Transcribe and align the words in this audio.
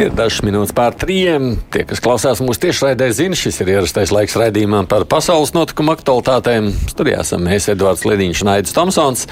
Ir 0.00 0.14
dažas 0.16 0.40
minūtes 0.46 0.72
pār 0.72 0.94
trījiem. 0.96 1.58
Tie, 1.68 1.82
kas 1.84 2.00
klausās 2.00 2.38
mūsu 2.40 2.62
tiešraidē, 2.62 3.10
zina, 3.12 3.36
šis 3.36 3.58
ir 3.60 3.74
ierastais 3.74 4.12
laiks 4.14 4.36
raidījumam 4.40 4.86
par 4.88 5.04
pasaules 5.04 5.52
notikumu 5.52 5.92
aktualitātēm. 5.92 6.70
Studijā 6.88 7.18
esam 7.20 7.44
mēs, 7.44 7.66
Edvards 7.68 8.06
Liniņš 8.08 8.40
un 8.40 8.52
Aits 8.54 8.72
Tomsons. 8.72 9.26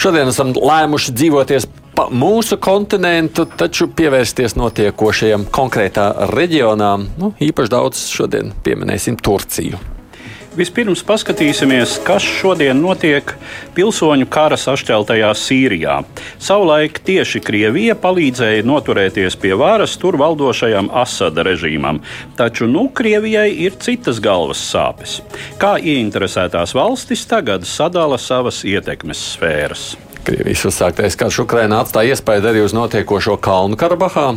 Šodien 0.00 0.30
esam 0.32 0.54
lēmuši 0.56 1.12
dzīvoties 1.18 1.68
pa 1.98 2.06
mūsu 2.08 2.56
kontinentu, 2.64 3.44
taču 3.60 3.90
pievērsties 3.92 4.56
notiekošajam 4.56 5.44
konkrētā 5.52 6.06
reģionā. 6.32 6.94
Nu, 7.20 7.34
īpaši 7.36 7.74
daudz 7.76 8.06
šodien 8.16 8.54
pieminēsim 8.64 9.20
Turciju. 9.20 9.95
Vispirms 10.56 11.02
paskatīsimies, 11.04 11.98
kas 12.06 12.24
šodien 12.24 12.78
notiek 12.80 13.34
pilsoņu 13.76 14.24
kara 14.32 14.56
sašķeltajā 14.56 15.28
Sīrijā. 15.36 15.98
Savulaik 16.40 17.02
tieši 17.04 17.42
Krievija 17.44 17.96
palīdzēja 18.00 18.64
noturēties 18.64 19.36
pie 19.42 19.52
varas 19.60 19.98
tur 20.00 20.16
valdošajam 20.16 20.88
Asada 20.96 21.44
režīmam, 21.44 22.00
taču 22.40 22.70
nu 22.72 22.86
Krievijai 22.88 23.50
ir 23.66 23.76
citas 23.84 24.16
galvas 24.24 24.64
sāpes. 24.64 25.20
Kā 25.60 25.76
ieinteresētās 25.76 26.72
valstis 26.76 27.28
tagad 27.28 27.68
sadala 27.68 28.16
savas 28.16 28.64
ietekmes 28.64 29.20
sfēras? 29.36 29.90
Krievijas 30.24 30.64
uzsāktais 30.72 31.20
karš 31.20 31.44
Ukrainā 31.44 31.84
atstāja 31.84 32.16
iespēju 32.16 32.48
arī 32.48 32.64
uz 32.64 32.72
notiekošo 32.72 33.36
Kalnu 33.44 33.76
Karabahā. 33.76 34.30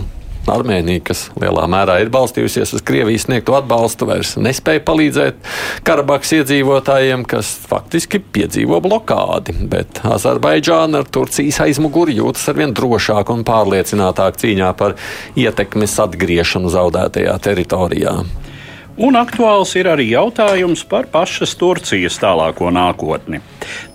Armēnija, 0.52 1.04
kas 1.10 1.26
lielā 1.40 1.66
mērā 1.72 2.00
ir 2.04 2.12
balstījusies 2.14 2.74
uz 2.78 2.84
Krievijas 2.86 3.28
sniegto 3.28 3.56
atbalstu, 3.58 4.08
vairs 4.10 4.36
nespēja 4.42 4.84
palīdzēt 4.88 5.40
Karabahas 5.88 6.34
iedzīvotājiem, 6.40 7.26
kas 7.30 7.52
faktiski 7.70 8.22
piedzīvo 8.22 8.82
blokādi. 8.86 9.56
Bet 9.72 10.02
Azerbaidžāna 10.08 11.04
ar 11.04 11.10
Turcijas 11.10 11.62
aizmuguri 11.68 12.18
jūtas 12.20 12.50
arvien 12.52 12.76
drošāk 12.76 13.32
un 13.34 13.46
pārliecinātāk 13.48 14.42
cīņā 14.42 14.74
par 14.80 14.98
ietekmes 15.40 15.98
atgriešanu 16.06 16.72
zaudētajā 16.74 17.40
teritorijā. 17.46 18.20
Un 19.00 19.16
aktuāls 19.16 19.72
ir 19.80 19.88
arī 19.88 20.10
jautājums 20.10 20.82
par 20.92 21.06
pašas 21.08 21.54
Turcijas 21.56 22.18
tālāko 22.20 22.68
nākotni. 22.76 23.40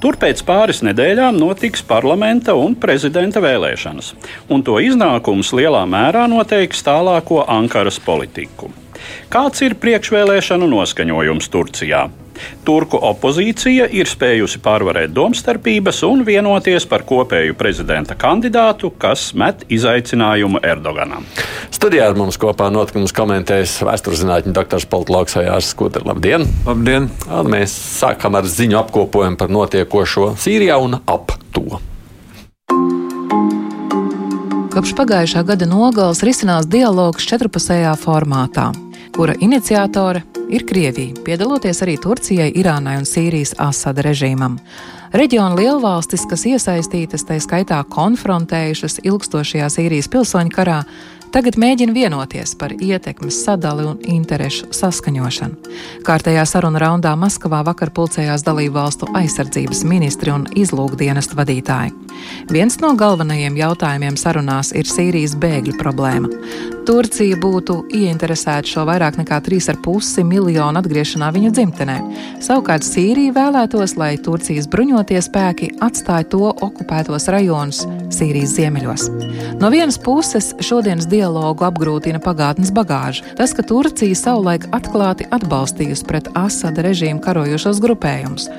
Tur 0.01 0.17
pēc 0.21 0.41
pāris 0.49 0.81
nedēļām 0.87 1.37
notiks 1.37 1.85
parlamenta 1.85 2.55
un 2.57 2.73
prezidenta 2.81 3.43
vēlēšanas, 3.45 4.15
un 4.49 4.65
to 4.65 4.79
iznākums 4.81 5.53
lielā 5.53 5.85
mērā 5.85 6.25
noteiks 6.33 6.81
tālāko 6.87 7.43
Ankaras 7.45 8.01
politiku. 8.01 8.73
Kāds 9.33 9.65
ir 9.67 9.79
priekšvēlēšanu 9.81 10.69
noskaņojums 10.71 11.51
Turcijā? 11.53 12.05
Turku 12.65 12.99
opozīcija 12.99 13.87
ir 13.95 14.09
spējusi 14.11 14.61
pārvarēt 14.65 15.13
domstarpības 15.15 16.03
un 16.09 16.25
vienoties 16.27 16.87
par 16.91 17.05
kopēju 17.07 17.55
prezidenta 17.59 18.17
kandidātu, 18.19 18.91
kas 18.99 19.29
met 19.39 19.63
izaicinājumu 19.73 20.63
Erdoganam. 20.67 21.29
Studijā 21.75 22.09
ar 22.11 22.19
mums 22.19 22.39
kopā 22.41 22.71
notikumus 22.75 23.15
komentēs 23.15 23.77
vēsturzinātņu 23.87 24.55
doktors 24.57 24.89
Politloks 24.91 25.39
Jārs 25.39 25.73
Skudrs. 25.75 26.07
Labdien! 26.09 26.47
Labdien! 26.67 27.11
Un 27.31 27.51
mēs 27.55 27.75
sākam 28.01 28.39
ar 28.39 28.49
ziņu 28.51 28.83
apkopojumu 28.83 29.41
par 29.41 29.53
notiekošo 29.55 30.33
Sīrijā 30.41 30.81
un 30.83 30.99
ap 31.05 31.37
to. 31.55 31.69
Kopš 34.75 34.91
pagājušā 34.99 35.45
gada 35.47 35.69
nogales 35.71 36.19
risinās 36.27 36.67
dialogs 36.67 37.23
četrpusējā 37.31 37.93
formātā, 37.95 38.73
kura 39.15 39.37
iniciatore 39.39 40.25
ir 40.51 40.65
Krievija, 40.67 41.15
piedaloties 41.23 41.79
arī 41.87 41.95
Turcijai, 42.03 42.49
Irānai 42.59 42.97
un 42.99 43.07
Sīrijas 43.07 43.55
Asada 43.63 44.03
režīmam. 44.03 44.57
Reģiona 45.15 45.55
lielvalstis, 45.61 46.25
kas 46.27 46.43
iesaistītas, 46.51 47.23
tā 47.23 47.39
skaitā 47.39 47.79
konfrontējušas 47.87 49.05
ilgstošajā 49.07 49.71
Sīrijas 49.77 50.11
pilsoņu 50.11 50.51
karā, 50.57 50.81
tagad 51.35 51.57
mēģina 51.59 51.95
vienoties 51.95 52.53
par 52.59 52.71
ietekmes 52.79 53.41
sadali 53.43 53.83
un 53.91 53.99
interešu 54.07 54.69
saskaņošanu. 54.75 55.73
Kārtējā 56.07 56.45
saruna 56.47 56.79
raundā 56.85 57.15
Maskavā 57.19 57.65
vakar 57.67 57.91
pulcējās 57.97 58.45
dalību 58.47 58.77
valstu 58.77 59.09
aizsardzības 59.19 59.83
ministri 59.91 60.31
un 60.31 60.47
izlūkdienestu 60.55 61.39
vadītāji. 61.41 61.91
Viens 62.55 62.79
no 62.83 62.93
galvenajiem 62.99 63.59
jautājumiem 63.59 64.19
sarunās 64.21 64.71
ir 64.79 64.87
Sīrijas 64.87 65.35
bēgļu 65.41 65.75
problēma. 65.81 66.31
Turcija 66.85 67.39
būtu 67.41 67.79
ieinteresēta 67.97 68.69
šo 68.69 68.83
vairāk 68.85 69.17
nekā 69.17 69.39
3,5 69.47 70.25
miljonu 70.29 70.83
atgriešanā 70.83 71.31
viņu 71.33 71.53
dzimtenē. 71.57 71.97
Savukārt 72.45 72.85
Sīrija 72.85 73.33
vēlētos, 73.35 73.97
lai 73.97 74.13
Turcijas 74.21 74.69
bruņotie 74.71 75.23
spēki 75.25 75.71
atstāja 75.85 76.29
to 76.35 76.53
okupētos 76.53 77.31
rajonus 77.33 77.87
Sīrijas 78.13 78.53
ziemeļos. 78.59 79.09
No 79.63 79.73
vienas 79.73 79.97
puses, 79.99 80.53
šodienas 80.61 81.09
dialogu 81.25 81.65
apgrūtina 81.65 82.21
pagātnes 82.23 82.73
bagāža. 82.75 83.25
Tas, 83.39 83.55
ka 83.57 83.65
Turcija 83.65 84.17
savulaik 84.19 84.69
atklāti 84.77 85.29
atbalstījusi 85.33 86.09
pret 86.09 86.29
Asada 86.37 86.85
režīmu 86.85 87.23
karojošos 87.25 87.81
grupējumus. 87.85 88.51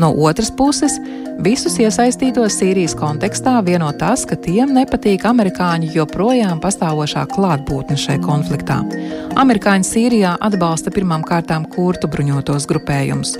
No 0.00 0.12
otras 0.24 0.48
puses, 0.54 0.94
visus 1.42 1.74
iesaistītos 1.82 2.54
Sīrijas 2.56 2.94
kontekstā 2.96 3.58
vieno 3.66 3.90
tas, 3.98 4.24
ka 4.28 4.38
tiem 4.40 4.72
nepatīk 4.76 5.26
amerikāņu 5.28 5.90
joprojām 5.96 6.62
pastāvošā 6.62 7.26
klātbūtne 7.34 7.98
šai 8.00 8.16
konfliktā. 8.22 8.78
Amerikāņi 9.42 9.88
Sīrijā 9.88 10.36
atbalsta 10.40 10.94
pirmām 10.94 11.26
kārtām 11.28 11.66
kurtu 11.74 12.08
bruņotos 12.12 12.68
grupējumus, 12.70 13.34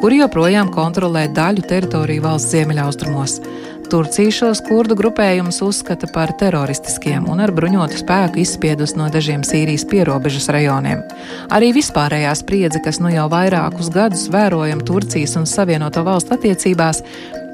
kuri 0.00 0.22
joprojām 0.22 0.72
kontrolē 0.72 1.26
daļu 1.36 1.66
teritoriju 1.68 2.24
valsts 2.30 2.54
ziemeļaustrumos. 2.54 3.40
Turcija 3.90 4.30
šos 4.30 4.60
kurdu 4.62 4.94
grupējumus 4.94 5.56
uzskata 5.66 6.06
par 6.14 6.30
teroristiskiem 6.38 7.24
un 7.32 7.40
ar 7.42 7.50
bruņotu 7.50 7.98
spēku 7.98 8.38
izspiedus 8.38 8.92
no 8.94 9.08
dažiem 9.10 9.42
Sīrijas 9.42 9.82
pierobežas 9.90 10.46
rajoniem. 10.54 11.02
Arī 11.50 11.72
vispārējā 11.74 12.30
spriedze, 12.38 12.78
kas 12.84 13.00
nu 13.02 13.10
jau 13.10 13.26
vairākus 13.32 13.90
gadus 13.90 14.28
vērojam 14.30 14.84
Turcijas 14.86 15.34
un 15.40 15.48
Savienoto 15.50 16.04
valstu 16.06 16.36
attiecībās, 16.36 17.02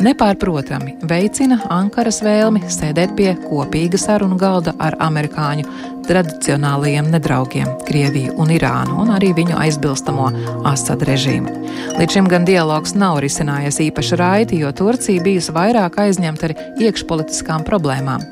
nepārprotami 0.02 0.96
veicina 1.08 1.58
Ankaras 1.72 2.20
vēlmi 2.24 2.62
sēdēt 2.72 3.14
pie 3.18 3.30
kopīga 3.46 3.98
sarunu 4.00 4.38
galda 4.40 4.74
ar 4.82 4.96
amerikāņu 5.02 5.94
tradicionālajiem 6.06 7.08
nedraugiem- 7.10 7.70
Krieviju 7.88 8.34
un 8.38 8.52
Irānu, 8.54 8.98
un 9.02 9.08
arī 9.14 9.32
viņu 9.34 9.56
aizbilstamo 9.58 10.30
Asad 10.64 11.02
režīmu. 11.02 11.50
Līdz 11.98 12.10
šim 12.12 12.28
gan 12.28 12.44
dialogs 12.44 12.94
nav 12.94 13.18
risinājies 13.20 13.80
īpaši 13.90 14.16
raiti, 14.16 14.58
jo 14.58 14.72
Turcija 14.72 15.22
bijusi 15.22 15.52
vairāk 15.52 15.96
aizņemta 15.96 16.44
ar 16.44 16.54
iekšpolitiskām 16.78 17.64
problēmām. 17.64 18.22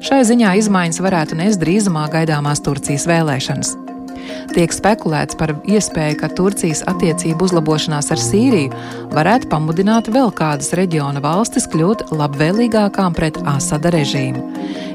Šai 0.00 0.24
ziņā 0.26 0.56
izmaiņas 0.58 1.00
varētu 1.00 1.36
nest 1.38 1.60
drīzumā 1.60 2.10
gaidāmās 2.10 2.60
Turcijas 2.60 3.06
vēlēšanas. 3.06 3.91
Tiek 4.52 4.72
spekulēts 4.74 5.36
par 5.40 5.54
iespēju, 5.64 6.18
ka 6.20 6.28
Turcijas 6.36 6.82
attiecību 6.90 7.48
uzlabošanās 7.48 8.10
ar 8.12 8.20
Sīriju 8.20 8.82
varētu 9.14 9.48
pamudināt 9.52 10.10
vēl 10.12 10.32
kādas 10.36 10.72
reģiona 10.76 11.22
valstis 11.24 11.68
kļūt 11.72 12.10
labvēlīgākām 12.12 13.16
pret 13.16 13.40
Asada 13.48 13.92
režīmu. 13.94 14.44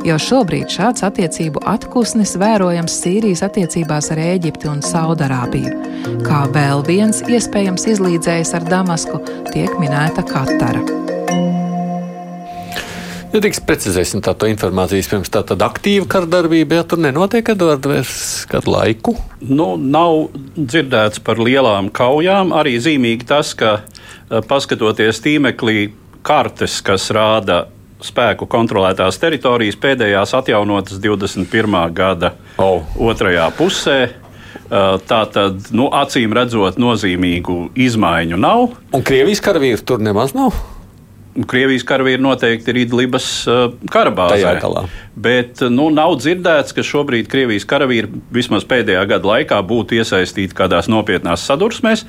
Jau 0.07 0.17
šobrīd 0.21 0.69
šāds 0.71 1.03
attiecību 1.07 1.63
atpūsnis 1.67 2.37
vērojams 2.39 2.99
Sīrijas 3.01 3.43
attiecībās 3.47 4.11
ar 4.13 4.21
Ēģipti 4.27 4.69
un 4.71 4.85
Saudarābiju. 4.85 5.73
Kā 6.27 6.45
vēl 6.53 6.85
viens 6.87 7.23
iespējams 7.25 7.89
izlīdzējs 7.95 8.53
ar 8.57 8.69
Damasku 8.69 9.23
tiek 9.51 9.73
minēta 9.81 10.25
Katara. 10.27 10.85
Ja 13.33 13.41
tiks 13.43 13.59
precizēsim 13.59 14.21
tā 14.23 14.31
informācijas 14.47 15.09
pirms 15.11 15.31
tā 15.33 15.41
tad 15.45 15.61
aktīva 15.65 16.07
kardarbība, 16.09 16.79
ja 16.79 16.83
tur 16.87 17.01
nenotiek 17.03 17.49
vairs 17.91 18.45
kādu 18.47 18.71
laiku? 18.71 19.15
Nu, 19.43 19.73
nav 19.75 20.29
dzirdēts 20.55 21.19
par 21.25 21.41
lielām 21.43 21.89
kaujām. 21.91 22.53
Arī 22.55 22.77
zīmīgi 22.79 23.27
tas, 23.27 23.51
ka 23.57 23.81
eh, 23.81 24.39
paskatoties 24.47 25.19
tīmeklī 25.25 25.89
kartes, 26.27 26.79
kas 26.81 27.09
rāda 27.11 27.65
spēku 28.03 28.47
kontrolētās 28.47 29.19
teritorijas, 29.19 29.75
pēdējās 29.81 30.33
atjaunotas 30.37 31.01
21. 31.03 31.77
gada 31.97 32.31
oh. 32.63 32.87
otrajā 32.95 33.49
pusē. 33.59 33.99
Eh, 34.07 34.87
tā 35.03 35.19
tad, 35.35 35.67
nu, 35.75 35.91
acīm 35.91 36.31
redzot, 36.35 36.79
nozīmīgu 36.79 37.59
izmaiņu 37.75 38.39
nav. 38.39 38.73
Un 38.95 39.05
Krievijas 39.05 39.43
karavīri 39.43 39.83
tur 39.83 39.99
nemaz 39.99 40.31
nav. 40.37 40.55
Krievijas 41.45 41.85
karavīri 41.85 42.21
noteikti 42.23 42.71
ir 42.73 42.79
Idlibas 42.81 43.27
uh, 43.49 43.67
karabāzē. 43.93 44.55
Bet 45.13 45.61
nu, 45.69 45.89
nav 45.93 46.15
dzirdēts, 46.21 46.73
ka 46.73 46.85
šobrīd 46.85 47.29
Krievijas 47.29 47.67
karavīri 47.69 48.21
vismaz 48.33 48.65
pēdējā 48.69 49.03
gada 49.11 49.31
laikā 49.33 49.59
būtu 49.69 49.99
iesaistīti 49.99 50.57
kādās 50.57 50.89
nopietnās 50.89 51.45
sadursmēs. 51.45 52.05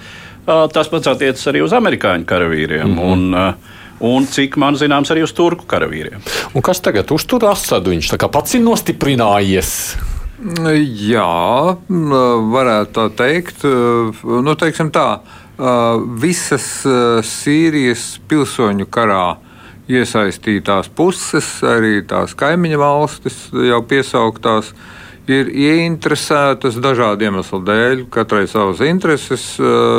Uh, 0.46 0.64
tas 0.72 0.88
pats 0.88 1.10
attiecas 1.12 1.44
arī 1.50 1.64
uz 1.64 1.74
amerikāņu 1.76 2.28
karavīriem. 2.28 2.86
Mm 2.88 2.98
-hmm. 2.98 3.12
un, 3.12 4.14
un 4.14 4.26
cik 4.26 4.56
man 4.56 4.78
zināms, 4.80 5.12
arī 5.12 5.26
uz 5.26 5.32
turku 5.36 5.66
karavīriem. 5.68 6.24
Un 6.54 6.62
kas 6.62 6.80
tagad 6.80 7.10
uztur 7.12 7.44
Asadu? 7.50 7.90
Viņš 7.90 8.16
pats 8.32 8.54
ir 8.54 8.64
nostiprinājies. 8.64 9.74
Jā, 10.38 11.76
varētu 11.88 12.92
tā 12.94 13.08
teikt. 13.18 13.64
Nu, 14.22 14.54
teiksim 14.54 14.92
tā, 14.94 15.18
visas 16.22 16.66
Sīrijas 17.26 18.18
pilsoņu 18.30 18.86
karā 18.94 19.36
iesaistītās 19.88 20.90
puses, 20.94 21.48
arī 21.64 22.02
tās 22.06 22.36
kaimiņu 22.38 22.78
valstis 22.80 23.38
jau 23.52 23.80
piesauktās, 23.88 24.70
ir 25.28 25.48
ieinteresētas 25.52 26.78
dažādu 26.80 27.28
iemeslu 27.28 27.62
dēļ, 27.64 28.04
katrai 28.12 28.46
savas 28.48 28.82
intereses, 28.84 29.56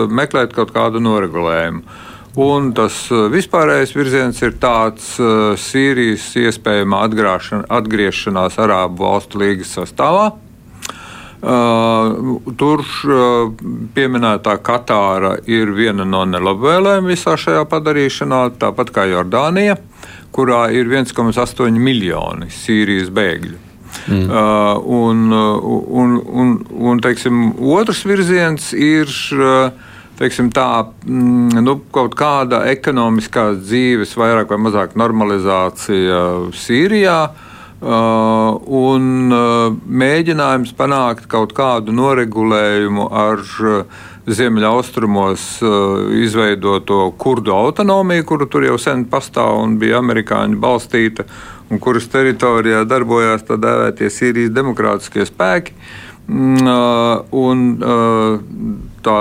meklēt 0.10 0.56
kaut 0.58 0.74
kādu 0.76 1.02
noregulējumu. 1.04 1.84
Un 2.40 2.70
tas 2.78 3.08
vispārējais 3.10 3.96
virziens 3.98 4.38
ir 4.46 4.54
tāds 4.62 5.16
Sīrijas 5.60 6.30
iespējama 6.40 7.02
atgriešanās 7.10 8.60
Arābu 8.62 9.04
valstu 9.04 9.42
līgas 9.42 9.74
sastāvā. 9.80 10.30
Uh, 11.40 12.36
tur 12.60 12.82
uh, 12.84 13.46
pieminētā 13.96 14.58
Katāra 14.60 15.38
ir 15.48 15.72
viena 15.72 16.04
no 16.04 16.26
nelabvēlēm 16.28 17.08
visā 17.08 17.38
šajā 17.40 17.62
padarīšanā, 17.72 18.42
tāpat 18.60 18.92
kā 18.92 19.06
Jordānija, 19.08 19.78
kurā 20.36 20.66
ir 20.76 20.92
1,8 20.92 21.80
miljoni 21.80 22.52
Sīrijas 22.52 23.08
bēgļu. 23.16 23.56
Mm. 24.12 24.26
Uh, 24.28 24.84
un, 24.84 25.24
un, 25.32 26.20
un, 26.44 26.56
un 26.92 27.00
teiksim, 27.08 27.54
otrs 27.72 28.04
virziens 28.04 28.74
ir 28.76 29.08
teiksim, 30.20 30.52
tā, 30.52 30.90
mm, 31.08 31.62
nu, 31.64 31.80
kaut 31.96 32.20
kāda 32.20 32.66
ekonomiskās 32.68 33.64
dzīves, 33.64 34.18
vairāk 34.20 34.52
vai 34.52 34.60
mazāk 34.68 35.00
normalizācija 35.00 36.26
Sīrijā. 36.52 37.22
Uh, 37.30 37.46
un 37.80 39.04
uh, 39.32 39.72
mēģinājums 39.88 40.74
panākt 40.76 41.30
kaut 41.32 41.54
kādu 41.56 41.94
noregulējumu 41.96 43.06
ar 43.16 43.44
uh, 43.64 44.02
ziemeļaustrumos 44.28 45.46
uh, 45.64 46.10
izveidoto 46.20 47.12
kurdu 47.18 47.54
autonomiju, 47.56 48.26
kuru 48.28 48.50
tur 48.52 48.68
jau 48.68 48.78
sen 48.82 49.06
pastāv 49.10 49.62
un 49.64 49.78
bija 49.80 50.02
amerikāņu 50.04 50.60
balstīta, 50.60 51.26
un 51.72 51.80
kuras 51.80 52.10
teritorijā 52.12 52.84
darbojās 52.90 53.48
tā 53.48 53.58
dēvētie 53.62 54.12
Sīrijas 54.12 54.54
demokrātiskie 54.54 55.26
spēki. 55.30 55.78
Mm, 56.30 56.68
uh, 56.68 57.24
un, 57.32 57.64
uh, 57.80 58.84
tā 59.06 59.20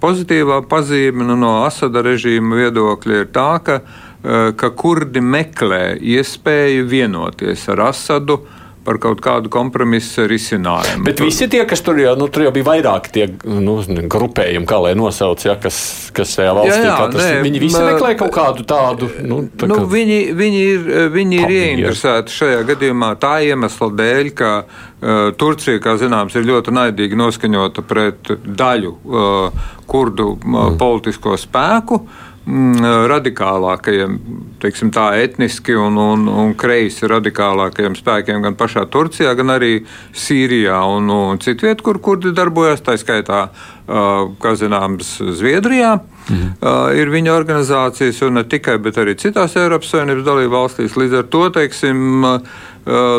pozitīvā 0.00 0.62
pazīme 0.68 1.24
nu, 1.28 1.38
no 1.38 1.60
Asada 1.64 2.02
režīma 2.04 2.58
viedokļa 2.58 3.22
ir 3.22 3.30
tā, 3.32 3.50
ka, 3.64 3.80
ka 4.22 4.68
kurdi 4.76 5.22
meklē 5.24 5.94
iespēju 5.96 6.88
vienoties 6.90 7.68
ar 7.72 7.86
Asadu 7.88 8.42
par 8.84 8.96
kaut 9.00 9.20
kādu 9.20 9.50
kompromisu 9.52 10.24
risinājumu. 10.30 11.04
Bet 11.04 11.20
visi 11.20 11.46
tie, 11.52 11.60
kas 11.68 11.82
tur 11.84 11.98
jau, 12.00 12.14
nu, 12.18 12.30
tur 12.32 12.46
jau 12.46 12.52
bija 12.54 12.66
vairāki 12.70 13.12
tie 13.12 13.26
nu, 13.44 13.76
grupējumi, 13.84 14.66
kā 14.68 14.78
lai 14.80 14.94
nosauc, 14.98 15.42
ja, 15.44 15.56
kas, 15.60 15.80
kas 16.16 16.32
tajā 16.38 16.54
valstī, 16.56 16.78
jā, 16.78 16.86
jā, 16.88 17.08
tas, 17.12 17.20
nē, 17.20 17.42
viņi 17.44 17.62
visi 17.62 17.82
meklē 17.84 18.14
kaut 18.22 18.32
kādu 18.34 18.64
tādu. 18.68 19.10
Nu, 19.20 19.42
tā 19.52 19.68
nu, 19.70 19.82
kā... 19.82 19.88
viņi, 19.92 20.20
viņi 20.38 20.62
ir, 20.70 20.88
viņi 21.12 21.42
ir 21.42 21.54
ieinteresēti 21.58 22.36
šajā 22.38 22.62
gadījumā 22.72 23.12
tā 23.20 23.34
iemesla 23.50 23.90
dēļ, 24.00 24.32
ka 24.40 24.54
uh, 24.64 25.20
Turcija, 25.40 25.82
kā 25.84 25.98
zināms, 26.00 26.38
ir 26.40 26.48
ļoti 26.48 26.74
naidīgi 26.80 27.20
noskaņota 27.20 27.84
pret 27.84 28.32
daļu 28.46 28.96
uh, 28.96 29.68
kurdu 29.90 30.32
uh, 30.32 30.40
mm. 30.40 30.80
politisko 30.80 31.36
spēku. 31.40 32.00
Uh, 32.00 32.26
radikālākajiem, 32.48 34.14
teiksim, 34.62 34.90
tā 34.90 35.10
etniski 35.20 35.74
un, 35.76 35.98
un, 36.00 36.24
un 36.28 36.54
kreisi 36.58 37.06
radikālākajiem 37.10 37.94
spēkiem 37.98 38.40
gan 38.42 38.56
pašā 38.56 38.86
Turcijā, 38.90 39.34
gan 39.36 39.52
arī 39.52 39.84
Sīrijā 40.16 40.80
un, 40.88 41.10
un 41.10 41.38
citviet, 41.38 41.82
kur 41.84 42.00
kurdi 42.00 42.32
darbojas, 42.32 42.80
tā 42.80 42.96
skaitā, 42.98 43.50
kā 43.86 44.54
zināms, 44.56 45.18
Zviedrijā. 45.36 45.98
Mhm. 46.30 46.50
Ir 46.96 47.10
viņa 47.10 47.32
organizācijas, 47.34 48.22
un 48.22 48.38
ne 48.38 48.44
tikai, 48.44 48.78
bet 48.78 48.98
arī 49.02 49.16
citās 49.18 49.56
Eiropas 49.58 49.90
Savienības 49.90 50.26
dalību 50.26 50.54
valstīs. 50.54 50.96
Līdz 50.96 51.18
ar 51.18 51.26
to, 51.32 51.42
teiksim, 51.54 52.22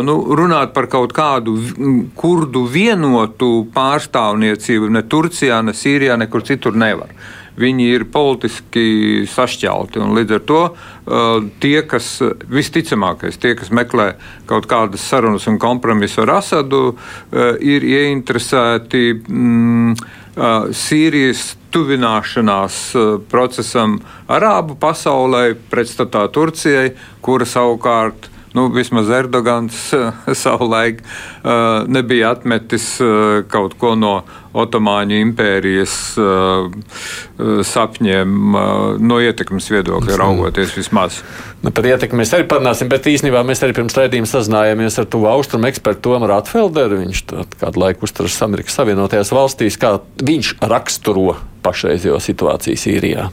nu, 0.07 0.15
runāt 0.37 0.73
par 0.73 0.87
kaut 0.89 1.13
kādu 1.13 1.57
kurdu 2.15 2.65
vienotu 2.71 3.67
pārstāvniecību 3.75 4.89
ne 4.95 5.03
Turcijā, 5.03 5.61
ne 5.65 5.75
Sīrijā, 5.77 6.17
nekur 6.17 6.45
citur 6.47 6.73
nevar. 6.73 7.13
Uh, 7.61 7.61
viņi 7.61 7.89
ir 7.95 8.05
politiski 8.11 9.25
sašķelti. 9.29 10.01
Līdz 10.17 10.37
ar 10.37 10.43
to 10.49 10.61
uh, 10.71 11.49
tie, 11.63 11.77
kas 11.87 12.13
visticamākais, 12.51 13.39
tie, 13.41 13.53
kas 13.59 13.71
meklē 13.73 14.13
kaut 14.49 14.67
kādas 14.71 15.05
sarunas 15.07 15.47
un 15.51 15.59
kompromisu 15.61 16.25
ar 16.25 16.37
Asadu, 16.39 16.83
uh, 16.93 17.53
ir 17.61 17.85
ieinteresēti 17.85 19.05
mm, 19.19 19.95
uh, 19.95 20.71
Sīrijas 20.75 21.51
tuvināšanās 21.71 22.77
procesam 23.31 24.01
Arābu 24.27 24.75
pasaulē, 24.79 25.53
pretstatā 25.71 26.25
Turcijai, 26.35 26.89
kura 27.23 27.47
savukārt 27.47 28.27
nu, 28.57 28.67
vismaz 28.73 29.09
Erdogans 29.09 29.93
savulaik 30.43 31.01
uh, 31.01 31.87
nebija 31.87 32.33
atmetis 32.35 32.93
uh, 33.03 33.41
kaut 33.51 33.77
ko 33.81 33.95
no 33.95 34.21
Otomāņu 34.51 35.15
impērijas 35.15 35.91
sapņiem, 37.63 38.33
no 38.99 39.19
ietekmes 39.23 39.69
viedokļa 39.71 40.17
raugoties 40.19 40.73
vismaz. 40.75 41.21
Nu, 41.63 41.71
par 41.71 41.87
ietekmi 41.87 42.19
mēs 42.19 42.33
arī 42.35 42.49
parunāsim, 42.51 42.89
bet 42.91 43.07
īstenībā 43.07 43.45
mēs 43.47 43.63
arī 43.63 43.77
pirms 43.77 43.95
raidījuma 43.95 44.27
sazinājāmies 44.27 44.99
ar 44.99 45.07
to 45.15 45.23
austrumu 45.31 45.69
ekspertu 45.69 46.03
Tomu 46.09 46.27
Ratfelderu. 46.27 46.99
Viņš 47.05 47.23
kādu 47.61 47.85
laiku 47.85 48.03
uzturas 48.09 48.35
Amerikas 48.43 48.75
Savienotajās 48.75 49.31
valstīs, 49.31 49.79
kā 49.79 50.01
viņš 50.19 50.57
raksturo 50.59 51.37
pašreizējo 51.63 52.19
situāciju 52.19 52.83
Sīrijā. 52.83 53.29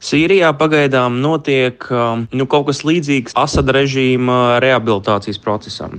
Sīrijā 0.00 0.48
pagaidām 0.56 1.18
notiek 1.20 1.84
um, 1.92 2.24
nu, 2.32 2.46
kaut 2.48 2.70
kas 2.70 2.80
līdzīgs 2.88 3.36
Asada 3.36 3.74
režīma 3.76 4.56
rehabilitācijas 4.64 5.36
procesam. 5.44 5.98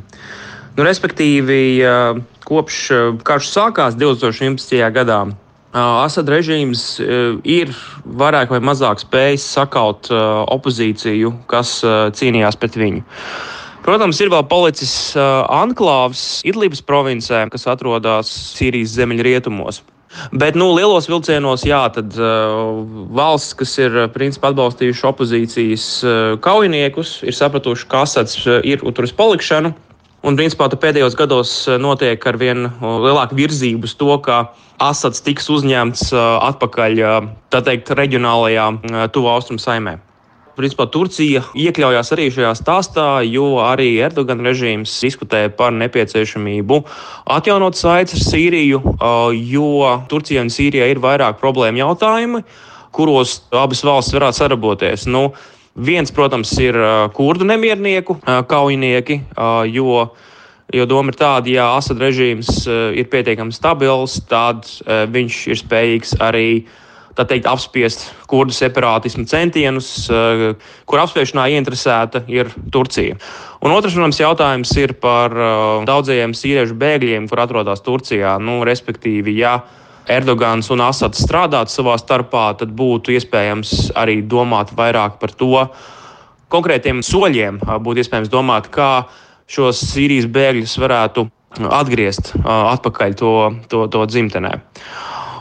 Nu, 0.73 0.85
respektīvi, 0.87 1.61
uh, 1.85 2.17
kopš 2.47 2.79
uh, 2.95 3.21
karš 3.21 3.51
sākās 3.53 3.99
2011. 4.01 4.73
gadā, 4.95 5.19
uh, 5.29 5.37
Asada 6.01 6.33
režīms 6.33 6.83
ir 7.45 7.75
vairāk 8.05 8.49
vai 8.55 8.63
mazāk 8.65 9.05
spējis 9.05 9.45
sakaut 9.59 10.09
opozīciju, 10.09 11.35
kas 11.51 11.77
cīnījās 12.17 12.57
pret 12.57 12.81
viņu. 12.81 13.05
Protams, 13.85 14.17
ir 14.21 14.29
vēl 14.33 14.43
palicis 14.49 15.13
anklāvs 15.17 16.43
Idlības 16.45 16.83
provincē, 16.85 17.47
kas 17.53 17.69
atrodas 17.69 18.29
Sīrijas 18.57 18.93
ziemeļrietumos. 18.97 19.81
Bet 20.31 20.57
nu, 20.59 20.71
lielos 20.75 21.07
vilcienos, 21.09 21.63
jā, 21.67 21.81
tad 21.95 22.15
uh, 22.19 22.81
valsts, 23.15 23.55
kas 23.57 23.77
ir 23.79 23.95
uh, 23.95 24.09
principā 24.11 24.51
atbalstījuši 24.51 25.07
opozīcijas 25.07 25.85
uh, 26.03 26.17
kaujiniekus, 26.43 27.21
ir 27.23 27.37
sapratuši, 27.37 27.87
ka 27.91 28.03
Asads 28.05 28.41
uh, 28.43 28.59
ir 28.67 28.83
tur 28.83 29.07
uz 29.07 29.15
palikšanu. 29.15 29.73
Un, 30.21 30.37
principā, 30.37 30.67
pēdējos 30.69 31.17
gados 31.17 31.55
uh, 31.69 31.79
notiek 31.81 32.27
ar 32.27 32.37
vien 32.37 32.67
lielāku 32.81 33.39
virzību 33.39 33.89
uz 33.89 33.95
to, 33.97 34.11
ka 34.25 34.43
Asads 34.81 35.23
tiks 35.23 35.49
uzņemts 35.53 36.09
atpakaļ 36.17 37.01
teikt, 37.53 37.91
reģionālajā 37.93 38.65
tuvu 39.13 39.29
austrumu 39.29 39.61
saimē. 39.61 39.99
Principā 40.57 40.85
Turcija 40.91 41.43
iekļaujās 41.55 42.11
arī 42.11 42.25
šajā 42.33 42.51
stāstā, 42.59 43.05
jo 43.23 43.61
arī 43.63 43.93
Erdogan 44.03 44.43
režīms 44.43 44.91
diskutē 45.03 45.45
par 45.55 45.71
nepieciešamību 45.77 46.81
atjaunot 47.31 47.79
saites 47.79 48.17
ar 48.17 48.25
Sīriju, 48.25 48.81
jo 49.47 49.93
Turcijai 50.11 50.43
un 50.43 50.51
Sīrijai 50.51 50.89
ir 50.91 50.99
vairāk 51.03 51.39
problēmu 51.39 51.79
jautājumi, 51.83 52.43
kuros 52.91 53.37
abas 53.55 53.85
valstis 53.87 54.17
varētu 54.17 54.41
sadarboties. 54.41 55.07
Nu, 55.07 55.29
viens, 55.75 56.11
protams, 56.11 56.51
ir 56.59 56.75
kurdu 57.15 57.47
nemiernieku 57.47 58.19
kaujinieki, 58.51 59.23
jo 59.71 60.11
Jo 60.71 60.85
doma 60.87 61.11
ir 61.11 61.17
tāda, 61.19 61.49
ja 61.51 61.65
Asad 61.75 61.99
režīms 61.99 62.61
ir 62.95 63.09
pietiekami 63.11 63.51
stabils, 63.51 64.13
tad 64.31 64.69
viņš 64.87 65.39
ir 65.51 65.59
spējīgs 65.59 66.13
arī 66.23 66.45
uh, 66.61 66.69
tā 67.17 67.25
teikt, 67.27 67.47
apspiest 67.49 68.05
kurdu 68.29 68.55
separātismu 68.55 69.25
centienus, 69.29 70.09
eh, 70.09 70.53
kur 70.85 71.03
apspiešanā 71.03 71.49
ieinteresēta 71.51 72.23
ir 72.31 72.51
Turcija. 72.71 73.17
Un 73.61 73.71
otrs, 73.71 73.93
protams, 73.93 74.19
jautājums 74.19 74.71
ir 74.77 74.93
par 74.93 75.31
eh, 75.31 75.85
daudzajiem 75.89 76.35
sīriešu 76.37 76.77
bēgļiem, 76.79 77.29
kur 77.29 77.43
atrodas 77.43 77.83
Turcijā. 77.85 78.37
Nu, 78.41 78.61
respektīvi, 78.67 79.35
ja 79.37 79.61
Erdogans 80.09 80.71
un 80.73 80.81
Asads 80.81 81.21
strādātu 81.21 81.71
savā 81.71 81.97
starpā, 82.01 82.51
tad 82.57 82.71
būtu 82.73 83.13
iespējams 83.17 83.91
arī 83.95 84.21
domāt 84.23 84.73
vairāk 84.75 85.19
par 85.21 85.35
to, 85.35 85.67
konkrētiem 86.49 87.03
soļiem 87.03 87.61
eh, 87.61 87.77
būtu 87.77 88.05
iespējams 88.05 88.31
domāt, 88.31 88.71
kā 88.71 89.07
šos 89.51 89.83
Sīrijas 89.91 90.31
bēgļus 90.31 90.79
varētu 90.79 91.27
atgriezt 91.51 92.31
atpakaļ 92.47 93.15
to, 93.19 93.31
to, 93.67 93.87
to 93.91 94.05
dzimtenē. 94.07 94.53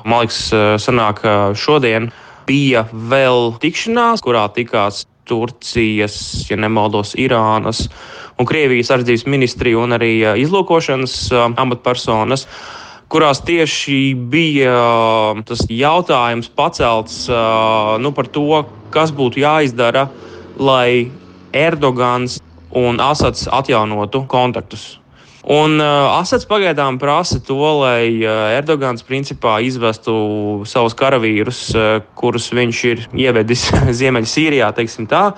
Man 0.04 0.24
liekas, 0.24 0.40
eh, 0.52 0.74
sanāk, 0.80 1.22
šodien 1.54 2.10
bija 2.46 2.86
vēl 2.92 3.54
tikšanās, 3.62 4.24
kurā 4.24 4.48
tikās 4.54 5.06
Turcijas, 5.30 6.16
ja 6.50 6.56
nemaldos, 6.58 7.14
Irānas 7.14 7.84
un 8.40 8.46
Krievijas 8.48 8.90
aizsardzības 8.90 9.26
ministrija 9.30 9.78
un 9.78 9.94
arī 9.94 10.14
izlūkošanas 10.42 11.14
amatpersonas 11.60 12.48
kurās 13.10 13.42
tieši 13.42 14.14
bija 14.30 14.74
tas 15.46 15.64
jautājums 15.66 16.50
pacelts 16.54 17.24
nu, 18.00 18.12
par 18.14 18.30
to, 18.30 18.62
kas 18.94 19.10
būtu 19.14 19.42
jāizdara, 19.42 20.06
lai 20.58 21.10
Erdogans 21.52 22.38
un 22.76 23.02
Asads 23.02 23.48
atjaunotu 23.50 24.24
kontaktus. 24.30 24.99
Un 25.50 25.80
uh, 25.82 26.20
Asads 26.20 26.46
pagaidām 26.46 27.00
prasa 27.02 27.40
to, 27.42 27.58
lai 27.80 28.22
uh, 28.22 28.52
Erdogans 28.54 29.02
principā 29.02 29.56
izvestu 29.66 30.12
savus 30.68 30.94
karavīrus, 30.94 31.64
uh, 31.74 31.88
kurus 32.14 32.46
viņš 32.54 32.82
ir 32.86 33.02
ievedis 33.18 33.64
Ziemeļsīrijā, 33.98 34.70
teiksim 34.76 35.08
tā. 35.10 35.32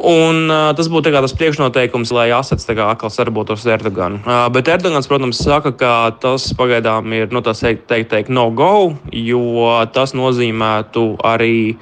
Un, 0.00 0.48
uh, 0.48 0.72
tas 0.74 0.88
būtu 0.90 1.12
tas 1.14 1.36
priekšnoteikums, 1.38 2.10
lai 2.16 2.30
Asads 2.34 2.66
atkal 2.66 3.14
sadarbotos 3.14 3.62
ar 3.68 3.76
Erdoganu. 3.78 4.18
Uh, 4.24 4.48
bet 4.50 4.72
Erdogans, 4.74 5.06
protams, 5.06 5.38
saka, 5.38 5.70
ka 5.70 5.94
tas 6.18 6.48
pagaidām 6.58 7.14
ir 7.14 7.30
nu, 7.30 7.44
teikt, 7.46 7.86
teikt, 7.86 8.10
teikt 8.10 8.34
no 8.34 8.48
go, 8.50 8.96
jo 9.12 9.70
tas 9.94 10.16
nozīmētu 10.18 11.20
arī 11.22 11.76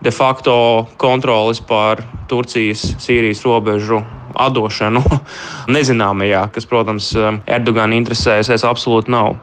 de 0.00 0.12
facto 0.12 0.86
kontrolis 0.96 1.60
pār 1.60 2.00
Turcijas-Sīrijas 2.32 3.44
robežu 3.44 4.00
atdošanu 4.34 5.02
nezināmajā, 5.76 6.48
kas, 6.54 6.68
protams, 6.70 7.12
Erdogana 7.46 7.98
interesēs 7.98 8.52
absolūti 8.64 9.14
nav. 9.14 9.36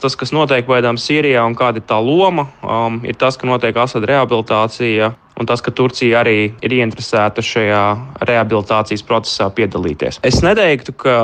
Tas, 0.00 0.14
kas 0.18 0.32
notiek 0.36 0.66
pagaidām 0.68 0.98
Sīrijā 1.00 1.42
un 1.48 1.54
kāda 1.56 1.80
ir 1.80 1.86
tā 1.88 1.96
loma, 2.04 2.46
um, 2.62 2.98
ir 3.08 3.16
tas, 3.18 3.38
ka 3.40 3.48
notiek 3.48 3.76
Asada 3.80 4.10
rehabilitācija 4.10 5.14
un 5.40 5.48
tas, 5.48 5.60
ka 5.60 5.72
Turcija 5.74 6.22
arī 6.22 6.52
ir 6.64 6.74
ieinteresēta 6.78 7.44
šajā 7.44 7.82
rehabilitācijas 8.28 9.04
procesā 9.06 9.48
piedalīties. 9.56 10.20
Es 10.26 10.40
neteiktu, 10.44 10.94
ka 10.96 11.16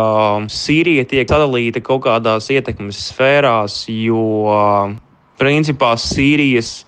Sīrija 0.52 1.06
tiek 1.08 1.28
sadalīta 1.28 1.82
kaut 1.84 2.04
kādās 2.06 2.50
ietekmes 2.52 3.00
sfērās, 3.10 3.84
jo 3.88 4.24
principā 5.40 5.94
Sīrijas 6.00 6.82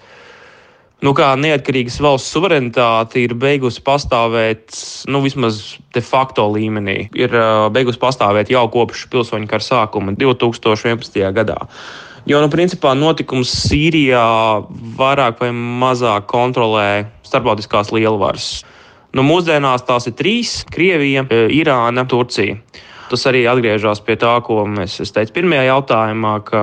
nu, 1.02 1.12
kā 1.16 1.32
neatkarīgas 1.40 1.98
valsts 2.04 2.32
suverenitāte 2.34 3.24
ir 3.24 3.34
beigusi 3.38 3.82
pastāvēt 3.84 4.76
nu, 5.10 5.20
vismaz 5.24 5.76
de 5.94 6.02
facto 6.04 6.46
līmenī. 6.52 7.08
Ir 7.18 7.34
uh, 7.34 7.66
beigusi 7.74 8.00
pastāvēt 8.02 8.52
jau 8.52 8.66
kopš 8.72 9.06
pilsoņu 9.12 9.50
kara 9.50 9.64
sākuma 9.64 10.14
2011. 10.18 11.20
gadā. 11.34 11.58
Jo, 12.24 12.38
nu, 12.40 12.48
principā, 12.48 12.94
notikums 12.96 13.50
Sīrijā 13.66 14.24
vairāk 14.96 15.42
vai 15.42 15.50
mazāk 15.52 16.24
kontrolē 16.30 17.04
starptautiskās 17.26 17.92
lielvaras. 17.92 18.62
Nu, 19.14 19.22
mūsdienās 19.26 19.84
tās 19.86 20.08
ir 20.08 20.16
trīs- 20.18 20.62
Krievija, 20.74 21.26
Irāna, 21.52 22.06
Turcija. 22.08 22.56
Tas 23.10 23.26
arī 23.28 23.44
atgriežas 23.48 24.00
pie 24.04 24.16
tā, 24.20 24.32
ko 24.44 24.62
es 24.80 25.12
teicu 25.12 25.34
pirmajā 25.36 25.66
jautājumā, 25.68 26.34
ka 26.46 26.62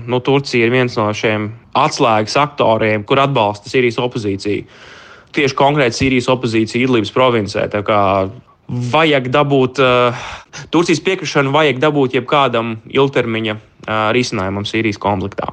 nu, 0.00 0.20
Turcija 0.24 0.66
ir 0.66 0.72
viens 0.72 0.96
no 0.96 1.10
šiem 1.12 1.50
atslēgas 1.76 2.38
aktoriem, 2.40 3.04
kur 3.04 3.20
atbalsta 3.20 3.68
Sīrijas 3.72 4.00
opozīciju. 4.00 4.64
Tieši 5.36 5.58
konkrēti 5.58 5.98
Sīrijas 5.98 6.30
opozīcija 6.32 6.86
Idlības 6.86 7.12
provincē. 7.14 7.68
Vajag 8.70 9.24
dabūt 9.34 9.80
uh, 9.82 10.26
Turcijas 10.70 11.00
piekrišanu, 11.02 11.50
vajag 11.50 11.80
dabūt 11.82 12.14
jebkādam 12.14 12.76
ilgtermiņa 12.86 13.56
uh, 13.56 13.62
risinājumam 14.14 14.66
Sīrijas 14.66 15.00
konfliktā. 15.02 15.50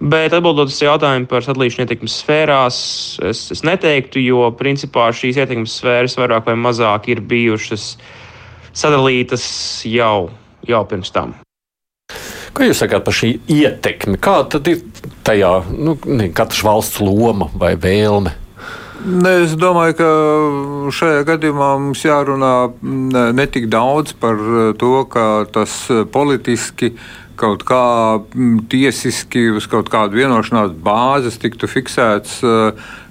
Bet 0.00 0.34
atbildot 0.36 0.70
uz 0.70 0.78
jautājumu 0.80 1.26
par 1.28 1.42
sadalīšanu 1.42 1.84
ietekmes 1.84 2.20
sfērās, 2.22 2.78
es, 3.26 3.48
es 3.52 3.64
neteiktu, 3.66 4.22
jo 4.22 4.46
principā 4.56 5.08
šīs 5.10 5.42
ietekmes 5.42 5.80
sfēras 5.80 6.16
vairāk 6.20 6.46
vai 6.46 6.54
mazāk 6.68 7.10
ir 7.10 7.24
bijušas 7.26 7.88
uh, 7.96 8.14
sadalītas 8.76 9.46
jau, 9.88 10.28
jau 10.68 10.84
pirms 10.88 11.12
tam. 11.14 11.34
Ko 12.56 12.64
jūs 12.64 12.80
sakāt 12.80 13.04
par 13.04 13.16
šī 13.16 13.34
ietekmi? 13.52 14.16
Kāda 14.22 14.62
ir 14.72 14.80
tajā 15.26 15.52
nu, 15.76 15.96
katras 16.36 16.62
valsts 16.64 17.02
loma 17.04 17.50
vai 17.52 17.74
vēlme? 17.76 18.32
Ne, 19.06 19.32
es 19.44 19.52
domāju, 19.60 19.94
ka 19.98 20.06
šajā 20.96 21.26
gadījumā 21.28 21.68
mums 21.78 22.00
jārunā 22.02 22.54
ne, 22.80 23.46
tik 23.52 23.68
daudz 23.70 24.16
par 24.18 24.40
to, 24.80 24.92
ka 25.12 25.44
tas 25.52 25.76
politiski 26.14 26.94
kaut 27.36 27.66
kā 27.68 27.82
tiesiski 28.72 29.50
uz 29.58 29.68
kaut 29.68 29.90
kādu 29.92 30.16
vienošanās 30.16 30.72
bāzes 30.82 31.36
tiktu 31.42 31.68
fiksēts, 31.68 32.40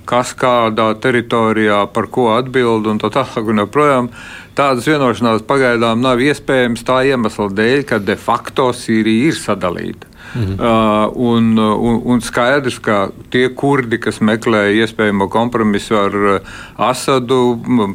kas 0.10 0.34
kādā 0.38 0.90
teritorijā 1.02 1.84
par 1.94 2.10
ko 2.14 2.32
atbild 2.34 2.90
un 2.90 3.00
tā 3.02 3.14
tālāk 3.14 3.54
un 3.54 3.64
joprojām. 3.64 4.10
Tādas 4.56 4.86
vienošanās 4.88 5.42
pagaidām 5.44 6.00
nav 6.00 6.22
iespējams 6.24 6.86
tā 6.88 7.02
iemesla 7.10 7.50
dēļ, 7.52 7.82
ka 7.90 7.98
de 8.00 8.16
facto 8.16 8.70
Sīrija 8.72 9.34
ir 9.34 9.36
sadalīta. 9.36 10.15
Mhm. 10.36 10.60
Uh, 10.60 11.12
un, 11.16 11.58
un, 11.58 12.02
un 12.04 12.22
skaidrs, 12.22 12.80
ka 12.84 13.08
tie 13.32 13.48
kurdi, 13.56 14.00
kas 14.04 14.20
meklē 14.20 14.66
iespējamo 14.82 15.30
kompromisu 15.32 15.96
ar 15.96 16.18
uh, 16.20 16.56
Asadu, 16.76 17.40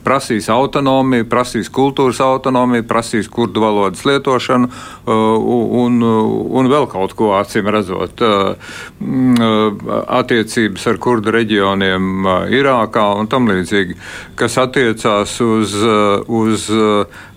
prasīs 0.05 0.49
autonomiju, 0.49 1.27
prasīs 1.29 1.69
kultūras 1.69 2.23
autonomiju, 2.25 2.87
prasīs 2.89 3.29
kurdu 3.29 3.61
valodas 3.61 4.07
lietošanu 4.09 4.71
uh, 4.71 5.13
un, 5.85 6.01
un 6.01 6.71
vēl 6.73 6.89
kaut 6.89 7.13
ko 7.19 7.35
acīm 7.37 7.69
redzot. 7.69 8.25
Uh, 8.25 8.73
uh, 9.05 10.01
attiecības 10.21 10.89
ar 10.89 11.01
kurdu 11.03 11.37
reģioniem 11.37 12.11
uh, 12.25 12.39
Irākā 12.57 13.05
un 13.21 13.29
tam 13.29 13.53
līdzīgi, 13.53 13.99
kas 14.41 14.57
attiecās 14.65 15.37
uz, 15.45 15.77
uz 16.25 16.71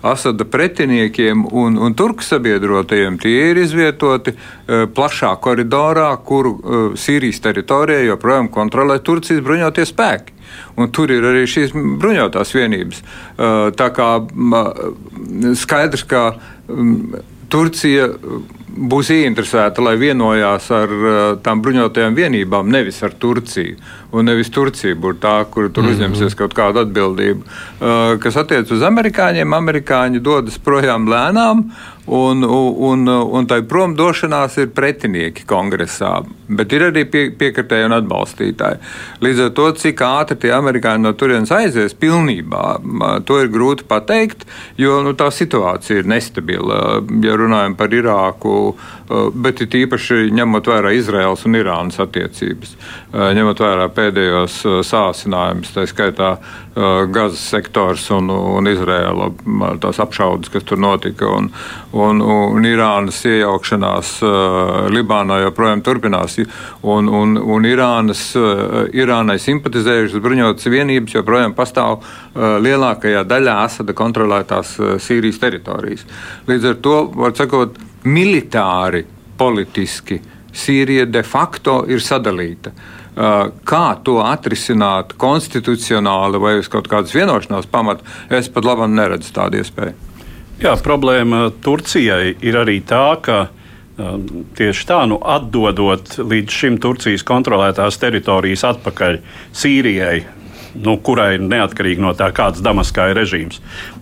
Asada 0.04 0.44
pretiniekiem 0.44 1.46
un, 1.48 1.78
un 1.80 1.94
turku 1.96 2.24
sabiedrotajiem, 2.26 3.16
tie 3.22 3.50
ir 3.50 3.60
izvietoti 3.62 4.34
plašā 4.66 5.30
koridorā, 5.40 6.10
kuru 6.28 6.52
uh, 6.54 6.82
Sīrijas 6.98 7.40
teritorijā 7.44 8.04
joprojām 8.10 8.50
kontrolē 8.52 8.98
Turcijas 9.00 9.40
bruņotie 9.44 9.86
spēki. 9.88 10.34
Un 10.76 10.90
tur 10.92 11.10
ir 11.14 11.24
arī 11.24 11.46
šīs 11.48 11.72
bruņotās 11.74 12.52
vienības. 12.56 13.00
Uh, 13.00 13.70
tā 13.78 13.88
kā 13.96 14.10
uh, 14.20 14.68
skaidrs, 15.56 16.04
ka 16.10 16.26
um, 16.68 17.14
Turcija 17.48 18.10
būs 18.74 19.10
ieinteresēta, 19.14 19.82
lai 19.84 19.94
vienojās 20.00 20.66
ar 20.74 20.94
uh, 20.94 21.14
tām 21.44 21.62
bruņotajām 21.64 22.16
vienībām, 22.16 22.70
nevis 22.70 23.02
ar 23.06 23.14
Turciju. 23.18 23.76
Un 24.14 24.28
nevis 24.28 24.50
Turcija 24.54 24.94
būtu 24.94 25.18
tā, 25.22 25.34
kur 25.50 25.70
tur 25.70 25.82
mm 25.82 25.88
-hmm. 25.88 25.94
uzņemsies 25.94 26.36
kaut 26.38 26.54
kādu 26.54 26.84
atbildību. 26.84 27.42
Uh, 27.42 28.18
kas 28.22 28.36
attiecas 28.36 28.70
uz 28.70 28.82
amerikāņiem, 28.82 29.56
amerikāņi 29.56 30.22
dodas 30.22 30.58
projām 30.58 31.08
lēnām, 31.08 31.64
un, 32.06 32.42
un, 32.42 32.74
un, 32.78 33.08
un 33.08 33.46
tai 33.46 33.62
prom 33.62 33.96
došanās 33.96 34.58
ir 34.58 34.68
pretinieki 34.76 35.46
kongresā, 35.46 36.24
bet 36.48 36.72
ir 36.72 36.82
arī 36.90 37.04
pie, 37.10 37.30
piekritēji 37.30 37.84
un 37.88 37.96
atbalstītāji. 37.96 38.78
Līdz 39.20 39.40
ar 39.46 39.50
to, 39.50 39.70
cik 39.72 40.00
ātri 40.00 40.36
tie 40.36 40.52
amerikāņi 40.52 41.02
no 41.02 41.12
turienes 41.12 41.50
aizies 41.50 41.94
pilnībā, 41.94 42.64
to 43.24 43.40
ir 43.40 43.48
grūti 43.48 43.84
pateikt, 43.88 44.46
jo 44.76 45.02
nu, 45.02 45.12
tā 45.12 45.30
situācija 45.30 45.98
ir 45.98 46.06
nestabila. 46.06 47.02
Ja 47.24 47.36
runājam 47.40 47.74
par 47.74 47.88
Irāku, 47.88 48.63
Uh, 48.63 48.63
bet 49.34 49.62
it 49.64 49.76
īpaši 49.78 50.30
ņemot 50.34 50.70
vērā 50.70 50.94
Izraels 50.96 51.44
un 51.48 51.58
Irānas 51.58 52.00
attiecības, 52.02 52.76
uh, 52.76 53.30
ņemot 53.36 53.64
vērā 53.64 53.88
pēdējos 53.94 54.60
uh, 54.68 54.78
sāsinājumus, 54.86 55.74
tā 55.74 55.88
skaitā 55.90 56.36
Gazas 56.74 57.38
sektors 57.38 58.08
un, 58.10 58.30
un 58.30 58.66
Izraela 58.66 59.28
tās 59.78 60.00
apšaudas, 60.02 60.50
kas 60.50 60.64
tur 60.66 60.80
notika, 60.82 61.28
un, 61.30 61.46
un, 61.94 62.18
un 62.18 62.66
Irānas 62.66 63.20
iejaukšanās 63.30 64.16
Libānā 64.90 65.38
joprojām 65.44 65.84
turpinās, 65.86 66.34
un, 66.82 67.06
un, 67.06 67.36
un 67.38 67.68
Irānas, 67.70 68.24
Irānai 68.90 69.38
simpatizējušas 69.38 70.24
bruņotas 70.24 70.70
vienības 70.74 71.14
joprojām 71.14 71.54
pastāv 71.54 72.02
lielākajā 72.34 73.22
daļā 73.30 73.58
Asada 73.68 73.94
kontrolētās 73.94 74.74
Sīrijas 75.06 75.38
teritorijas. 75.46 76.06
Līdz 76.50 76.72
ar 76.72 76.80
to, 76.82 77.00
var 77.14 77.38
sakot, 77.38 77.78
militāri, 78.04 79.04
politiski 79.38 80.20
Sīrija 80.54 81.06
de 81.10 81.22
facto 81.26 81.80
ir 81.90 82.02
sadalīta. 82.02 82.70
Uh, 83.14 83.50
kā 83.66 83.96
to 84.02 84.18
atrisināt 84.26 85.14
konstitucionāli 85.18 86.38
vai 86.42 86.56
uz 86.58 86.70
kaut 86.70 86.88
kādas 86.90 87.14
vienošanās 87.14 87.68
pamata, 87.70 88.02
es 88.30 88.48
pat 88.50 88.66
labi 88.66 88.88
neredzu 88.90 89.30
tādu 89.34 89.60
iespēju. 89.62 89.94
Jā, 90.62 90.74
problēma 90.82 91.48
Turcijai 91.62 92.36
ir 92.46 92.58
arī 92.58 92.80
tā, 92.86 93.16
ka 93.22 93.38
um, 93.98 94.46
tieši 94.58 94.86
tā, 94.86 95.00
nu, 95.10 95.18
atdodot 95.18 96.16
līdz 96.22 96.58
šim 96.58 96.78
Turcijas 96.82 97.26
kontrolētās 97.26 97.98
teritorijas 98.02 98.62
atpakaļ 98.70 99.18
Sīrijai, 99.54 100.24
nu, 100.82 100.96
kurai 101.02 101.36
neatkarīgi 101.42 102.02
no 102.02 102.14
tā, 102.18 102.30
kāds 102.34 102.62
Damaskā 102.62 103.10
ir 103.10 103.18
režīms, 103.18 103.60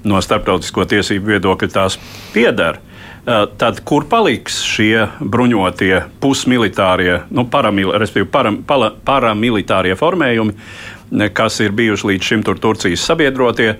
no 0.08 0.20
starptautisko 0.24 0.88
tiesību 0.92 1.34
viedokļa 1.34 1.72
tās 1.72 1.98
pieder. 2.32 2.80
Tad, 3.22 3.78
kur 3.86 4.02
paliks 4.10 4.56
šie 4.66 5.04
bruņotie 5.22 5.94
pusmilitārie, 6.22 7.20
nu, 7.30 7.44
paramil, 7.46 7.92
param, 8.32 8.58
para, 8.66 8.88
paramilitārie 9.06 9.94
formējumi, 9.98 10.56
kas 11.30 11.60
ir 11.62 11.76
bijuši 11.78 12.08
līdz 12.10 12.30
šim 12.32 12.42
tur 12.42 12.58
Turcijas 12.58 13.04
sabiedrotie, 13.06 13.76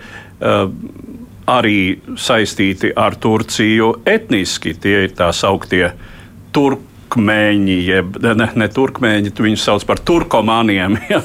arī 1.50 1.76
saistīti 2.14 2.92
ar 2.94 3.18
Turciju 3.18 3.96
etniski. 4.06 4.76
Tie 4.78 5.08
ir 5.08 5.18
tā 5.18 5.32
sauktie 5.34 5.88
turki 6.54 6.90
turkmēņi, 7.12 7.75
jeb 7.84 8.14
ne, 8.25 8.46
ne 8.56 8.66
turkmēņi, 8.72 9.34
viņus 9.37 9.64
sauc 9.68 9.84
par 9.84 10.00
turkomāniem. 10.00 10.96
Ja? 11.12 11.20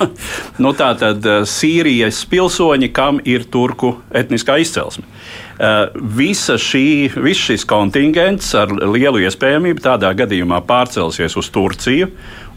Nu, 0.60 0.74
tā 0.76 0.90
tad 1.00 1.24
Sīrijas 1.48 2.26
pilsoņi, 2.28 2.90
kam 2.92 3.22
ir 3.24 3.46
turku 3.48 3.94
etniskā 4.12 4.58
izcelsme. 4.60 5.06
Uh, 5.08 5.47
visa 5.96 6.58
šī, 6.62 7.10
viss 7.18 7.48
šis 7.50 7.66
kontingents 7.66 8.52
ar 8.58 8.70
lielu 8.70 9.24
iespējamību 9.26 9.82
tādā 9.82 10.12
gadījumā 10.18 10.62
pārcelsies 10.68 11.38
uz 11.40 11.50
Turciju, 11.54 12.12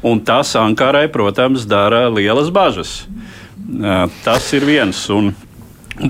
un 0.04 0.21
tas 0.25 0.52
Ankarai, 0.61 1.07
protams, 1.12 1.64
dara 1.69 2.09
lielas 2.12 2.50
bažas. 2.52 3.00
Uh, 3.71 4.09
tas 4.25 4.52
ir 4.57 4.66
viens. 4.69 5.00
Un, 5.12 5.33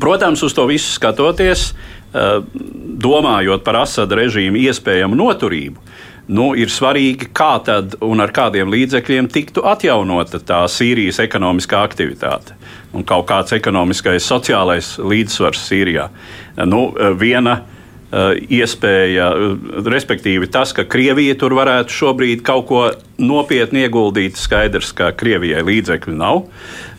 protams, 0.03 0.43
uz 0.43 0.55
to 0.57 0.67
visu 0.71 0.95
skatoties, 0.95 1.71
uh, 1.71 2.41
domājot 3.01 3.63
par 3.67 3.83
Asada 3.85 4.19
režīmu 4.19 4.59
iespējamu 4.67 5.19
noturību, 5.19 5.83
nu, 6.31 6.53
ir 6.59 6.71
svarīgi, 6.71 7.31
kā 7.35 7.57
tad 7.67 7.99
un 8.07 8.23
ar 8.23 8.35
kādiem 8.35 8.71
līdzekļiem 8.71 9.31
tiktu 9.31 9.67
atjaunota 9.67 10.43
tā 10.43 10.63
Sīrijas 10.71 11.23
ekonomiskā 11.23 11.83
aktivitāte 11.87 12.59
un 12.97 13.05
kaut 13.07 13.29
kāds 13.31 13.55
ekonomiskais, 13.57 14.27
sociālais 14.27 14.97
līdzsvars 14.99 15.63
Sīrijā. 15.69 16.09
Nu, 16.67 16.89
viena 17.19 17.61
uh, 17.61 18.33
iespēja, 18.35 19.31
respektīvi 19.87 20.51
tas, 20.51 20.75
ka 20.77 20.87
Krievija 20.91 21.37
tur 21.39 21.55
varētu 21.59 21.95
šobrīd 21.95 22.43
kaut 22.47 22.67
ko 22.71 22.83
nopietni 23.23 23.87
ieguldīt, 23.87 24.41
skaidrs, 24.41 24.95
ka 24.97 25.13
Krievijai 25.17 25.63
līdzekļu 25.67 26.19
nav. 26.19 26.45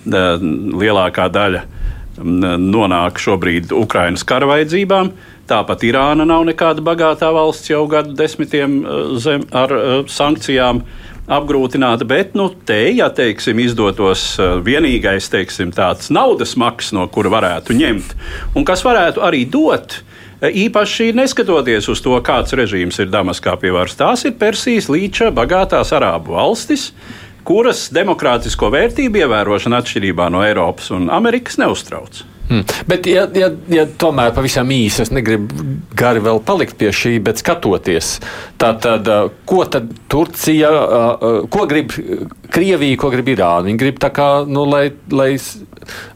Uh, 0.08 0.48
lielākā 0.82 1.28
daļa 1.32 1.68
nonāk 2.22 3.18
šobrīd 3.24 3.72
Ukrainas 3.74 4.26
kara 4.28 4.50
vajadzībām. 4.50 5.12
Uh, 5.12 5.42
Tāpat 5.52 5.84
Irāna 5.84 6.24
nav 6.28 6.46
nekāda 6.48 6.84
bagātā 6.86 7.32
valsts 7.36 7.72
jau 7.72 7.84
gadu 7.92 8.16
desmitiem 8.16 8.78
eh, 8.80 9.00
zem, 9.20 9.44
ar 9.52 9.74
uh, 9.76 9.90
sankcijām 10.08 10.84
apgrūtināta, 11.30 12.06
bet 12.08 12.36
nu, 12.38 12.48
te, 12.66 12.80
ja 12.96 13.10
teiksim, 13.14 13.60
izdotos 13.62 14.24
uh, 14.40 14.58
vienīgais 14.64 15.30
teiksim, 15.32 15.74
tāds 15.76 16.10
naudas 16.14 16.56
maks, 16.60 16.92
no 16.96 17.06
kura 17.12 17.32
varētu 17.34 17.76
ņemt, 17.78 18.16
un 18.56 18.66
kas 18.68 18.86
varētu 18.88 19.24
arī 19.26 19.46
dot. 19.50 20.02
Īpaši 20.42 21.12
neskatoties 21.14 21.86
uz 21.94 22.00
to, 22.02 22.16
kāds 22.26 22.56
režīms 22.58 22.98
ir 23.04 23.12
Damaskā 23.14 23.54
pie 23.62 23.70
varas, 23.76 23.94
tās 23.94 24.26
ir 24.26 24.34
Persijas 24.42 24.90
līča 24.90 25.30
bagātās 25.38 25.94
arābu 25.94 26.34
valstis, 26.34 26.88
kuras 27.46 27.88
demokrātisko 27.94 28.72
vērtību 28.74 29.22
ievērošana 29.22 29.84
atšķirībā 29.84 30.32
no 30.34 30.42
Eiropas 30.42 30.90
un 30.98 31.12
Amerikas 31.14 31.62
neuztrauc. 31.62 32.24
Hmm. 32.52 32.66
Bet, 32.84 33.08
ja, 33.08 33.24
ja, 33.32 33.48
ja 33.72 33.86
tomēr 33.88 34.34
pavisam 34.36 34.68
īsi, 34.76 35.06
es 35.06 35.12
negribu 35.16 35.64
gari 35.96 36.20
vēl 36.20 36.42
palikt 36.44 36.76
pie 36.82 36.90
šī, 36.92 37.14
bet 37.24 37.40
skatoties, 37.40 38.18
tad, 38.60 38.84
ko 39.48 39.64
tad 39.72 39.88
Turcija, 40.12 40.72
ko 41.48 41.68
grib 41.72 41.96
Krievija, 42.52 43.00
ko 43.00 43.14
grib 43.14 43.32
Irāna? 43.32 43.70
Viņi 43.70 43.80
grib 43.80 44.04
tā 44.04 44.12
kā, 44.12 44.30
nu, 44.44 44.66
lai, 44.68 44.90
lai 45.16 45.32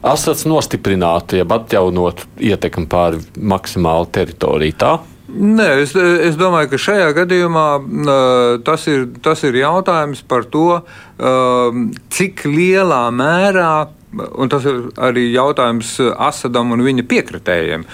Asads 0.04 0.44
nostiprinātu, 0.44 1.40
jeb 1.40 1.56
atjaunotu 1.56 2.28
ietekmi 2.44 2.84
pār 2.92 3.16
maksimālu 3.40 4.12
teritoriju. 4.12 4.76
Tā? 4.84 4.96
Nē, 5.26 5.66
es, 5.82 5.90
es 5.96 6.36
domāju, 6.38 6.70
ka 6.70 6.78
šajā 6.80 7.08
gadījumā 7.16 7.66
uh, 7.80 8.12
tas, 8.64 8.84
ir, 8.92 9.08
tas 9.24 9.40
ir 9.48 9.58
jautājums 9.58 10.20
par 10.28 10.46
to, 10.52 10.68
uh, 10.78 11.80
cik 12.14 12.44
lielā 12.46 13.06
mērā 13.10 13.72
Un 14.16 14.50
tas 14.52 14.64
ir 14.68 14.90
arī 14.96 15.28
jautājums 15.34 15.96
Asadam 16.16 16.72
un 16.74 16.84
viņa 16.86 17.04
piekritējiem. 17.10 17.86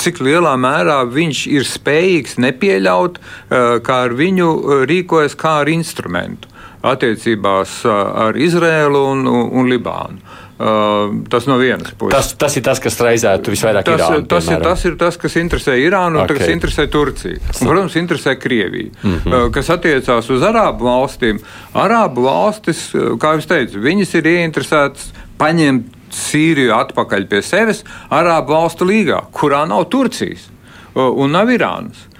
Cik 0.00 0.22
lielā 0.24 0.56
mērā 0.60 1.00
viņš 1.08 1.42
ir 1.50 1.66
spējīgs 1.68 2.38
nepieļaut, 2.42 3.18
eh, 3.18 3.78
kā 3.86 4.04
ar 4.06 4.16
viņu 4.18 4.50
rīkojas 4.90 5.36
kā 5.38 5.60
ar 5.64 5.70
instrumentu 5.72 6.50
attiecībās 6.82 7.80
eh, 7.84 8.04
ar 8.26 8.38
Izrēlu 8.38 9.02
un, 9.12 9.26
un 9.28 9.68
Libānu. 9.70 10.38
Tas 10.60 11.46
no 11.48 11.56
vienas 11.56 11.94
puses. 11.96 12.12
Tas, 12.12 12.34
tas 12.36 12.56
ir 12.58 12.64
tas, 12.66 12.80
kas 12.82 12.98
raizētu 13.00 13.52
visvairāk 13.54 13.86
tas, 13.86 14.00
Irānu. 14.02 14.26
Tas 14.28 14.48
ir, 14.50 14.58
tas 14.64 14.82
ir 14.84 14.96
tas, 15.00 15.16
kas 15.22 15.36
interesē 15.40 15.76
Irānu 15.80 16.20
okay. 16.20 16.36
un 16.36 16.40
kas 16.40 16.52
interesē 16.52 16.84
Turciju. 16.92 17.38
Un, 17.40 17.70
protams, 17.70 17.96
interesē 17.96 18.34
Krieviju. 18.36 18.90
Mm 19.02 19.14
-hmm. 19.24 19.50
kas 19.54 19.70
attiecās 19.72 20.28
uz 20.30 20.44
Arābu 20.44 20.84
valstīm. 20.84 21.40
Arābu 21.72 22.26
valstis, 22.28 22.90
kā 22.92 23.32
jau 23.38 23.46
teicu, 23.54 23.80
viņas 23.80 24.14
ir 24.14 24.30
ieinteresētas 24.34 25.12
paņemt 25.38 25.96
Sīriju 26.10 26.74
atpakaļ 26.74 27.26
pie 27.30 27.42
sevis 27.42 27.84
Arābu 28.10 28.52
valstu 28.52 28.84
līgā, 28.84 29.22
kurā 29.32 29.66
nav 29.68 29.84
Turcijas 29.88 30.50
un 30.94 31.30
nav 31.30 31.48
Irānas. 31.48 32.10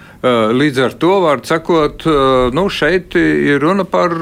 Līdz 0.52 0.78
ar 0.84 0.92
to 1.00 1.20
var 1.20 1.40
sakot, 1.48 2.04
nu, 2.52 2.68
šeit 2.68 3.14
ir 3.16 3.60
runa 3.60 3.84
par 3.84 4.12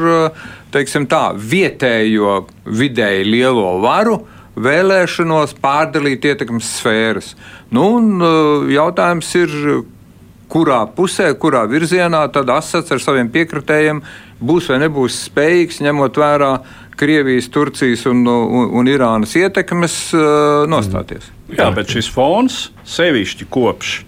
teiksim, 0.74 1.06
tā, 1.10 1.30
vietējo 1.34 2.42
vidēji 2.64 3.28
lielo 3.28 3.78
varu 3.82 4.20
vēlēšanos 4.58 5.54
pārdalīt 5.62 6.26
ietekmes 6.26 6.72
sfēras. 6.80 7.34
Nu, 7.70 7.84
un, 7.98 8.26
jautājums 8.72 9.30
ir, 9.38 9.54
kurā 10.48 10.82
pusē, 10.96 11.30
kurā 11.38 11.64
virzienā 11.68 12.24
tad 12.32 12.50
Asats 12.50 12.92
ar 12.94 13.02
saviem 13.02 13.28
piekritējiem 13.32 14.02
būs 14.40 14.70
vai 14.72 14.80
nebūs 14.84 15.22
spējīgs 15.28 15.82
ņemot 15.84 16.20
vērā 16.20 16.52
Krievijas, 16.98 17.46
Turcijas 17.54 18.06
un, 18.10 18.24
un, 18.26 18.70
un 18.80 18.90
Irānas 18.90 19.36
ietekmes 19.38 19.98
uh, 20.16 20.64
nostāties. 20.70 21.28
Jā, 21.54 21.68
bet 21.74 21.92
šis 21.92 22.08
fons 22.10 22.56
sevišķi 22.88 23.46
kopš 23.52 24.00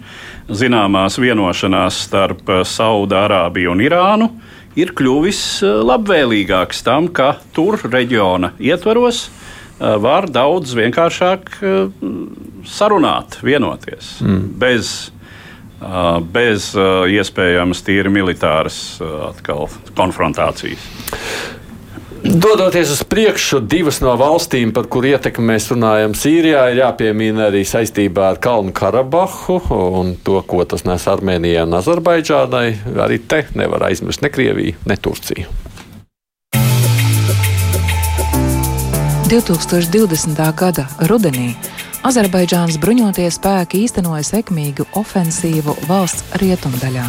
zināmās 0.50 1.20
vienošanās 1.22 2.00
starp 2.08 2.50
Saudārābiju 2.66 3.76
un 3.76 3.84
Irānu 3.84 4.30
ir 4.78 4.92
kļuvis 4.96 5.42
labvēlīgāks 5.86 6.84
tam, 6.86 7.08
ka 7.14 7.36
tur 7.56 7.80
reģiona 7.84 8.52
ietvaros 8.60 9.28
var 9.80 10.28
daudz 10.28 10.74
vienkāršāk 10.76 11.54
sarunāt, 12.68 13.38
vienoties. 13.42 14.18
Mm. 14.20 14.42
Bez, 14.60 14.90
bez 16.34 16.66
iespējamas 16.76 17.80
tīri 17.86 18.12
militāras 18.12 19.00
atkal, 19.30 19.70
konfrontācijas. 19.96 20.84
Dodoties 22.24 22.90
uz 22.92 23.00
priekšu, 23.08 23.62
divas 23.64 24.00
no 24.04 24.12
valstīm, 24.20 24.74
par 24.76 24.84
kurām 24.92 25.16
ietekmi 25.16 25.46
mēs 25.54 25.70
runājam, 25.72 26.12
Sīrijā, 26.12 26.66
ir 26.70 26.82
jāpiemina 26.82 27.46
arī 27.48 27.62
saistībā 27.64 28.26
ar 28.34 28.40
Kalnu 28.44 28.74
Karabahu 28.76 29.56
un 30.00 30.12
to, 30.24 30.36
ko 30.44 30.66
tas 30.68 30.84
nes 30.84 31.06
Armēnijai 31.08 31.64
un 31.64 31.78
Azerbaidžānai. 31.80 32.66
Arī 33.06 33.22
te 33.24 33.46
nevar 33.56 33.88
aizmirst 33.88 34.20
ne 34.20 34.32
Krieviju, 34.32 34.76
ne 34.84 34.98
Turciju. 35.00 35.48
2020. 39.30 40.40
gada 40.58 40.88
rudenī 41.06 41.54
Azerbaidžānas 42.00 42.78
bruņotie 42.80 43.26
spēki 43.28 43.82
īstenoja 43.84 44.22
sekmīgu 44.24 44.86
ofensīvu 44.96 45.74
valsts 45.84 46.24
rietumdaļā, 46.40 47.02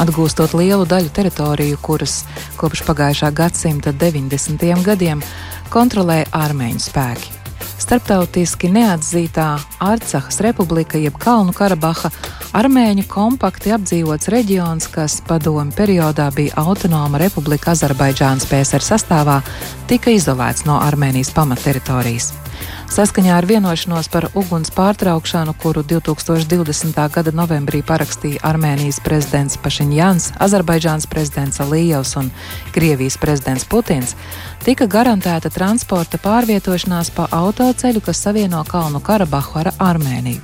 atgūstot 0.00 0.54
lielu 0.56 0.86
daļu 0.88 1.12
teritoriju, 1.12 1.76
kuras 1.84 2.22
kopš 2.56 2.80
pagājušā 2.88 3.28
gadsimta 3.36 3.92
90. 3.92 4.64
gadiem 4.86 5.20
kontrolē 5.68 6.22
armēņu 6.32 6.80
spēki. 6.80 7.34
Starptautiski 7.78 8.72
neatzītā 8.72 9.50
Arcahas 9.84 10.40
republika, 10.40 10.96
jeb 10.96 11.20
Kalnu 11.20 11.52
Karabaha, 11.52 12.08
armēņu 12.56 13.04
kompakti 13.12 13.76
apdzīvots 13.76 14.32
reģions, 14.32 14.88
kas 14.88 15.20
padomu 15.28 15.76
periodā 15.76 16.32
bija 16.32 16.56
autonoma 16.64 17.20
republika 17.20 17.76
Azerbaidžānas 17.76 18.48
PSR 18.48 18.90
sastāvā, 18.94 19.42
tika 19.92 20.16
izolēts 20.16 20.64
no 20.64 20.80
Armēnijas 20.88 21.36
pamatteritorijas. 21.36 22.32
Saskaņā 22.88 23.34
ar 23.36 23.46
vienošanos 23.46 24.08
par 24.10 24.28
uguns 24.34 24.72
pārtraukšanu, 24.74 25.52
kuru 25.60 25.84
2020. 25.86 26.96
gada 27.14 27.32
novembrī 27.36 27.82
parakstīja 27.86 28.40
Armēnijas 28.48 28.98
prezidents 29.04 29.58
Pašiņjans, 29.62 30.32
Azerbaidžāns 30.42 31.06
prezidents 31.06 31.60
Alijevs 31.62 32.16
un 32.18 32.32
Krievijas 32.74 33.18
prezidents 33.20 33.68
Putins, 33.68 34.16
tika 34.64 34.88
garantēta 34.90 35.52
transporta 35.52 36.18
pārvietošanās 36.22 37.12
pa 37.14 37.28
autoceļu, 37.30 38.02
kas 38.08 38.24
savieno 38.24 38.64
Kalnu 38.66 39.04
Karabahu 39.04 39.60
ar 39.62 39.74
Armēniju. 39.78 40.40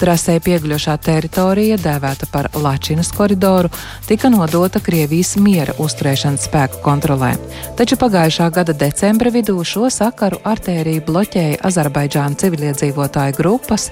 Trasē 0.00 0.38
piegļošā 0.40 0.94
teritorija, 1.04 1.76
dēvēta 1.76 2.24
par 2.32 2.46
Lačinas 2.56 3.10
koridoru, 3.12 3.68
tika 4.08 4.30
nodota 4.32 4.80
Krievijas 4.80 5.34
miera 5.36 5.74
uzturēšanas 5.76 6.46
spēku 6.48 6.80
kontrolē. 6.80 7.34
Taču 7.76 7.98
pagājušā 8.00 8.46
gada 8.56 8.72
decembra 8.72 9.28
vidū 9.34 9.58
šo 9.60 9.90
sakaru 9.92 10.38
artēriju 10.48 11.04
bloķēja 11.04 11.58
Azerbaidžāna 11.68 12.40
civiliedzīvotāju 12.40 13.36
grupas, 13.36 13.90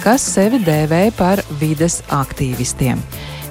kas 0.00 0.24
sevi 0.32 0.62
dēvēja 0.64 1.12
par 1.18 1.44
vides 1.60 1.98
aktīvistiem. 2.08 3.04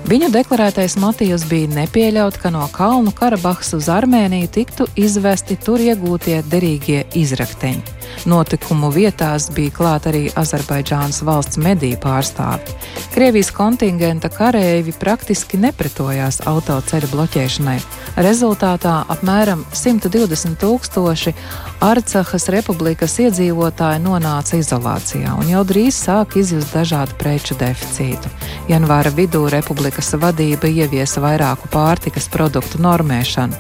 Viņu 0.10 0.32
deklarētais 0.34 0.98
motīvs 0.98 1.46
bija 1.46 1.70
nepieļaut, 1.76 2.42
ka 2.42 2.50
no 2.50 2.66
Kalnu 2.74 3.14
Karabahas 3.14 3.76
uz 3.78 3.92
Armēniju 3.94 4.50
tiktu 4.58 4.90
izvesti 4.98 5.60
tur 5.62 5.78
iegūtie 5.86 6.42
derīgie 6.50 7.06
izrakteņi. 7.22 7.99
Notikumu 8.30 8.90
vietās 8.94 9.50
bija 9.56 9.72
klāt 9.74 10.08
arī 10.10 10.26
Azerbaidžānas 10.38 11.22
valsts 11.26 11.60
mediju 11.62 11.98
pārstāvi. 12.04 12.76
Krievijas 13.14 13.52
kontingenta 13.56 14.30
karēji 14.34 14.94
praktiski 15.00 15.60
nepretojās 15.62 16.42
autoceļu 16.50 17.12
bloķēšanai. 17.14 17.78
Rezultātā 18.20 18.96
apmēram 19.16 19.64
120 19.74 20.58
tūkstoši 20.60 21.34
Arcahas 21.86 22.50
republikas 22.52 23.16
iedzīvotāji 23.24 24.02
nonāca 24.04 24.60
izolācijā 24.60 25.38
un 25.40 25.52
jau 25.54 25.64
drīz 25.68 25.96
sāk 26.04 26.36
izjust 26.42 26.76
dažādu 26.76 27.16
preču 27.22 27.56
deficītu. 27.60 28.32
Janvāra 28.72 29.14
vidū 29.16 29.46
republikas 29.52 30.12
vadība 30.20 30.68
ieviesa 30.68 31.24
vairāku 31.24 31.72
pārtikas 31.72 32.28
produktu 32.34 32.82
normēšanu. 32.84 33.56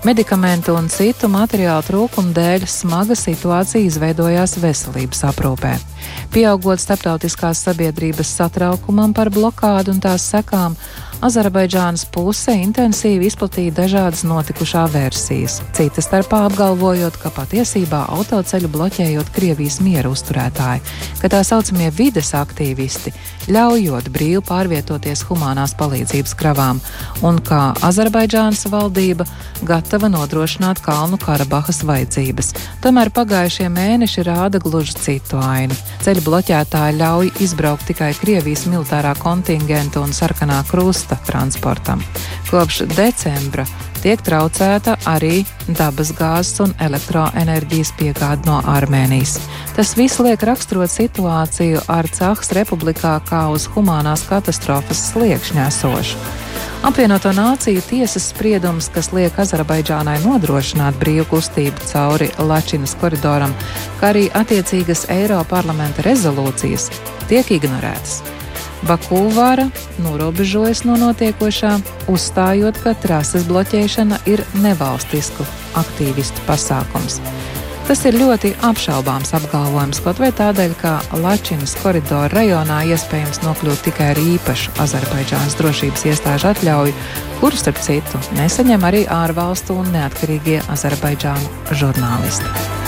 Medikamentu 0.00 0.72
un 0.72 0.86
citu 0.88 1.28
materiālu 1.28 1.84
trūkumu 1.84 2.30
dēļ 2.32 2.62
smaga 2.72 3.12
situācija 3.12 3.84
izveidojās 3.84 4.54
veselības 4.62 5.20
aprūpē. 5.28 5.74
Pieaugot 6.32 6.80
starptautiskās 6.80 7.60
sabiedrības 7.66 8.30
satraukumam 8.38 9.12
par 9.12 9.28
blokādu 9.28 9.92
un 9.92 10.00
tās 10.00 10.24
sekām, 10.32 10.78
Azerbaidžānas 11.20 12.06
puse 12.08 12.54
intensīvi 12.56 13.26
izplatīja 13.28 13.74
dažādas 13.76 14.22
notikušā 14.24 14.86
versijas, 14.88 15.58
citas 15.76 16.06
starpā 16.08 16.46
apgalvojot, 16.48 17.18
ka 17.20 17.28
patiesībā 17.36 18.06
autoceļu 18.16 18.70
bloķējot 18.72 19.28
Krievijas 19.34 19.82
miera 19.84 20.08
uzturētāji, 20.08 20.80
ka 21.20 21.28
tā 21.28 21.42
saucamie 21.44 21.90
vides 21.92 22.32
aktīvisti 22.38 23.12
ļaujot 23.52 24.08
brīvi 24.14 24.40
pārvietoties 24.48 25.26
humanās 25.28 25.74
palīdzības 25.76 26.32
kravām, 26.40 26.80
un 27.20 27.42
kā 27.44 27.74
Azerbaidžānas 27.84 28.64
valdība 28.72 29.28
gatava 29.60 30.08
nodrošināt 30.08 30.80
Kalnu 30.80 31.20
Karabahas 31.20 31.82
vajadzības. 31.84 32.54
Tomēr 32.80 33.12
pagājušie 33.12 33.68
mēneši 33.68 34.24
rāda 34.24 34.62
gluži 34.62 34.96
citu 34.96 35.36
ainu. 35.44 35.76
Ceļu 36.00 36.24
bloķētāji 36.24 36.96
ļauj 36.96 37.32
izbraukt 37.44 37.90
tikai 37.92 38.14
Krievijas 38.16 38.64
militārā 38.72 39.12
kontingenta 39.20 40.00
un 40.00 40.16
sarkanā 40.16 40.62
krusta 40.70 41.09
valsta 41.10 41.26
transportam. 41.26 42.02
Kopš 42.50 42.82
decembra 42.96 43.64
tiek 44.02 44.20
traucēta 44.22 44.96
arī 45.06 45.44
dabas 45.68 46.12
gāzes 46.16 46.60
un 46.60 46.72
elektroenerģijas 46.80 47.92
piegāde 47.98 48.46
no 48.46 48.60
Armēnijas. 48.64 49.38
Tas 49.76 49.96
viss 49.96 50.20
liek 50.20 50.42
raksturot 50.42 50.90
situāciju 50.90 51.82
ar 51.88 52.08
Cahas 52.08 52.52
republikā 52.52 53.20
kā 53.28 53.50
uz 53.52 53.68
humanās 53.74 54.24
katastrofas 54.28 55.12
sliekšņa 55.12 55.66
esošu. 55.66 56.16
Apvienoto 56.80 57.28
nāciju 57.36 57.82
tiesas 57.84 58.30
spriedums, 58.32 58.88
kas 58.88 59.12
liek 59.12 59.36
Azerbaidžānai 59.36 60.16
nodrošināt 60.24 60.96
brīvu 60.96 61.26
kustību 61.28 61.76
cauri 61.92 62.30
Lačinas 62.38 62.96
koridoram, 62.96 63.52
kā 64.00 64.14
arī 64.14 64.30
attiecīgas 64.32 65.04
Eiroparlamenta 65.12 66.08
rezolūcijas, 66.08 66.88
tiek 67.28 67.52
ignorētas. 67.60 68.39
Bakūvāra 68.88 69.68
norobežojas 70.00 70.84
no 70.88 70.96
notiekošā, 71.00 71.76
uzstājot, 72.08 72.80
ka 72.80 72.94
trases 73.02 73.44
bloķēšana 73.50 74.22
ir 74.30 74.44
nevalstisku 74.64 75.44
aktīvistu 75.80 76.48
pasākums. 76.48 77.20
Tas 77.90 78.04
ir 78.06 78.14
ļoti 78.14 78.52
apšaubāms 78.62 79.32
apgalvojums, 79.34 79.98
kaut 80.04 80.20
vai 80.22 80.30
tādēļ, 80.38 80.74
ka 80.78 80.92
Lačinas 81.24 81.74
koridora 81.82 82.30
rajonā 82.30 82.84
iespējams 82.94 83.42
nokļūt 83.42 83.82
tikai 83.88 84.12
ar 84.12 84.20
īpašu 84.22 84.76
Azerbaidžānas 84.84 85.58
drošības 85.58 86.06
iestāžu 86.12 86.52
atļauju, 86.52 86.94
kuru 87.42 87.58
starp 87.58 87.82
citu 87.82 88.22
nesaņem 88.38 88.86
arī 88.86 89.06
ārvalstu 89.10 89.80
un 89.82 89.90
neatkarīgie 89.96 90.62
Azerbaidžānu 90.70 91.74
žurnālisti. 91.82 92.79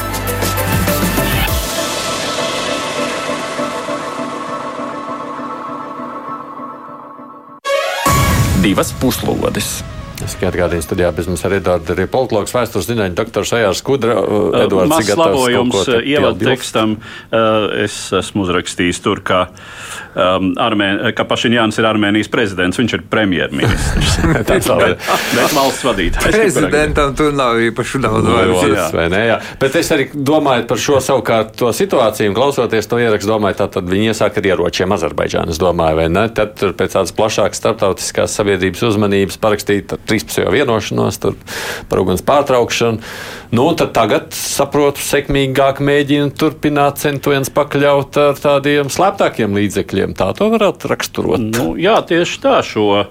Divas 8.62 8.92
puslodes. 9.00 9.80
Es 10.22 10.36
atgādīju, 10.38 10.84
studijā 10.84 11.08
bez 11.16 11.26
mums 11.26 11.40
ar 11.42 11.56
Eduardu 11.56 11.96
arī 11.96 12.04
politologs, 12.10 12.52
vēstures 12.54 12.86
zinātņu 12.86 13.16
doktors 13.18 13.50
Ejārs 13.56 13.80
Kudra. 13.82 14.20
Uh, 14.22 14.52
Edvards, 14.60 14.92
Maz 14.92 15.08
labojums 15.18 15.80
uh, 15.88 15.96
ievadu 16.06 16.46
tekstam. 16.46 16.94
Uh, 17.32 17.66
es 17.82 17.96
esmu 18.14 18.44
uzrakstījis 18.46 19.02
tur, 19.02 19.18
ka, 19.26 19.48
um, 20.14 20.52
Armēn, 20.60 21.00
ka 21.16 21.26
Pašiņāns 21.28 21.78
ir 21.80 21.88
Armēnijas 21.88 22.30
prezidents, 22.32 22.78
viņš 22.80 22.96
ir 22.98 23.04
premjerministrs. 23.12 24.16
bet, 24.34 24.52
bet 25.36 25.56
valsts 25.56 25.84
vadītājs. 25.86 26.36
Prezidentam 26.36 27.14
tur 27.18 27.34
nav 27.36 27.60
īpaši 27.62 28.02
daudz 28.02 28.30
vairs. 28.32 29.36
Bet 29.62 29.78
es 29.80 29.92
arī 29.94 30.08
domāju 30.12 30.66
par 30.70 30.80
šo 30.82 31.00
savukārt 31.04 31.54
to 31.58 31.72
situāciju, 31.76 32.34
klausoties 32.36 32.88
to 32.90 33.00
ierakstu, 33.02 33.32
domāju, 33.32 33.58
tā 33.62 33.68
tad 33.76 33.88
viņi 33.90 34.12
iesāk 34.12 34.40
ar 34.40 34.50
ieročiem 34.52 34.96
Azerbaidžānas, 34.96 35.60
domāju, 35.62 36.00
vai 36.02 36.08
ne? 36.12 36.26
Tad 36.32 36.56
tur 36.60 36.74
pēc 36.78 36.96
tādas 36.96 37.14
plašākas 37.16 37.62
starptautiskās 37.62 38.36
sabiedrības 38.38 38.84
uzmanības 38.90 39.38
parakstīt 39.42 39.94
13. 40.08 40.44
vienošanos 40.52 41.20
par 41.22 42.02
uguns 42.02 42.24
pārtraukšanu. 42.26 43.02
Nu, 43.52 43.66
tad 43.76 43.92
tagad, 43.92 44.30
saprotu, 44.32 45.02
sekmīgāk 45.04 45.82
mēģina 45.84 46.32
turpināt 46.40 47.02
centienus 47.02 47.50
pakļaut 47.52 48.16
ar 48.16 48.38
tādiem 48.40 48.88
slēptākiem 48.92 49.52
līdzekļiem. 49.58 50.01
Tā 50.18 50.32
to 50.36 50.50
varētu 50.52 50.90
raksturot. 50.92 51.42
Nu, 51.52 51.72
jā, 51.80 51.98
tieši 52.06 52.40
tā. 52.42 52.60
Šo 52.66 53.04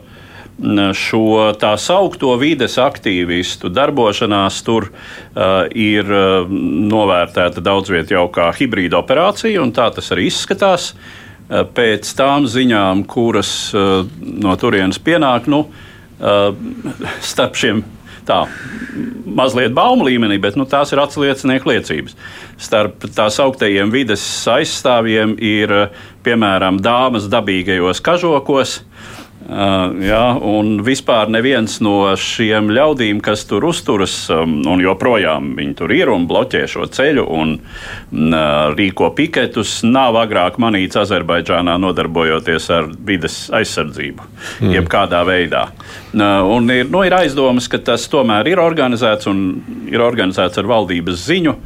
šo 0.94 1.54
tā 1.58 1.72
saucamo 1.80 2.36
vides 2.38 2.76
aktīvistu 2.78 3.72
darbošanās 3.74 4.60
tur 4.68 4.92
uh, 4.92 5.66
ir 5.74 6.06
uh, 6.06 6.52
novērtēta 6.92 7.64
daudz 7.66 7.90
vietā 7.90 8.14
jau 8.20 8.28
kā 8.30 8.52
hibrīda 8.54 9.00
operācija, 9.00 9.62
un 9.64 9.72
tā 9.74 9.88
tas 9.96 10.12
arī 10.14 10.28
izskatās. 10.30 10.92
Uh, 10.92 11.64
pēc 11.66 12.12
tām 12.20 12.46
ziņām, 12.52 13.08
kuras 13.10 13.72
uh, 13.74 14.04
no 14.22 14.54
turienes 14.62 15.02
pienāk, 15.02 15.50
nu, 15.50 15.64
Uh, 16.22 16.54
starp 17.26 17.56
šiem 17.58 17.80
tā 18.32 18.42
mazliet 19.32 19.76
baumu 19.76 20.08
līmenī, 20.08 20.40
bet 20.42 20.58
nu, 20.60 20.66
tās 20.68 20.92
ir 20.92 21.00
atsliecinieku 21.04 21.72
liecības. 21.72 22.18
Starp 22.62 23.06
tā 23.16 23.30
sauktajiem 23.32 23.92
vides 23.94 24.24
aizstāvjiem 24.52 25.38
ir 25.40 25.76
piemēram 26.26 26.80
dāmas 26.84 27.30
dabīgajos 27.32 28.04
kažokos, 28.04 28.82
Uh, 28.82 29.21
jā, 29.52 30.22
un 30.48 30.78
vispār 30.86 31.28
neviens 31.32 31.80
no 31.84 32.14
šiem 32.16 32.70
ļaudīm, 32.72 33.20
kas 33.24 33.44
tur 33.50 33.66
uzturas, 33.68 34.14
um, 34.32 34.62
un 34.70 34.80
joprojām 34.80 35.50
viņi 35.58 35.74
tur 35.82 35.92
ir 35.92 36.12
un 36.14 36.28
bloķē 36.30 36.62
šo 36.72 36.86
ceļu 36.88 37.26
un 37.36 37.58
uh, 37.58 38.72
rīko 38.78 39.10
piketus, 39.18 39.82
nav 39.84 40.16
agrāk 40.22 40.60
manīts 40.62 41.00
Azerbaidžānā 41.02 41.76
nodarbojoties 41.84 42.70
ar 42.72 42.88
vides 43.08 43.42
aizsardzību, 43.58 44.28
mm. 44.62 44.72
jebkādā 44.78 45.24
veidā. 45.28 45.66
Uh, 46.14 46.48
un 46.56 46.72
ir, 46.72 46.88
nu, 46.92 47.04
ir 47.08 47.18
aizdomas, 47.18 47.68
ka 47.72 47.82
tas 47.92 48.08
tomēr 48.12 48.54
ir 48.54 48.62
organizēts 48.64 49.28
un 49.32 49.44
ir 49.92 50.04
organizēts 50.06 50.62
ar 50.62 50.70
valdības 50.72 51.26
ziņu. 51.28 51.58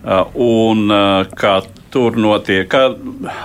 Uh, 0.00 0.26
un 0.40 0.92
uh, 0.92 1.24
kā 1.36 1.60
tur 1.92 2.20
notiek, 2.20 2.68
ka 2.70 2.92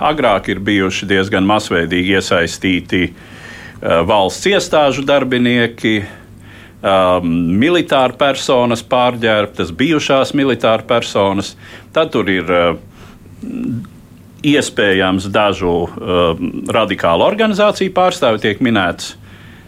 agrāk 0.07 0.51
ir 0.51 0.61
bijuši 0.63 1.07
diezgan 1.09 1.47
masveidīgi 1.47 2.15
iesaistīti 2.19 3.01
uh, 3.07 3.31
valsts 3.81 4.47
iestāžu 4.49 5.03
darbinieki, 5.05 5.99
um, 6.85 7.33
militāra 7.59 8.15
personas 8.17 8.83
pārģērbtas, 8.85 9.73
bijušās 9.75 10.33
militāra 10.37 10.85
personas. 10.87 11.53
Tad 11.95 12.13
tur 12.13 12.29
ir 12.31 12.49
uh, 12.51 12.77
iespējams 14.45 15.29
dažu 15.33 15.75
uh, 15.85 16.47
radikālu 16.73 17.25
organizāciju 17.25 17.93
pārstāvi, 17.95 18.43
tiek 18.45 18.63
minēts. 18.65 19.15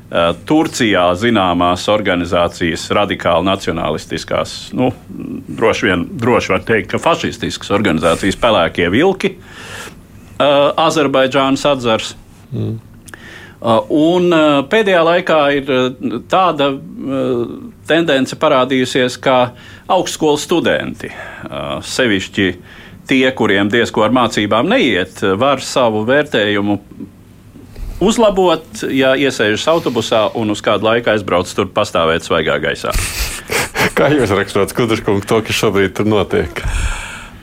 Uh, 0.07 0.31
Turcijā 0.47 1.09
zināmās 1.19 1.83
organizācijas, 1.91 2.85
radikāli 2.95 3.43
nacionālistiskās, 3.49 4.53
nu, 4.77 4.93
droši 5.59 5.89
vien 5.89 6.05
droši 6.21 6.53
var 6.53 6.63
teikt, 6.69 6.93
ka 6.93 7.01
fašistiskas 7.03 7.73
organizācijas, 7.75 8.39
pelēkie 8.39 8.87
vilki, 8.93 9.33
uh, 9.35 10.71
Azerbaidžānas 10.87 11.67
atzars. 11.73 12.15
Mm. 12.53 12.77
Uh, 13.57 13.79
un 13.89 14.29
uh, 14.29 14.59
pēdējā 14.69 14.99
laikā 15.01 15.37
ir 15.57 15.69
uh, 15.73 15.87
tāda 16.29 16.69
tendence 17.87 18.37
parādījusies, 18.37 19.15
ka 19.23 19.53
augstskolas 19.89 20.43
studenti, 20.43 21.07
sevišķi 21.87 22.47
tie, 23.07 23.23
kuriem 23.31 23.69
diezko 23.71 24.03
ar 24.03 24.11
mācībām 24.11 24.67
neiet, 24.67 25.21
var 25.39 25.63
savu 25.63 26.03
vērtējumu 26.09 26.75
uzlabot, 28.03 28.83
ja 28.91 29.15
iesēžas 29.15 29.65
autobusā 29.71 30.25
un 30.37 30.51
uz 30.51 30.61
kādu 30.65 30.89
laiku 30.89 31.13
aizbrauc 31.15 31.53
tur 31.55 31.71
pastāvēt 31.71 32.27
svaigā 32.27 32.59
gaisā. 32.61 32.91
Kā 33.97 34.11
jūs 34.11 34.35
rakstot, 34.35 34.75
Skudrškungs, 34.75 35.29
to, 35.29 35.41
kas 35.47 35.63
šobrīd 35.63 35.95
tur 35.97 36.11
notiek? 36.11 36.65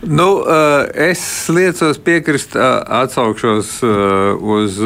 Nu, 0.07 0.45
eh, 0.47 1.11
es 1.11 1.49
liecos 1.49 1.99
piekrist, 1.99 2.57
eh, 2.57 2.61
atsaukšos 2.87 3.83
eh, 3.83 3.88
uz, 4.37 4.79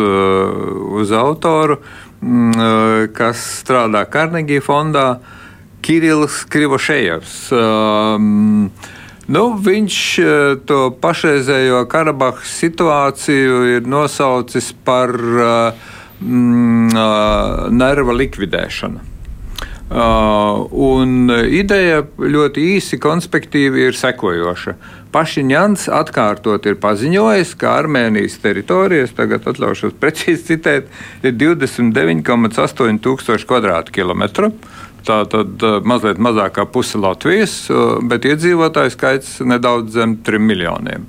uz 1.00 1.12
autoru. 1.12 1.78
mm, 2.20 3.12
kas 3.14 3.62
strādā 3.62 4.02
Carnegie 4.10 4.60
fondā, 4.60 5.20
Kirillis 5.82 6.44
Krivošejevs. 6.50 7.52
Nu, 9.28 9.42
viņš 9.62 9.98
to 10.66 10.78
pašreizējo 10.98 11.84
Karabahas 11.86 12.50
situāciju 12.58 13.60
ir 13.76 13.86
nosaucis 13.86 14.72
par 14.84 15.14
mm, 15.14 16.90
nerva 17.70 18.18
likvidēšanu. 18.18 19.17
Uh, 19.88 20.66
un 20.68 21.30
ideja 21.32 22.02
ļoti 22.20 22.60
īsi, 22.74 22.98
konspektīvi 23.00 23.86
ir 23.88 23.96
sekojoša. 23.96 24.74
Pašiņants 25.14 25.86
atkārtot 25.96 26.66
ir 26.68 26.76
paziņojis, 26.82 27.54
ka 27.56 27.70
Armēnijas 27.80 28.36
teritorijas, 28.42 29.14
tagad 29.16 29.46
atļaušos 29.48 29.94
precīzi 29.96 30.44
citēt, 30.50 30.90
ir 31.24 31.32
29,8 31.40 33.00
tūkstoši 33.06 33.48
kvadrātkilometru. 33.48 34.50
Tā 35.08 35.22
tad 35.32 35.64
mazliet 35.88 36.20
mazāk 36.20 36.58
kā 36.58 36.66
puse 36.68 37.00
Latvijas, 37.00 37.54
bet 38.04 38.28
iedzīvotāju 38.28 38.92
skaits 38.92 39.38
nedaudz 39.40 39.96
zem 39.96 40.18
3 40.26 40.42
miljoniem. 40.50 41.08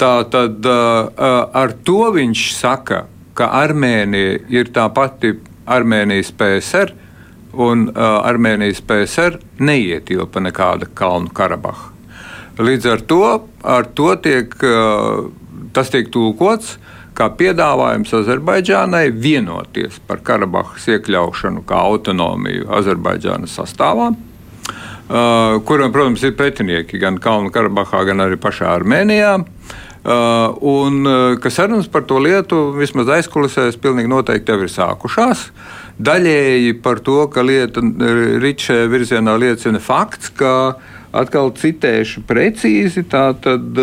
Tā 0.00 0.14
tad 0.32 0.64
ar 0.64 1.76
to 1.84 2.00
viņš 2.16 2.46
saka, 2.56 3.04
ka 3.36 3.52
Armēnija 3.60 4.40
ir 4.48 4.72
tā 4.72 4.88
pati 4.96 5.34
Armēnijas 5.68 6.32
PSR, 6.32 6.96
un 7.52 7.88
uh, 7.88 8.20
Armēnijas 8.26 8.82
PSR 8.86 9.38
neietilpa 9.58 10.42
nekāda 10.42 10.88
Kalnu 10.94 11.32
Karabaha. 11.34 11.90
Līdz 12.60 12.88
ar 12.92 13.02
to, 13.08 13.24
ar 13.64 13.88
to 13.96 14.14
tiek, 14.22 14.54
uh, 14.66 15.28
tas 15.74 15.92
tiek 15.92 16.10
tulkots 16.12 16.76
kā 17.16 17.30
piedāvājums 17.36 18.12
Azerbaidžānai 18.20 19.08
vienoties 19.12 19.98
par 20.06 20.22
Karabahas 20.24 20.86
iekļaušanu 20.88 21.64
kā 21.68 21.80
autonomiju 21.90 22.70
Azerbaidžānas 22.80 23.56
sastāvā. 23.58 24.12
Uh, 25.10 25.58
kuram, 25.66 25.90
protams, 25.90 26.22
ir 26.22 26.36
pretinieki 26.38 27.00
gan 27.02 27.18
Kalnu 27.18 27.50
Karabahā, 27.50 28.04
gan 28.06 28.22
arī 28.28 28.38
pašā 28.38 28.70
Armēnijā. 28.76 29.40
Uh, 29.40 29.59
un 30.04 31.04
uh, 31.04 31.36
ka 31.42 31.52
sarunas 31.52 31.90
par 31.92 32.06
to 32.08 32.16
lietu 32.24 32.70
vismaz 32.78 33.10
aizkulisēs 33.18 33.76
pilnīgi 33.82 34.08
noteikti 34.08 34.54
jau 34.54 34.62
ir 34.64 34.72
sākušās. 34.72 35.42
Uh, 35.50 35.80
Daļēji 36.00 36.78
par 36.80 37.02
to, 37.04 37.26
ka 37.28 37.42
lieta 37.44 37.82
šajā 38.64 38.86
virzienā 38.88 39.34
liecina 39.40 39.80
fakts, 39.84 40.30
ka 40.32 40.78
atkal 41.12 41.50
citēšu 41.58 42.22
precīzi, 42.28 43.02
tātad 43.10 43.76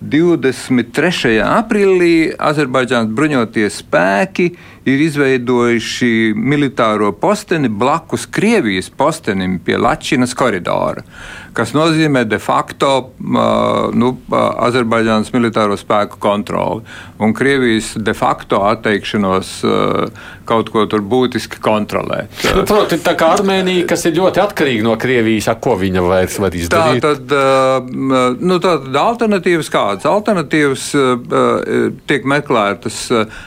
23. 0.00 1.38
aprīlī 1.40 2.12
Azerbaidžānas 2.36 3.14
bruņotie 3.16 3.68
spēki 3.72 4.50
ir 4.86 5.02
izveidojuši 5.06 6.34
militāro 6.36 7.14
posteni 7.16 7.70
blakus 7.72 8.26
Krievijas 8.28 8.90
postenim 8.92 9.58
pie 9.64 9.80
Lačinas 9.80 10.36
koridora 10.36 11.04
kas 11.56 11.72
nozīmē 11.72 12.24
de 12.28 12.38
facto 12.42 12.90
nu, 13.96 14.12
Azerbaidžānas 14.36 15.32
militāro 15.34 15.76
spēku 15.80 16.20
kontroli 16.20 16.84
un 17.22 17.32
Krievijas 17.36 17.94
de 17.96 18.12
facto 18.16 18.60
atteikšanos 18.68 19.52
kaut 20.46 20.68
ko 20.70 20.84
tur 20.86 21.02
būtiski 21.02 21.58
kontrolēt. 21.62 22.30
Nu, 22.54 22.62
proti, 22.68 23.00
tā 23.02 23.16
kā 23.18 23.32
Armēnija, 23.34 23.86
kas 23.88 24.04
ir 24.06 24.14
ļoti 24.18 24.42
atkarīga 24.44 24.84
no 24.86 24.94
Krievijas, 25.00 25.48
ko 25.62 25.74
viņa 25.80 26.04
vairs 26.04 26.36
var 26.42 26.54
izdarīt? 26.54 27.02
Tā 27.02 27.14
tad, 27.16 27.32
nu, 28.38 28.60
tā 28.60 28.76
tad 28.84 29.00
alternatīvas 29.00 29.72
kādas? 29.72 29.95
Alternatīvas 30.04 30.88
tiek 32.06 32.26
meklētas 32.28 32.98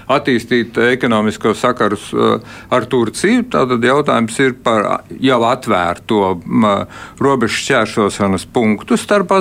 attīstīt 0.10 0.78
ekonomisko 0.90 1.54
sakarus 1.58 2.10
ar 2.16 2.88
Turciju. 2.90 3.46
Tātad 3.54 3.84
jautājums 3.86 4.40
ir 4.42 4.56
par 4.64 5.04
jau 5.20 5.40
atvērto 5.50 6.24
robežu 7.20 7.60
šķēršanu 7.60 7.90
šķērsošanas 7.90 8.46
punktu 8.54 8.98
starp, 8.98 9.32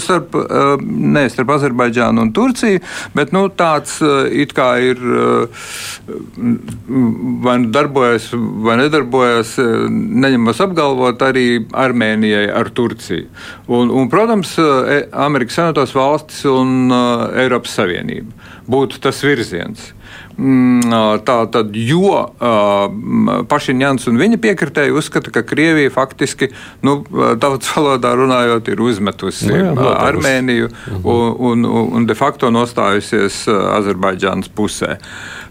starp, 0.00 0.34
eh, 0.34 0.76
ne, 0.82 1.28
starp 1.30 1.50
Azerbaidžānu 1.50 2.22
un 2.22 2.32
Turciju, 2.32 2.80
bet 3.14 3.32
nu, 3.32 3.48
tāds 3.48 4.00
eh, 4.02 4.42
it 4.42 4.52
kā 4.52 4.80
ir 4.82 4.98
eh, 4.98 5.48
vai 7.42 7.58
nu 7.62 7.70
darbojas 7.72 8.30
vai 8.32 8.76
nedarbojas, 8.80 9.56
neņemas 9.90 10.60
apgalvot 10.60 11.22
arī 11.22 11.64
Armēnijai 11.72 12.48
ar 12.52 12.70
Turciju. 12.70 13.28
Un, 13.72 13.90
un, 13.90 14.08
protams, 14.12 14.54
Amerikas 15.12 15.56
Savienotās 15.56 15.94
valstis 16.02 16.44
un 16.50 16.92
Eiropas 16.92 17.78
Savienība 17.78 18.50
būtu 18.70 19.00
tas 19.02 19.22
virziens. 19.24 19.92
Mm, 20.38 20.92
tā 21.26 21.36
tad, 21.52 21.74
jo 21.76 22.14
Pašiņņāns 23.52 24.08
un 24.08 24.20
viņa 24.20 24.38
piekritēji 24.40 24.94
uzskata, 24.96 25.32
ka 25.34 25.44
Krievija 25.44 25.92
faktiski, 25.92 26.48
nu, 26.86 27.02
tautas 27.42 27.68
valodā 27.76 28.14
runājot, 28.16 28.70
ir 28.72 28.80
uzmetusi 28.80 29.50
nu, 29.50 29.58
jā, 29.58 29.74
jā, 29.76 29.92
Armēniju 30.08 30.70
mhm. 30.72 31.04
un, 31.04 31.66
un, 31.68 31.92
un 31.98 32.08
de 32.08 32.16
facto 32.16 32.50
nostājusies 32.54 33.44
Azerbaidžānas 33.52 34.48
pusē. 34.56 34.96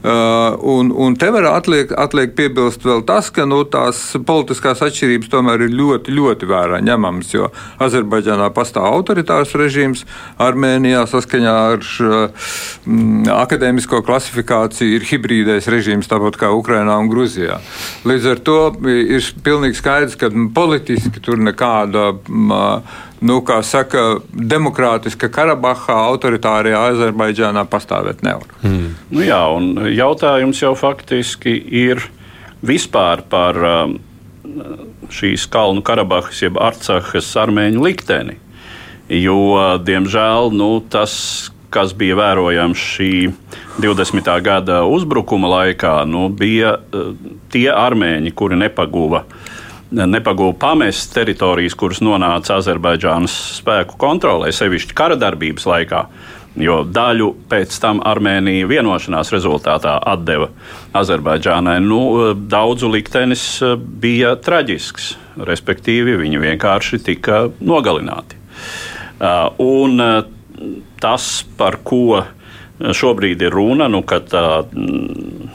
Un, 0.02 0.90
un 0.98 1.14
te 1.14 1.30
var 1.30 1.46
atliek, 1.52 1.92
atliek 1.94 2.34
piebilst 2.34 2.82
vēl 2.88 3.04
tas, 3.06 3.30
ka 3.34 3.46
nu, 3.46 3.62
tās 3.70 4.00
politiskās 4.26 4.82
atšķirības 4.82 5.30
tomēr 5.30 5.68
ir 5.68 5.76
ļoti, 5.78 6.16
ļoti 6.18 6.50
vērā 6.50 6.82
ņemamas, 6.88 7.36
jo 7.36 7.52
Azerbaidžānā 7.86 8.50
pastāv 8.56 8.90
autoritārs 8.90 9.54
režīms, 9.62 10.08
Armēnijā 10.42 11.06
saskaņā 11.12 11.56
ar 11.76 11.86
mm, 11.86 13.30
akadēmisko 13.36 14.02
klasifikāciju 14.08 14.71
ir 14.86 15.04
hibrīdais 15.08 15.68
režīms, 15.72 16.10
tāpat 16.10 16.38
kā 16.40 16.52
Ukrainā 16.56 16.96
un 17.02 17.10
Gruzijā. 17.12 17.60
Līdz 18.08 18.28
ar 18.32 18.42
to 18.46 18.58
ir 18.88 19.28
pilnīgi 19.44 19.80
skaidrs, 19.80 20.18
ka 20.20 20.32
politiski 20.56 21.24
tur 21.24 21.42
nekāda. 21.42 22.12
Nu, 23.22 23.36
kā 23.46 23.60
saka, 23.62 24.16
demokrātiska 24.34 25.28
Karabahā, 25.30 26.00
autoritārajā 26.10 26.80
Azerbaidžānā 26.90 27.68
pastāvēt 27.70 28.24
nevar. 28.26 28.50
Mm. 28.66 28.96
Nu 29.14 29.22
jā, 29.22 29.44
un 29.54 29.92
jautājums 29.94 30.64
jau 30.64 30.72
faktiski 30.80 31.54
ir 31.84 32.02
vispār 32.66 33.22
par 33.30 33.60
um, 33.62 34.00
šīs 35.14 35.46
Kalnu 35.52 35.84
Karabahas 35.86 36.42
jeb 36.42 36.58
Arcahas 36.62 37.30
armēņu 37.38 37.86
likteni. 37.86 38.38
Jo, 39.12 39.78
diemžēl, 39.84 40.54
nu, 40.56 40.72
tas, 40.90 41.14
kas 41.72 41.96
bija 41.98 42.18
vērojams 42.20 42.86
šī 42.96 43.12
20. 43.82 44.32
gada 44.46 44.84
uzbrukuma 44.86 45.50
laikā, 45.56 46.02
nu, 46.10 46.28
bija 46.30 46.76
uh, 46.78 47.12
tie 47.54 47.70
armēņi, 47.74 48.36
kuri 48.36 48.60
nepaguva 48.62 49.26
nepagūda 49.92 50.56
pamest 50.60 51.12
teritorijas, 51.16 51.76
kuras 51.76 52.00
nonāca 52.04 52.56
Azerbaidžānas 52.60 53.34
spēku 53.58 53.98
kontrolē, 54.00 54.52
sevišķi 54.56 54.96
kara 54.96 55.18
darbības 55.20 55.68
laikā. 55.68 56.06
Jo 56.60 56.82
daļu 56.84 57.30
pēc 57.48 57.78
tam 57.80 58.02
Armēnija 58.04 58.68
vienošanās 58.68 59.30
rezultātā 59.32 59.94
atdeva 60.04 60.50
Azerbaidžānai. 61.00 61.78
Nu, 61.84 62.02
daudzu 62.36 62.90
liktenis 62.92 63.46
eh, 63.64 63.78
bija 63.80 64.34
traģisks, 64.36 65.14
respektīvi 65.48 66.18
viņi 66.20 66.42
vienkārši 66.44 67.00
tika 67.08 67.46
nogalināti. 67.64 68.36
Eh, 68.36 69.64
un 69.64 70.04
eh, 70.04 70.20
tas, 71.02 71.32
par 71.58 71.80
ko 71.84 72.22
šobrīd 72.82 73.44
ir 73.46 73.54
runa, 73.54 73.90
nu, 73.92 74.02
ka 74.08 74.22
tā, 74.26 74.46
mm, 74.66 75.52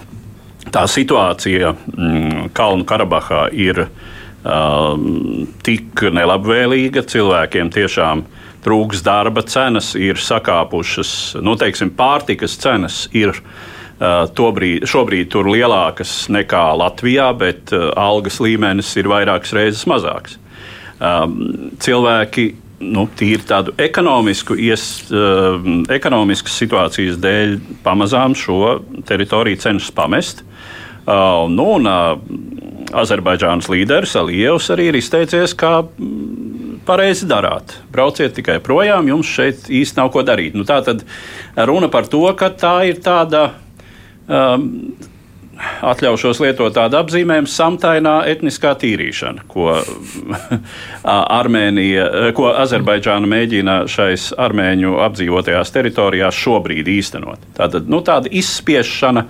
tā 0.74 0.84
situācija 0.90 1.72
mm, 1.74 2.52
Kalnu 2.56 2.86
Karabahā 2.86 3.48
ir 3.54 3.86
Um, 4.46 5.46
tik 5.66 6.04
nelabvēlīga. 6.14 7.02
Cilvēkiem 7.10 7.70
tiešām 7.74 8.22
trūks 8.62 9.00
darba, 9.02 9.42
cenas 9.42 9.94
ir 9.98 10.20
sakāpušas, 10.22 11.40
nu, 11.42 11.56
teiksim, 11.58 11.90
pārtikas 11.96 12.54
cenas 12.62 13.06
ir. 13.16 13.34
Uh, 13.96 14.26
Tobrīd, 14.36 14.84
šobrīd 14.84 15.30
tur 15.32 15.46
lielākas 15.48 16.26
nekā 16.28 16.66
Latvijā, 16.76 17.30
bet 17.32 17.72
uh, 17.72 17.88
algas 17.96 18.36
līmenis 18.44 18.90
ir 19.00 19.08
vairākas 19.08 19.54
reizes 19.56 19.86
mazāks. 19.88 20.36
Um, 21.00 21.72
cilvēki 21.80 22.50
nu, 22.80 23.06
tīri 23.16 23.44
tādu 23.46 23.74
ekonomisku, 23.80 24.56
ies, 24.60 25.06
uh, 25.12 25.60
ekonomiskas 25.92 26.58
situācijas 26.60 27.20
dēļ 27.22 27.56
pamazām 27.84 28.36
šo 28.38 28.78
teritoriju 29.08 29.60
cenšas 29.62 29.94
pamest. 29.96 30.42
Uh, 31.06 31.46
nu, 31.52 31.70
un, 31.78 31.86
uh, 31.86 32.66
Azerbaidžānas 32.96 33.68
līderis 33.70 34.14
Alievs 34.18 34.68
arī 34.74 34.90
ir 34.90 34.98
izteicies, 35.00 35.54
kā 35.58 35.80
mm, 35.82 36.80
pareizi 36.86 37.26
darāt. 37.30 37.76
Brauciet 37.92 38.36
tikai 38.36 38.60
projām, 38.62 39.08
jums 39.10 39.30
šeit 39.30 39.66
īsti 39.66 40.00
nav 40.00 40.12
ko 40.14 40.22
darīt. 40.26 40.54
Nu, 40.54 40.66
tā 40.68 40.78
tad 40.86 41.02
runa 41.56 41.90
par 41.92 42.06
to, 42.10 42.22
ka 42.38 42.52
tā 42.54 42.76
ir 42.90 43.02
tāda. 43.04 43.48
Um, 44.26 44.70
atļaušos 45.86 46.40
lietot 46.44 46.74
tādu 46.76 46.98
apzīmējumu, 47.00 47.50
samtainā 47.50 48.16
etniskā 48.30 48.74
tīrīšana, 48.80 49.46
ko, 49.50 49.72
Armēnija, 51.40 52.06
ko 52.36 52.50
Azerbaidžāna 52.52 53.30
mēģina 53.30 53.76
šais 53.90 54.30
armēņu 54.46 54.96
apdzīvotajās 55.06 55.74
teritorijās 55.74 56.40
šobrīd 56.44 56.90
īstenot. 56.96 57.52
Tātad 57.58 57.90
nu, 57.92 58.02
tāda 58.06 58.32
izspiešana 58.32 59.26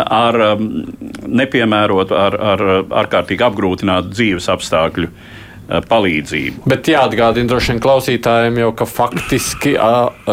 ar 0.00 0.38
nepiemērotu, 0.60 2.14
ar, 2.14 2.38
ar 2.54 2.66
ārkārtīgi 3.02 3.46
apgrūtinātu 3.46 4.12
dzīves 4.14 4.46
apstākļu 4.52 5.10
uh, 5.10 5.39
palīdzību. 5.70 6.64
Bet 6.70 6.88
jāatgādina 6.90 7.46
droši 7.52 7.74
vien 7.74 7.82
klausītājiem, 7.84 8.56
jau, 8.64 8.72
ka 8.74 8.86
faktiski 8.90 9.76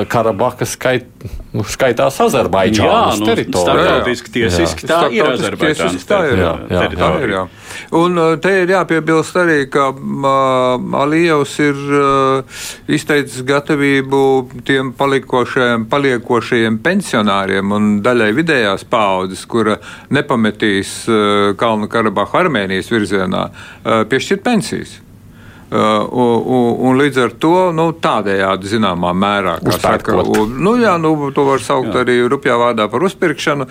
Karabahas 0.10 0.73
skait, 0.73 1.06
nu, 1.54 1.62
skaitās 1.67 2.17
Azerbaidžānas 2.26 3.21
nu, 3.21 3.28
teritorijā. 3.30 3.84
Startautiski 3.84 4.34
tiesiski 4.34 4.89
tā 4.89 5.00
ir 5.13 5.30
Azerbaidžānas 5.30 6.10
tā 6.10 6.23
ir, 6.32 6.41
jā, 6.41 6.56
jā, 6.73 6.82
tā 6.97 7.12
ir, 7.21 7.36
jā. 7.36 7.45
Un 8.02 8.17
te 8.41 8.56
ir 8.63 8.73
jāpiebilst 8.73 9.38
arī, 9.38 9.60
ka 9.69 9.91
Alijevs 11.04 11.56
ir 11.62 11.82
izteicis 12.97 13.45
gatavību 13.45 14.21
tiem 14.65 14.93
palikošajiem, 14.97 15.86
paliekošajiem 15.91 16.82
pensionāriem 16.82 17.78
un 17.78 17.97
daļai 18.06 18.34
vidējās 18.41 18.88
paudzes, 18.89 19.45
kura 19.45 19.78
nepametīs 20.10 21.04
Kalnu 21.62 21.93
Karabahu 21.93 22.41
Armēnijas 22.41 22.89
virzienā, 22.89 23.52
piešķirt 23.86 24.41
pensijas. 24.47 25.04
Uh, 25.68 26.08
un, 26.16 26.76
un 26.88 26.96
līdz 26.96 27.18
ar 27.26 27.34
to 27.44 27.54
nu, 27.76 27.90
tādējādi 28.00 28.70
zināmā 28.72 29.12
mērā, 29.12 29.58
kā 29.60 29.76
saka, 29.76 30.16
un, 30.24 30.54
nu, 30.64 30.78
jā, 30.80 30.94
nu, 31.02 31.12
to 31.36 31.44
var 31.44 31.60
saukt 31.60 31.92
jā. 31.92 32.06
arī 32.06 32.16
rupjā 32.32 32.56
vārdā 32.56 32.86
par 32.88 33.04
uzpirkšanu, 33.04 33.68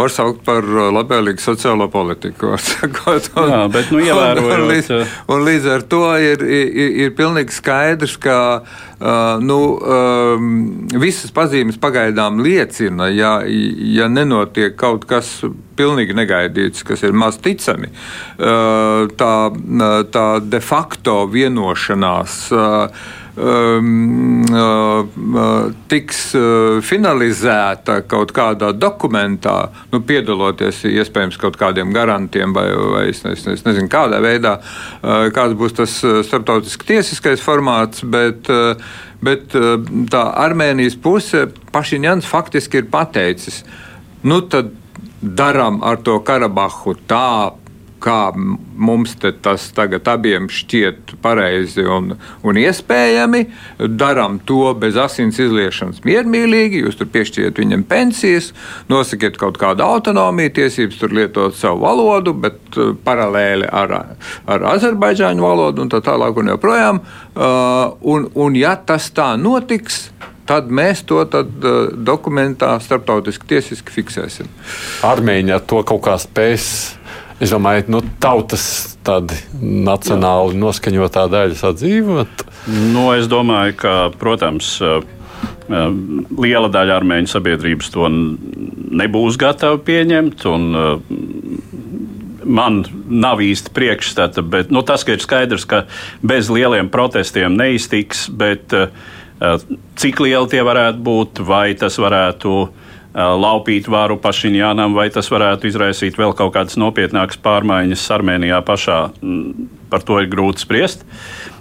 var 0.00 0.14
saukt 0.14 0.40
par 0.46 0.64
labvēlīgu 0.64 1.44
sociālo 1.44 1.90
politiku. 1.92 2.54
Sakot, 2.70 3.28
un, 3.36 3.52
jā, 3.52 3.64
bet, 3.76 3.92
nu, 3.92 4.00
ievērojot. 4.00 4.46
Un, 4.48 4.62
un, 4.64 4.70
līdz, 4.72 4.92
uh, 4.96 5.18
un 5.36 5.44
līdz 5.50 5.72
ar 5.76 5.88
to 5.92 6.04
ir, 6.24 6.46
ir, 6.46 6.96
ir 7.04 7.18
pilnīgi 7.20 7.60
skaidrs, 7.60 8.16
ka 8.20 8.38
Uh, 8.60 8.88
nu, 9.40 9.58
um, 9.80 10.48
visas 11.00 11.32
pazīmes 11.32 11.78
pagaidām 11.80 12.42
liecina, 12.44 13.08
ja, 13.08 13.38
ja 13.46 14.08
nenotiek 14.12 14.76
kaut 14.76 15.06
kas 15.08 15.38
pilnīgi 15.78 16.16
negaidīts, 16.16 16.84
kas 16.84 17.06
ir 17.08 17.16
maz 17.16 17.38
ticami, 17.40 17.88
uh, 17.88 19.06
tā, 19.16 19.34
tā 20.12 20.26
de 20.44 20.60
facto 20.60 21.22
vienošanās. 21.32 22.36
Uh, 23.40 23.80
um, 23.80 24.44
uh, 24.52 25.70
tiks 25.90 26.30
uh, 26.36 26.78
finalizēta 26.84 28.00
kaut 28.08 28.32
kādā 28.36 28.70
dokumentā, 28.76 29.56
nu, 29.92 30.00
piedaloties 30.06 30.82
iespējams 30.90 31.38
kaut 31.40 31.58
kādiem 31.60 31.94
garantiem, 31.94 32.54
vai, 32.56 32.66
vai 32.94 33.04
es, 33.12 33.22
es, 33.28 33.46
es 33.54 33.64
nezinu, 33.66 33.90
kādā 33.92 34.20
veidā, 34.24 34.56
uh, 34.60 35.28
kāds 35.34 35.56
būs 35.58 35.76
tas 35.80 35.96
uh, 36.06 36.20
starptautiski 36.26 36.90
tiesiskais 36.92 37.44
formāts, 37.44 38.04
bet, 38.04 38.50
uh, 38.52 38.74
bet 39.24 39.56
uh, 39.58 39.76
tā 40.12 40.26
Armēnijas 40.44 40.98
puse 41.00 41.46
Pašiņans 41.74 42.28
faktiski 42.28 42.82
ir 42.82 42.90
pateicis, 42.92 43.62
nu 44.26 44.42
tad 44.50 44.74
darām 45.20 45.82
ar 45.84 46.00
to 46.04 46.16
Karabahu 46.24 46.96
tā, 47.08 47.52
kā 48.02 48.32
mums 48.34 49.14
tas 49.44 49.66
tagad 49.76 50.08
abiem 50.08 50.48
šķiet 50.50 51.14
pareizi 51.22 51.84
un, 51.84 52.14
un 52.46 52.60
iespējami. 52.60 53.44
Darām 54.00 54.38
to 54.48 54.72
bez 54.80 54.98
asins 55.00 55.40
izliešanas 55.42 56.02
miermīlīgi, 56.06 56.84
jūs 56.84 56.98
tur 57.00 57.10
piešķiet 57.12 57.60
viņam 57.60 57.84
pensijas, 57.90 58.50
nosakiet 58.90 59.38
kaut 59.40 59.60
kādu 59.60 59.84
autonomiju, 59.86 60.54
tiesības 60.60 61.00
tur 61.00 61.14
lietot 61.16 61.56
savu 61.58 61.84
valodu, 61.84 62.34
bet 62.46 62.78
uh, 62.78 62.94
paralēli 63.04 63.68
ar, 63.68 63.96
ar 64.50 64.68
azerbaidžāņu 64.74 65.44
valodu 65.44 65.84
un 65.84 65.92
tā 65.92 66.02
tālāk 66.04 66.40
un 66.40 66.54
joprojām. 66.54 67.02
Uh, 67.34 67.92
un, 68.00 68.30
un 68.34 68.56
ja 68.58 68.76
tas 68.76 69.10
tā 69.14 69.32
notiks, 69.40 70.08
tad 70.50 70.70
mēs 70.74 71.04
to 71.06 71.20
tad, 71.30 71.52
uh, 71.62 71.92
dokumentā 71.94 72.72
starptautiski 72.82 73.52
tiesiski 73.54 74.00
fiksēsim. 74.00 74.48
Armēņi 75.06 75.54
ar 75.54 75.68
to 75.68 75.84
kaut 75.86 76.02
kā 76.08 76.16
spēs 76.20 76.70
Es 77.40 77.54
domāju, 77.54 77.86
ka 77.86 77.94
nu, 77.94 78.00
tautas 78.20 78.64
tāda 79.06 79.36
nacionāli 79.60 80.52
Jā. 80.52 80.60
noskaņotā 80.60 81.24
daļa 81.32 81.56
sadzīvot. 81.56 82.44
Nu, 82.92 83.06
es 83.16 83.30
domāju, 83.32 83.78
ka, 83.80 83.94
protams, 84.20 84.74
liela 85.70 86.68
daļa 86.72 86.98
armēņu 87.00 87.32
sabiedrības 87.32 87.92
to 87.94 88.10
nebūs 88.10 89.38
gatava 89.40 89.80
pieņemt. 89.86 90.44
Un, 90.50 90.68
man 92.50 92.82
nav 93.08 93.40
īsti 93.44 93.72
priekšstata, 93.76 94.44
bet 94.44 94.72
nu, 94.74 94.82
tas, 94.86 95.04
ir 95.08 95.22
skaidrs, 95.22 95.64
ka 95.68 95.84
bez 96.26 96.50
lieliem 96.52 96.90
protestiem 96.92 97.56
neiztiks, 97.56 98.26
bet 98.28 98.74
cik 100.00 100.20
lieli 100.20 100.52
tie 100.52 100.60
varētu 100.66 101.00
būt, 101.04 101.42
vai 101.46 101.72
tas 101.78 101.96
varētu 102.00 102.54
laupīt 103.14 103.88
varu 103.90 104.18
Pašiņānam, 104.22 104.94
vai 104.94 105.08
tas 105.10 105.30
varētu 105.32 105.70
izraisīt 105.70 106.18
vēl 106.18 106.34
kaut 106.38 106.54
kādas 106.54 106.78
nopietnākas 106.80 107.40
pārmaiņas 107.42 108.10
Armēnijā 108.16 108.60
pašā. 108.66 109.00
Par 109.90 110.06
to 110.06 110.20
ir 110.22 110.30
grūti 110.30 110.66
spriest 110.66 111.06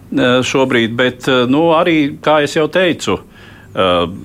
šobrīd, 0.10 0.94
bet 0.98 1.28
nu, 1.50 1.68
arī, 1.78 2.16
kā 2.22 2.40
jau 2.58 2.66
teicu, 2.74 3.20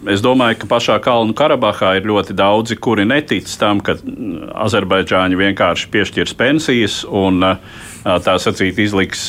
Es 0.08 0.22
domāju, 0.24 0.56
ka 0.62 0.68
pašā 0.70 0.94
Kalnu 1.04 1.34
Karabahā 1.36 1.90
ir 1.98 2.06
ļoti 2.08 2.32
daudzi, 2.36 2.78
kuri 2.80 3.04
netic 3.04 3.50
tam, 3.60 3.82
ka 3.84 3.98
Azerbaidžāņi 4.64 5.36
vienkārši 5.36 5.90
piešķirs 5.92 6.32
pensijas 6.38 7.02
un 7.04 7.44
tā 7.44 8.36
sacīt 8.40 8.80
izliks 8.80 9.28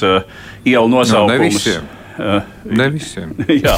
ielu 0.63 0.87
nosaukumus. 0.91 1.67
No, 2.15 2.31
ne 2.31 2.37
visiem. 2.39 2.55
Ne 2.79 2.87
visiem. 2.95 3.35
jā, 3.59 3.75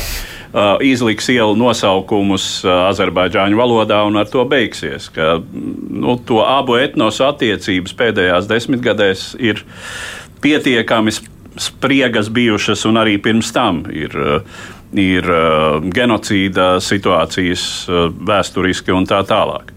izliks 0.82 1.30
ielu 1.34 1.56
nosaukumus 1.60 2.48
uh, 2.66 2.88
Azerbaidžāņu 2.92 3.60
valodā 3.60 4.02
un 4.08 4.20
ar 4.20 4.30
to 4.32 4.46
beigsies. 4.48 5.10
Ka, 5.14 5.38
nu, 5.44 6.18
to 6.28 6.42
abu 6.46 6.78
etnosu 6.80 7.28
attiecības 7.28 7.96
pēdējās 7.98 8.50
desmitgadēs 8.50 9.30
ir 9.44 9.64
pietiekami 10.44 11.14
spriegas 11.58 12.30
bijušas, 12.34 12.86
un 12.90 13.02
arī 13.02 13.18
pirms 13.22 13.52
tam 13.56 13.84
ir, 13.92 14.14
uh, 14.16 14.68
ir 14.98 15.28
genocīda 15.92 16.78
situācijas 16.84 17.64
vēsturiski 18.24 18.94
un 18.96 19.10
tā 19.10 19.20
tālāk. 19.28 19.74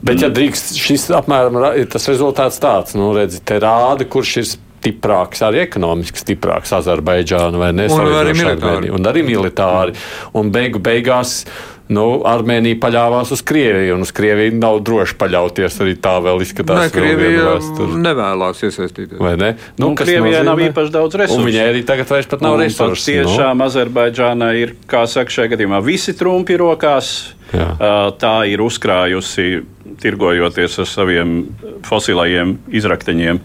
Bet, 0.00 0.22
ja 0.24 0.30
drīkst, 0.32 0.78
šis 0.80 1.10
apmēram 1.12 1.58
ir 1.76 1.88
tas 1.92 2.08
rezultāts 2.08 2.56
tāds, 2.62 2.96
nu, 2.96 3.10
redzi, 3.12 3.42
te 3.44 3.58
rāda, 3.60 4.06
kurš 4.08 4.36
ir 4.40 4.48
stiprāks, 4.80 5.42
arī 5.44 5.64
ekonomiski 5.66 6.22
stiprāks 6.24 6.72
Azerbaidžāna 6.80 7.60
vai 7.60 7.74
ne? 7.76 7.90
Un 7.92 9.04
arī 9.10 9.26
militāri. 9.26 9.92
Un. 10.32 10.40
Un 10.40 10.54
beigu 10.54 10.80
beigās. 10.82 11.44
Nu, 11.90 12.20
Armēnija 12.22 12.78
paļāvās 12.78 13.32
uz 13.34 13.40
Krieviju, 13.42 13.96
un 13.96 14.04
uz 14.04 14.12
Krieviju 14.14 14.54
nav 14.60 14.78
droši 14.86 15.16
paļauties. 15.18 15.78
Arī 15.82 15.96
tā 15.98 16.12
vēl 16.22 16.44
izskatās. 16.44 16.84
Nē, 16.84 16.92
Krievija 16.94 17.56
nevēlas 18.04 18.62
iesaistīties. 18.62 19.18
Vai 19.18 19.32
ne? 19.40 19.48
Nu, 19.74 19.88
nu, 19.88 19.96
Krievijai 19.98 20.44
nav 20.46 20.62
īpaši 20.68 20.94
daudz 20.94 21.18
resursu. 21.18 21.48
Viņai 21.48 21.66
arī 21.72 21.82
tagad 21.88 22.12
vairs 22.14 22.30
pat 22.30 22.46
nav 22.46 22.60
resursu. 22.62 23.10
Tiešām 23.10 23.58
nu. 23.58 23.66
Azerbaidžānai 23.66 24.52
ir, 24.60 24.76
kā 24.90 25.02
saka, 25.10 25.34
šajā 25.34 25.56
gadījumā 25.56 25.82
visi 25.82 26.14
trumpi 26.14 26.60
rokās. 26.62 27.10
Jā. 27.50 27.66
Tā 28.22 28.34
ir 28.46 28.62
uzkrājusi, 28.62 29.64
tirgojoties 29.98 30.76
ar 30.78 30.86
saviem 30.86 31.32
fosilajiem 31.86 32.52
izrakteņiem, 32.78 33.40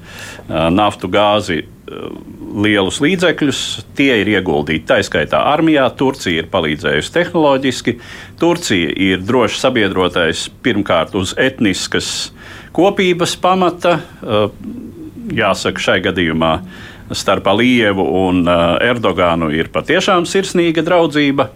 naftu, 0.50 1.10
gāzi, 1.12 1.64
lielus 2.56 2.98
līdzekļus. 3.04 3.62
Tie 3.98 4.12
ir 4.22 4.30
ieguldīti 4.36 4.88
tā 4.90 5.00
skaitā 5.06 5.42
armijā. 5.52 5.86
Turcija 5.98 6.44
ir 6.44 6.50
palīdzējusi 6.54 7.14
tehnoloģiski. 7.14 7.98
Turcija 8.42 8.94
ir 9.08 9.24
drošs 9.26 9.62
sabiedrotais 9.66 10.48
pirmkārt 10.66 11.16
uz 11.18 11.36
etniskas 11.38 12.32
kopības 12.76 13.36
pamata. 13.42 14.00
Jāsaka, 15.36 15.82
šai 15.82 16.00
gadījumā 16.06 16.56
starp 17.16 17.48
Alievu 17.52 18.06
un 18.26 18.46
Erdoganu 18.82 19.52
ir 19.54 19.70
patiešām 19.74 20.26
sirsnīga 20.30 20.86
draudzība. 20.86 21.50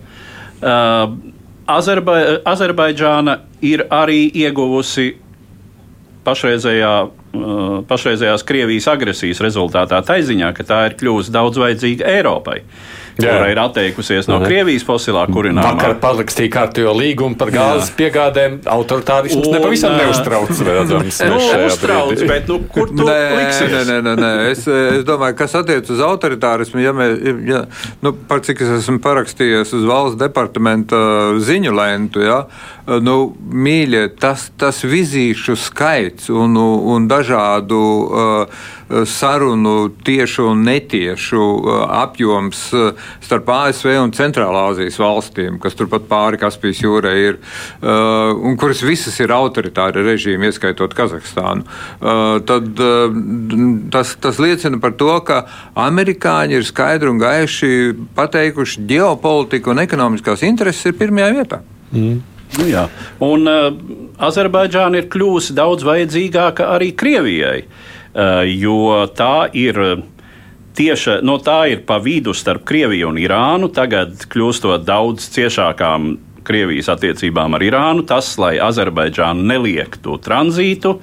Azerba 1.70 2.16
Azerbaidžāna 2.50 3.40
ir 3.66 3.86
arī 3.94 4.24
ieguvusi 4.42 5.12
pašreizējā, 6.30 6.94
uh, 7.10 7.76
pašreizējās 7.90 8.46
Krievijas 8.48 8.88
agresijas 8.94 9.42
rezultātā 9.44 10.02
taiziņā, 10.06 10.54
ka 10.58 10.66
tā 10.70 10.80
ir 10.90 10.98
kļuvusi 11.00 11.36
daudz 11.36 11.60
vajadzīga 11.62 12.08
Eiropai. 12.18 12.62
Kura 13.20 13.50
ir 13.52 13.60
atteikusies 13.62 14.30
no. 14.30 14.40
Krievijas 14.44 14.86
fosilā 14.88 15.26
kurināmā. 15.32 15.74
Vakar 15.76 15.96
parakstīja 16.02 16.52
kārtējo 16.54 16.94
līgumu 16.98 17.38
par 17.40 17.52
gāzes 17.54 17.92
piegādēm. 17.98 18.60
Autoritārisms 18.70 19.50
nepavisam 19.54 19.96
neuztrauc. 20.00 20.54
Redzams, 20.70 21.22
nu, 21.30 21.40
uztrauc, 21.68 22.24
bet 22.30 22.50
nu, 22.52 22.60
kur 22.74 22.92
tu 22.92 23.08
nē, 23.08 23.20
liksies? 23.38 23.74
Nē, 23.74 23.84
nē, 23.90 24.00
nē, 24.08 24.16
nē. 24.20 24.32
Es, 24.52 24.66
es 24.70 25.06
domāju, 25.08 25.38
kas 25.40 25.56
attiec 25.60 25.90
uz 25.94 26.04
autoritārismu, 26.06 26.82
ja 26.84 26.96
mēs, 26.96 27.16
ja, 27.50 27.64
nu, 28.06 28.14
par 28.30 28.44
cik 28.46 28.64
es 28.66 28.74
esmu 28.80 29.02
parakstījies 29.04 29.74
uz 29.78 29.88
valsts 29.90 30.20
departamenta 30.20 31.00
ziņu 31.44 31.76
lentu, 31.76 32.24
ja, 32.26 32.44
nu, 33.04 33.18
mīļie, 33.38 34.08
tas, 34.22 34.50
tas 34.60 34.82
vizīšu 34.88 35.58
skaits 35.60 36.32
un, 36.34 36.58
un 36.60 37.08
dažādu 37.10 37.80
uh, 37.80 38.68
sarunu 39.06 39.90
tiešu 40.04 40.48
un 40.50 40.64
netiešu 40.66 41.42
apjoms 41.90 42.62
starp 43.22 43.50
ASV 43.54 43.92
un 44.02 44.14
Centrālā 44.16 44.66
Azijas 44.72 44.98
valstīm, 45.02 45.60
kas 45.62 45.78
turpat 45.78 46.08
pāri 46.10 46.40
Kaspijas 46.42 46.82
jūrai 46.82 47.16
ir, 47.28 47.38
un 47.82 48.58
kuras 48.60 48.82
visas 48.86 49.20
ir 49.22 49.34
autoritāri 49.36 50.04
režīmi, 50.06 50.50
ieskaitot 50.50 50.96
Kazahstānu, 50.98 51.68
tad 52.50 52.82
tas, 53.94 54.16
tas 54.22 54.42
liecina 54.42 54.82
par 54.82 54.98
to, 54.98 55.12
ka 55.26 55.44
amerikāņi 55.78 56.58
ir 56.58 56.66
skaidri 56.68 57.14
un 57.14 57.22
gaiši 57.22 57.72
pateikuši, 58.18 58.88
ģeopolitika 58.90 59.74
un 59.74 59.86
ekonomiskās 59.86 60.44
intereses 60.48 60.90
ir 60.90 60.98
pirmajā 61.00 61.32
vietā. 61.38 61.62
Mm. 61.94 62.20
Nu, 62.58 62.66
jā. 62.66 62.88
un 63.22 63.46
uh, 63.46 63.68
Azerbaidžāna 64.26 65.04
ir 65.04 65.10
kļuvusi 65.14 65.54
daudz 65.54 65.84
vajadzīgāka 65.86 66.72
arī 66.74 66.88
Krievijai, 66.98 67.60
uh, 67.62 67.99
jo 68.16 69.06
tā 69.16 69.50
ir. 69.54 70.04
Tieši 70.80 71.18
no 71.28 71.36
tā 71.44 71.66
ir 71.74 71.82
pa 71.84 71.98
vidu 72.00 72.32
starp 72.32 72.64
Krieviju 72.64 73.10
un 73.10 73.18
Irānu, 73.20 73.68
tagad 73.74 74.22
kļūstot 74.32 74.86
daudz 74.88 75.26
ciešākām 75.34 76.14
Krievijas 76.50 76.88
attiecībām 76.90 77.54
ar 77.58 77.64
Irānu, 77.66 78.06
tas, 78.10 78.32
lai 78.42 78.56
Azerbaidžāna 78.64 79.44
neliektu 79.52 80.16
tranzītu, 80.24 80.96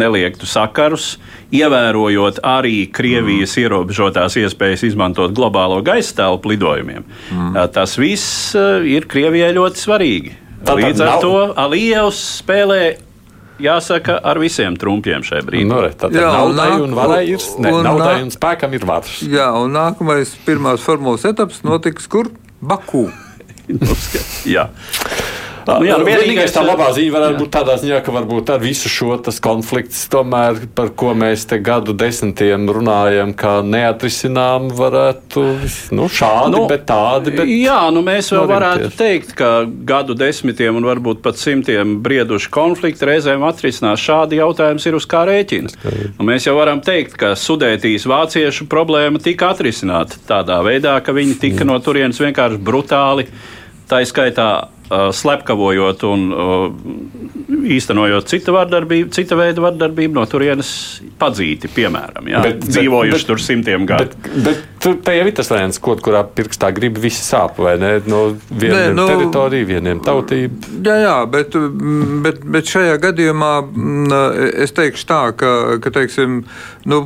neliektu 0.00 0.48
sakarus, 0.48 1.16
ievērojot 1.54 2.40
arī 2.46 2.86
Krievijas 2.94 3.56
mm. 3.56 3.64
ierobežotās 3.64 4.38
iespējas 4.40 4.86
izmantot 4.88 5.34
globālo 5.36 5.82
gaisa 5.84 6.22
telpu 6.22 6.54
lidojumiem. 6.54 7.04
Mm. 7.04 7.58
Tas 7.74 7.98
viss 8.00 8.54
ir 8.54 9.08
Krievijai 9.10 9.52
ļoti 9.58 9.82
svarīgi. 9.82 10.34
Tad, 10.64 10.80
Līdz 10.80 11.04
ar 11.04 11.10
nav... 11.12 11.20
to 11.20 11.34
Alijevs 11.60 12.22
spēlē 12.40 12.80
jāsaka, 13.62 14.18
ar 14.24 14.40
visiem 14.42 14.78
trumpiem 14.80 15.24
šajā 15.26 15.44
brīdī. 15.46 15.68
Nu, 15.68 15.80
re, 15.84 15.92
tad 15.98 16.14
jā, 16.16 16.26
naudai 16.32 16.70
un, 16.78 16.88
un 16.88 16.96
varai 16.98 17.22
ir, 17.30 17.42
ne, 17.62 17.74
un 17.74 17.86
naudai 17.86 18.16
un 18.24 18.32
spēkam 18.34 18.74
ir 18.76 18.86
varas. 18.88 19.20
Jā, 19.22 19.50
un 19.58 19.74
nākamais 19.76 20.34
pirmās 20.46 20.84
formulas 20.84 21.26
etaps 21.28 21.62
notiks 21.66 22.08
kur? 22.10 22.32
Baku. 22.64 23.06
jā. 24.56 24.68
Nu, 25.64 25.86
jā, 25.86 25.96
nu, 26.00 26.04
vienīgais 26.06 26.52
tā 26.52 26.62
labā 26.64 26.90
ziņa 26.94 27.12
varētu 27.14 27.34
jā. 27.34 27.40
būt 27.40 27.52
tādā 27.54 27.76
ziņā, 27.80 28.00
ka 28.04 28.12
varbūt 28.14 28.50
ar 28.54 28.60
visu 28.62 28.90
šo 28.92 29.16
konflikts, 29.44 30.04
tomēr, 30.12 30.64
par 30.76 30.90
ko 30.98 31.12
mēs 31.16 31.46
te 31.48 31.58
gadu 31.64 31.94
desmitiem 31.96 32.66
runājam, 32.74 33.32
kā 33.38 33.56
neatrisinām, 33.64 34.68
varētu 34.76 35.44
nu, 35.96 36.08
šādi, 36.10 36.52
nu, 36.56 36.64
bet 36.70 36.84
tādi. 36.88 37.34
Bet 37.38 37.48
jā, 37.48 37.78
nu 37.94 38.02
mēs 38.04 38.28
vēl 38.34 38.48
varētu 38.50 38.90
teikt, 38.98 39.32
ka 39.38 39.52
gadu 39.64 40.16
desmitiem 40.18 40.76
un 40.80 40.88
varbūt 40.88 41.22
pat 41.24 41.40
simtiem 41.40 41.96
brieduši 42.04 42.52
konflikti 42.54 43.08
reizēm 43.08 43.46
atrisinās. 43.46 44.02
Šādi 44.04 44.40
jautājums 44.42 44.84
ir 44.88 44.98
uz 44.98 45.08
kā 45.08 45.24
rēķina. 45.30 45.72
Nu, 46.18 46.28
mēs 46.28 46.48
jau 46.48 46.56
varam 46.58 46.82
teikt, 46.84 47.16
ka 47.20 47.34
Sudētijas 47.38 48.08
vāciešu 48.10 48.68
problēma 48.70 49.22
tika 49.22 49.54
atrisināta 49.54 50.20
tādā 50.28 50.60
veidā, 50.66 50.98
ka 51.04 51.14
viņi 51.16 51.38
tika 51.40 51.62
mm. 51.62 51.72
no 51.72 51.80
turienes 51.84 52.20
vienkārši 52.20 52.60
brutāli. 52.64 53.28
Tā 53.88 54.00
izskaitā 54.00 54.48
slepkavojot 54.90 56.02
un 56.08 56.24
uh, 56.34 56.66
īstenojot 57.64 58.28
citu 58.28 58.52
vardarbību, 58.54 59.10
cita 59.14 59.36
veida 59.38 59.62
vardarbību, 59.64 60.16
no 60.18 60.24
turienes 60.28 60.70
padzīti, 61.20 61.70
piemēram, 61.72 62.28
jā, 62.28 62.42
bet, 62.44 62.66
dzīvojuši 62.68 63.16
bet, 63.16 63.26
tur 63.30 63.40
simtiem 63.40 63.86
gadu. 63.88 64.18
Bet, 64.34 64.44
bet 64.44 64.62
tur 64.84 65.14
jau 65.16 65.24
ir 65.24 65.34
tas 65.36 65.48
variants, 65.52 65.80
ko, 65.82 65.94
kurā 66.04 66.20
pirkstā 66.36 66.68
grib 66.76 66.98
visi 67.00 67.22
sāp, 67.24 67.56
vai 67.64 67.76
ne? 67.80 67.94
No 68.10 68.20
vieniem 68.50 68.92
Nē, 68.92 68.96
nu, 68.98 69.06
teritoriju, 69.08 69.68
vieniem 69.70 70.02
tautību. 70.04 70.74
Jā, 70.84 70.98
jā, 71.00 71.16
bet, 71.32 71.56
bet, 72.26 72.44
bet 72.56 72.74
šajā 72.74 72.98
gadījumā 73.06 73.52
es 74.66 74.76
teikšu 74.76 75.08
tā, 75.08 75.22
ka, 75.40 75.54
ka 75.84 75.94
teiksim, 75.94 76.42
nu, 76.90 77.00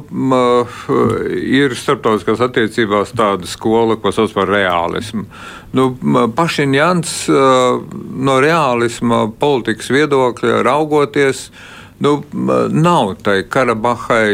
ir 1.39 1.79
starptautiskās 1.79 2.43
attiecībās 2.49 3.15
tāda 3.15 3.49
skola, 3.49 3.99
ko 4.03 4.15
sauc 4.15 4.35
par 4.35 4.51
reālismu. 4.51 5.29
Nu, 5.77 5.91
Pašiņjans 6.37 7.17
no 7.29 8.37
reālisma 8.41 9.27
politikas 9.41 9.91
viedokļa 9.93 10.63
raugoties, 10.65 11.49
nu, 12.01 12.13
nav 12.73 13.11
tai 13.27 13.43
Karabahai 13.51 14.33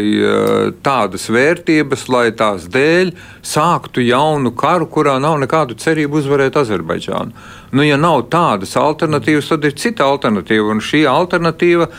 tādas 0.84 1.26
vērtības, 1.32 2.04
lai 2.12 2.28
tās 2.38 2.68
dēļ 2.70 3.10
sāktu 3.42 4.04
jaunu 4.04 4.52
karu, 4.54 4.86
kurā 4.86 5.16
nav 5.22 5.40
nekādu 5.42 5.74
cerību 5.80 6.20
uzvarēt 6.20 6.60
Azerbaidžānu. 6.60 7.34
Nu, 7.74 7.82
ja 7.82 7.98
nav 7.98 8.28
tādas 8.30 8.76
alternatīvas, 8.78 9.50
tad 9.50 9.66
ir 9.66 9.74
cita 9.74 10.06
alternatīva. 10.06 10.70
Un 10.76 10.84
šī 10.84 11.02
alternatīva 11.10 11.90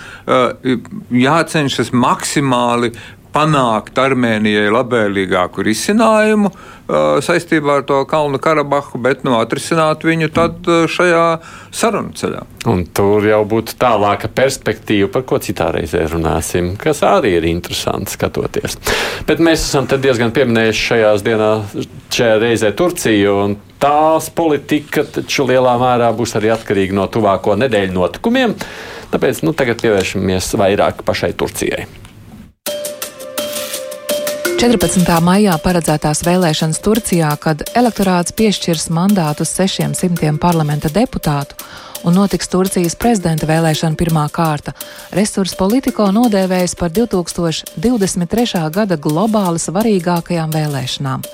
jācenšas 1.12 1.92
maksimāli 1.92 2.94
panākt 3.36 4.00
Armēnijai 4.00 4.72
labvēlīgāku 4.72 5.66
risinājumu 5.68 6.52
saistībā 7.26 7.80
ar 7.80 7.86
to 7.88 7.98
Kalnu 8.08 8.38
Karabahu, 8.42 9.00
bet 9.02 9.24
nu, 9.26 9.34
atrisināt 9.40 10.06
viņu 10.06 10.30
tad 10.36 10.68
šajā 10.92 11.24
sarunu 11.74 12.14
ceļā. 12.16 12.44
Un 12.70 12.84
tur 12.96 13.26
jau 13.26 13.42
būtu 13.50 13.76
tālāka 13.82 14.30
perspektīva, 14.30 15.10
par 15.14 15.26
ko 15.28 15.40
citā 15.42 15.72
reizē 15.74 16.06
runāsim, 16.12 16.76
kas 16.82 17.02
arī 17.06 17.36
ir 17.40 17.50
interesanti 17.50 18.14
skatoties. 18.14 18.78
Bet 19.26 19.42
mēs 19.44 19.66
esam 19.66 19.90
diezgan 19.90 20.34
pieminējuši 20.36 20.88
šajās 20.92 21.26
dienās, 21.26 21.76
šajā 22.14 22.40
reizē 22.46 22.72
Turciju. 22.78 23.36
Tās 23.82 24.30
politika 24.34 25.04
taču 25.18 25.50
lielā 25.50 25.76
mērā 25.82 26.14
būs 26.16 26.38
arī 26.38 26.54
atkarīga 26.54 26.96
no 27.02 27.10
tuvāko 27.12 27.58
nedēļu 27.60 27.98
notikumiem. 27.98 28.56
Tāpēc 29.12 29.44
nu, 29.46 29.58
tagad 29.58 29.82
pievēršamies 29.84 30.54
vairāk 30.62 31.06
pašai 31.06 31.34
Turcijai. 31.38 31.86
14. 34.56 35.03
maijā 35.20 35.51
paredzētās 35.60 36.22
vēlēšanas 36.24 36.78
Turcijā, 36.80 37.28
kad 37.43 37.60
elektorāts 37.76 38.32
piešķirs 38.39 38.88
mandātus 38.95 39.51
600 39.58 40.38
parlamenta 40.39 40.88
deputātu 40.88 41.58
un 42.08 42.16
notiks 42.16 42.47
Turcijas 42.47 42.95
prezidenta 42.95 43.49
vēlēšana 43.49 43.99
pirmā 43.99 44.24
kārta, 44.32 44.72
resursu 45.12 45.58
politiko 45.60 46.08
nodēvējas 46.16 46.78
par 46.80 46.93
2023. 46.95 48.64
gada 48.72 48.95
globāli 48.95 49.60
svarīgākajām 49.60 50.56
vēlēšanām. 50.56 51.26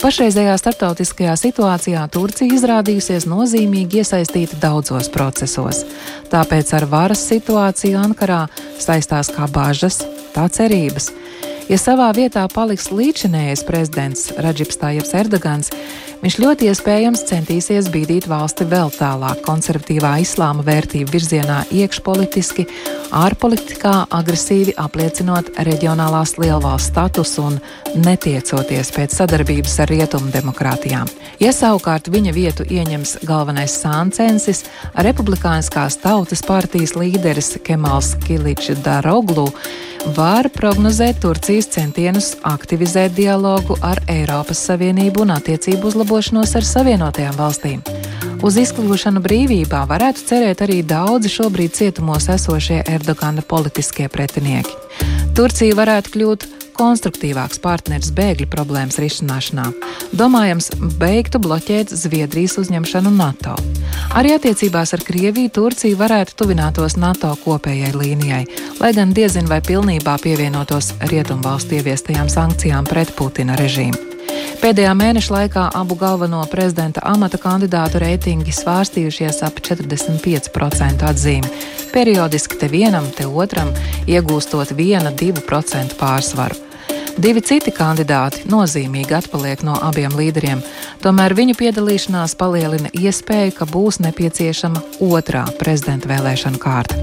Pašreizējā 0.00 0.58
starptautiskajā 0.60 1.38
situācijā 1.40 2.04
Turcija 2.12 2.56
izrādījusies 2.58 3.24
nozīmīgi 3.28 4.02
iesaistīta 4.04 4.60
daudzos 4.60 5.08
procesos. 5.12 5.86
Tāpēc 6.32 6.76
ar 6.76 6.88
varas 6.92 7.24
situāciju 7.32 8.00
Ankarā 8.04 8.46
saistās 8.80 9.32
kā 9.32 9.48
bažas, 9.48 10.02
tā 10.36 10.48
cerības. 10.52 11.10
Ja 11.70 11.76
savā 11.78 12.08
vietā 12.10 12.42
paliks 12.50 12.88
līdzinējais 12.90 13.60
prezidents 13.62 14.24
Radžips 14.42 14.80
Tājevs 14.80 15.12
Erdogans, 15.14 15.68
viņš 16.20 16.36
ļoti 16.42 16.68
iespējams 16.70 17.24
centīsies 17.28 17.88
bīdīt 17.92 18.28
valsti 18.30 18.66
vēl 18.68 18.92
tālāk 18.94 19.40
konservatīvā 19.46 20.16
islāma 20.24 20.64
vērtību 20.66 21.12
virzienā 21.14 21.62
iekšpolitiski, 21.72 22.66
ārpolitikā 23.16 23.94
agresīvi 24.20 24.76
apliecinot 24.80 25.52
reģionālās 25.66 26.36
lielvalsts 26.40 26.90
statusu 26.92 27.46
un 27.48 27.58
netiecoties 28.04 28.92
pēc 28.94 29.16
sadarbības 29.20 29.76
ar 29.84 29.92
rietumu 29.92 30.32
demokrātijām. 30.34 31.10
Ja 31.42 31.52
savukārt 31.56 32.10
viņa 32.12 32.34
vietu 32.36 32.66
ieņems 32.68 33.18
galvenais 33.28 33.76
sāncensis, 33.82 34.64
republikāniskās 34.94 35.98
tautas 36.02 36.44
partijas 36.46 36.96
līderis 36.98 37.56
Kemals 37.64 38.14
Kiličs 38.26 38.82
Daroglu, 38.84 39.48
var 40.16 40.48
prognozēt 40.52 41.20
Turcijas 41.20 41.68
centienus 41.74 42.32
aktivizēt 42.48 43.12
dialogu 43.16 43.76
ar 43.84 44.00
Eiropas 44.08 44.62
Savienību 44.68 45.26
un 45.26 45.34
attiecību 45.34 45.90
uzlabošanos 46.10 46.56
ar 46.58 46.64
Savienotajām 46.66 47.36
valstīm. 47.38 47.82
Uz 48.42 48.56
izkļūšanu 48.58 49.20
brīvībā 49.22 49.84
varētu 49.86 50.24
cerēt 50.26 50.62
arī 50.64 50.80
daudzi 50.82 51.30
šobrīd 51.30 51.76
cietumos 51.76 52.26
esošie 52.32 52.80
Erdogana 52.82 53.44
politiskie 53.46 54.08
pretinieki. 54.10 54.74
Turcija 55.38 55.76
varētu 55.78 56.10
kļūt 56.16 56.48
konstruktīvāks 56.74 57.62
partneris 57.62 58.10
bēgļu 58.16 58.48
problēmas 58.50 58.98
risināšanā. 58.98 59.68
Domājams, 60.16 60.72
beigtu 60.98 61.38
bloķēt 61.38 61.94
Zviedrijas 61.94 62.58
uzņemšanu 62.58 63.14
NATO. 63.14 63.54
Arī 64.16 64.34
attiecībās 64.34 64.96
ar 64.96 65.06
Krieviju 65.06 65.54
Turcija 65.60 66.00
varētu 66.00 66.40
tuvinātos 66.42 66.98
NATO 66.98 67.36
kopējai 67.44 67.94
līnijai, 67.94 68.44
lai 68.82 68.94
gan 68.98 69.14
diezin 69.14 69.46
vai 69.46 69.62
pilnībā 69.62 70.18
pievienotos 70.24 70.96
Rietumvalstu 71.12 71.78
ieviestajām 71.78 72.32
sankcijām 72.32 72.88
pret 72.90 73.14
Putina 73.14 73.60
režīmu. 73.60 74.09
Pēdējā 74.60 74.90
mēneša 74.92 75.32
laikā 75.32 75.62
abu 75.72 75.96
galveno 75.96 76.42
prezidenta 76.52 77.00
amata 77.08 77.38
kandidātu 77.40 78.02
reitingi 78.02 78.52
svārstījušies 78.52 79.38
ap 79.46 79.56
45% 79.64 81.06
atzīmi. 81.08 81.52
Periodiski 81.94 82.58
te 82.60 82.68
vienam, 82.68 83.06
te 83.16 83.24
otram 83.24 83.70
iegūstot 84.04 84.74
1-2% 84.76 85.96
pārsvaru. 85.96 86.60
Divi 87.16 87.40
citi 87.40 87.72
kandidāti 87.72 88.44
nozīmīgi 88.52 89.16
atpaliek 89.16 89.64
no 89.64 89.78
abiem 89.88 90.12
līderiem, 90.16 90.60
tomēr 91.00 91.34
viņu 91.40 91.56
piedalīšanās 91.56 92.36
palielina 92.36 92.92
iespēju, 92.92 93.56
ka 93.56 93.64
būs 93.64 94.02
nepieciešama 94.04 94.84
otrā 95.08 95.46
prezidenta 95.56 96.12
vēlēšana 96.12 96.60
kārta. 96.60 97.00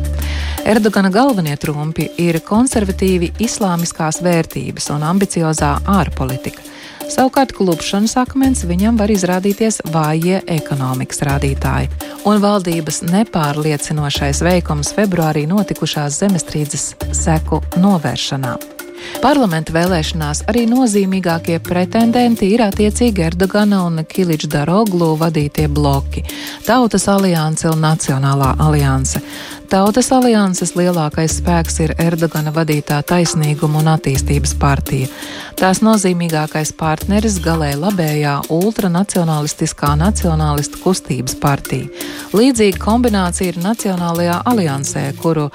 Erdogana 0.61 1.09
galvenie 1.09 1.57
trumpi 1.57 2.11
ir 2.21 2.37
konservatīvi 2.45 3.33
islāmiskās 3.41 4.21
vērtības 4.21 4.91
un 4.93 5.09
ambiciozā 5.09 5.79
ārpolitika. 5.89 6.77
Savukārt 7.07 7.53
klupšanas 7.55 8.17
akmens 8.19 8.65
viņam 8.67 8.97
var 8.99 9.11
izrādīties 9.13 9.79
vājie 9.93 10.41
ekonomikas 10.57 11.23
rādītāji, 11.23 11.89
un 12.27 12.41
valdības 12.43 13.01
nepārliecinošais 13.07 14.43
veikums 14.43 14.91
februārī 14.97 15.47
notikušās 15.47 16.19
zemestrīces 16.21 16.89
seku 17.15 17.63
novēršanā. 17.79 18.76
Parlamenta 19.21 19.73
vēlēšanās 19.73 20.43
arī 20.47 20.65
nozīmīgākie 20.69 21.57
pretendenti 21.63 22.51
ir 22.53 22.63
attiecīgi 22.67 23.25
Erdogana 23.27 23.81
un 23.87 24.03
Kiliča 24.07 24.51
Daroglu 24.53 25.15
vadītie 25.19 25.67
bloki- 25.67 26.23
Tautas 26.67 27.07
alianse 27.07 27.69
un 27.69 27.81
Nacionālā 27.81 28.55
alianse. 28.59 29.21
Tautas 29.67 30.13
alianses 30.15 30.71
lielākais 30.79 31.41
spēks 31.41 31.81
ir 31.83 31.91
Erdogana 31.99 32.53
vadītā 32.55 33.01
taisnīguma 33.03 33.81
un 33.81 33.89
attīstības 33.97 34.53
partija. 34.61 35.09
Tās 35.59 35.81
nozīmīgākais 35.83 36.71
partneris 36.77 37.41
galēji 37.43 37.81
labējā 37.81 38.35
ultranacionalistiskā 38.47 39.89
nacionālistu 39.99 40.79
kustības 40.85 41.35
partija. 41.41 41.89
Līdzīga 42.31 42.79
kombinācija 42.79 43.51
ir 43.51 43.59
Nacionālajā 43.65 44.39
aliansē, 44.53 45.03
kuru 45.19 45.49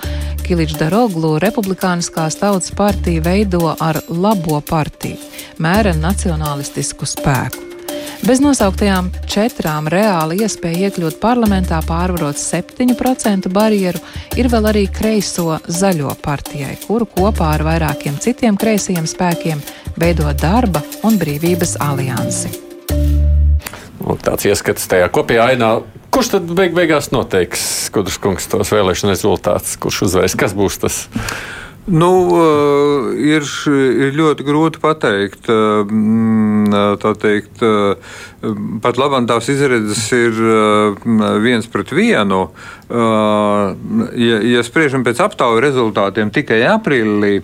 Kiličs 0.45 0.77
Daroglu 0.77 1.39
republikāniskās 1.41 2.37
tautas 2.37 2.75
partija 2.77 3.23
veido 3.43 3.75
ar 3.81 3.99
labo 4.09 4.61
partiju, 4.63 5.19
mēra 5.59 5.91
nacionalistisku 5.99 7.07
spēku. 7.09 7.71
Bez 8.23 8.39
nosauktajām 8.39 9.09
četrām 9.27 9.89
reāli 9.91 10.45
iespēja 10.45 10.87
iekļūt 10.87 11.17
parlamentā, 11.19 11.81
pārvarot 11.83 12.39
7% 12.39 13.51
barjeru, 13.51 13.99
ir 14.39 14.47
vēl 14.53 14.69
arī 14.71 14.85
kreiso 14.95 15.57
zaļo 15.67 16.15
partijai, 16.23 16.77
kuru 16.85 17.09
kopā 17.11 17.49
ar 17.57 17.65
vairākiem 17.67 18.21
citiem 18.23 18.55
kreisajiem 18.55 19.09
spēkiem 19.11 19.63
veido 19.99 20.31
darba 20.39 20.85
un 21.03 21.19
brīvības 21.19 21.81
aliansi. 21.83 22.53
Un 24.07 24.23
tāds 24.23 24.47
ieskats 24.47 24.87
tajā 24.87 25.09
kopējā 25.11 25.49
ainā. 25.57 25.73
Kurš 26.15 26.37
tad 26.37 26.55
beig 26.55 26.77
beigās 26.79 27.11
noteiks, 27.11 27.91
Kudrs 27.91 28.21
kungs, 28.23 28.47
tos 28.53 28.71
vēlēšanu 28.71 29.17
rezultātus? 29.17 29.75
Kurš 29.83 30.05
uzvarēs? 30.07 30.39
Kas 30.39 30.55
būs 30.55 30.79
tas? 30.85 31.03
Nu, 31.85 32.11
eh, 32.39 33.07
ir, 33.27 33.47
ir 33.67 34.13
ļoti 34.15 34.45
grūti 34.47 34.79
pateikt. 34.79 35.49
Eh, 35.51 35.83
mm, 35.83 36.71
tā 37.03 37.11
teikt, 37.19 37.59
eh, 37.59 37.99
pat 38.85 39.01
labāk 39.03 39.27
tās 39.27 39.51
izredzes 39.51 40.05
ir 40.15 40.39
viens 41.43 41.67
pret 41.67 41.91
vienu. 41.91 42.51
Ja, 42.93 44.39
ja 44.45 44.63
spriežam 44.67 45.05
pēc 45.07 45.23
aptauju 45.25 45.63
rezultātiem 45.65 46.29
tikai 46.35 46.59
aprīlī, 46.69 47.39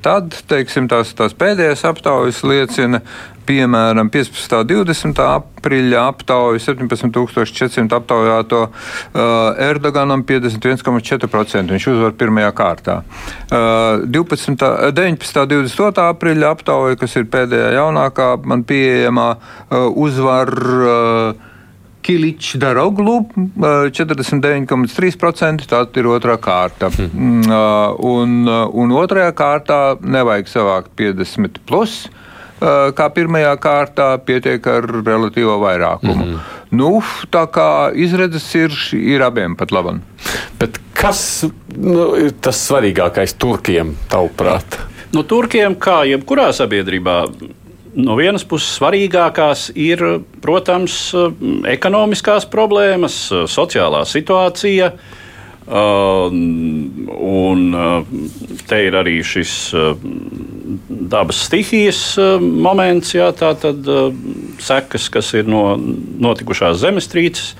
tad 0.00 0.38
teiksim, 0.48 0.88
tās, 0.88 1.12
tās 1.18 1.36
pēdējās 1.36 1.84
aptaujas 1.90 2.40
liecina 2.48 3.02
piemēram, 3.50 4.10
15. 4.12 4.54
un 4.60 4.68
20. 4.70 5.20
aprīļa 5.24 6.04
aptauja 6.12 6.62
17,400 6.62 7.98
aptaujāto 7.98 8.62
uh, 8.68 9.22
Erdoganam 9.70 10.24
51,4%. 10.28 11.74
Viņš 11.74 11.88
uzvar 11.94 12.16
pirmajā 12.20 12.52
kārtā. 12.56 13.00
Uh, 13.50 14.06
12, 14.06 14.66
19. 14.96 15.44
un 15.44 15.52
22. 15.54 16.08
aprīļa 16.14 16.54
aptauja, 16.54 16.98
kas 17.00 17.18
ir 17.18 17.30
pēdējā 17.32 17.74
jaunākā, 17.78 18.32
man 18.46 18.66
pieejamā, 18.68 19.30
uh, 19.36 19.86
uzvar. 20.08 20.54
Uh, 20.80 21.46
Kiličs 22.02 22.54
Daroglu 22.60 23.24
49,3%. 23.36 25.66
Tā 25.70 25.82
ir 26.00 26.06
otrā 26.10 26.36
kārta. 26.40 26.90
Hmm. 26.94 27.42
Un, 28.06 28.30
un 28.48 28.92
otrajā 28.96 29.32
kārtā 29.36 29.80
nevajag 30.00 30.46
savākt 30.50 30.90
50. 30.98 31.58
Plus, 31.68 31.92
kā 32.60 33.08
pirmajā 33.14 33.54
kārtā, 33.60 34.18
pietiek 34.24 34.66
ar 34.68 34.84
relatīvo 35.00 35.58
vairākumu. 35.62 36.14
Mm 36.14 36.32
-hmm. 36.32 36.38
nu, 36.70 37.02
tā 37.30 37.46
kā 37.46 37.92
izredzes 37.94 38.54
ir, 38.54 38.70
ir 38.92 39.22
abiem 39.22 39.56
pat. 39.56 39.70
Bet 40.58 40.80
kas 40.92 41.44
nu, 41.76 42.16
ir 42.16 42.32
tas 42.40 42.70
svarīgākais 42.70 43.34
turkiem, 43.38 43.96
tavuprāt? 44.10 44.78
Nu, 45.12 45.22
turkiem, 45.22 45.74
kā 45.74 46.04
jebkurā 46.06 46.52
sabiedrībā, 46.52 47.26
no 47.94 48.16
vienas 48.18 48.44
puses 48.48 48.74
svarīgākās 48.78 49.70
ir, 49.78 50.02
protams, 50.42 50.98
ekonomiskās 51.70 52.46
problēmas, 52.50 53.22
sociālā 53.50 54.04
situācija. 54.08 54.92
Uh, 55.70 56.26
un 56.26 57.74
uh, 57.78 58.06
te 58.66 58.80
ir 58.88 58.96
arī 58.98 59.20
šis 59.22 59.52
uh, 59.78 59.92
dabas 61.12 61.44
stihijas 61.44 62.00
eh, 62.18 62.42
moments, 62.42 63.12
jā, 63.14 63.28
tā 63.38 63.52
tad 63.58 63.86
sekas, 64.62 65.06
kas 65.14 65.30
ir 65.38 65.46
no 65.50 65.74
notikušās 65.78 66.78
zemestrīces. 66.82 67.54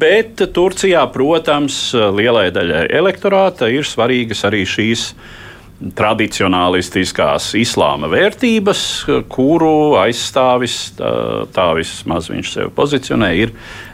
Bet 0.00 0.42
Turcijā, 0.52 1.04
protams, 1.14 1.78
lielai 1.94 2.48
daļai 2.52 2.82
elektorāta 2.98 3.68
ir 3.70 3.86
svarīgas 3.86 4.42
arī 4.48 4.64
šīs 4.66 5.04
tradicionālistiskās 5.96 7.50
islāma 7.60 8.08
vērtības, 8.12 8.80
kuru 9.32 9.96
aizstāvis, 10.00 10.78
tā, 10.96 11.10
tā 11.52 11.66
vismaz 11.76 12.30
viņš 12.32 12.52
sevi 12.54 12.72
pozicionē, 12.76 13.32
ir 13.36 13.52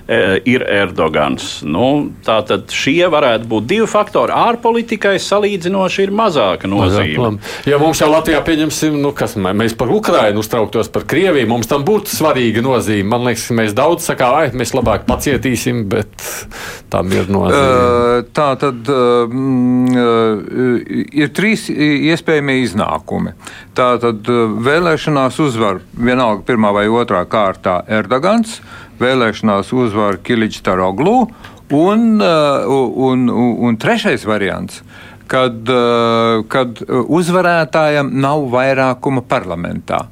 ir 0.09 0.65
Erdogans. 0.67 1.61
Nu, 1.67 2.11
Tātad 2.27 2.73
šie 2.75 3.07
varētu 3.13 3.49
būt 3.51 3.69
divi 3.71 3.87
faktori. 3.91 4.35
Ārpolitikai 4.35 5.15
salīdzinoši 5.23 6.07
ir 6.07 6.15
mazāka 6.17 6.71
nozīme. 6.71 7.37
Ja 7.69 7.79
mums 7.83 8.03
jau 8.03 8.11
Latvijā 8.11 8.43
pieņemsim, 8.47 8.99
nu, 9.03 9.13
kas 9.17 9.37
mēs 9.39 9.77
par 9.79 9.93
Ukrainu 9.93 10.43
uztrauktos 10.43 10.91
par 10.93 11.07
Krieviju, 11.09 11.49
mums 11.51 11.71
tam 11.71 11.87
būtu 11.87 12.13
svarīga 12.13 12.65
nozīme. 12.65 13.09
Man 13.13 13.27
liekas, 13.29 13.49
mēs 13.55 13.77
daudz 13.79 14.07
sakām, 14.09 14.37
ai, 14.41 14.51
mēs 14.57 14.75
labāk 14.77 15.07
pacietīsim, 15.09 15.85
bet 15.93 16.11
tam 16.93 17.13
ir 17.15 17.31
nozīme. 17.33 18.27
Tā 18.35 18.49
tad 18.61 18.91
mm, 18.91 19.97
ir 21.23 21.33
trīs 21.37 21.69
iespējamie 21.73 22.61
iznākumi. 22.67 23.37
Tā 23.79 23.95
tad 24.03 24.29
vēlēšanās 24.69 25.41
uzvar 25.43 25.83
vienalga 25.97 26.45
pirmā 26.49 26.73
vai 26.75 26.87
otrā 26.93 27.25
kārtā 27.31 27.81
Erdogans 27.89 28.61
vēlēšanās 29.01 29.73
uzvar 29.77 30.21
Kiličs 30.25 30.63
Taroglu. 30.67 31.27
Un, 31.73 32.21
uh, 32.21 32.69
un, 32.69 33.29
un, 33.31 33.55
un 33.65 33.77
trešais 33.81 34.27
variants, 34.29 34.83
kad, 35.31 35.63
uh, 35.73 36.43
kad 36.53 36.83
uzvarētājam 36.91 38.11
nav 38.21 38.45
vairākuma 38.53 39.25
parlamentā. 39.25 40.05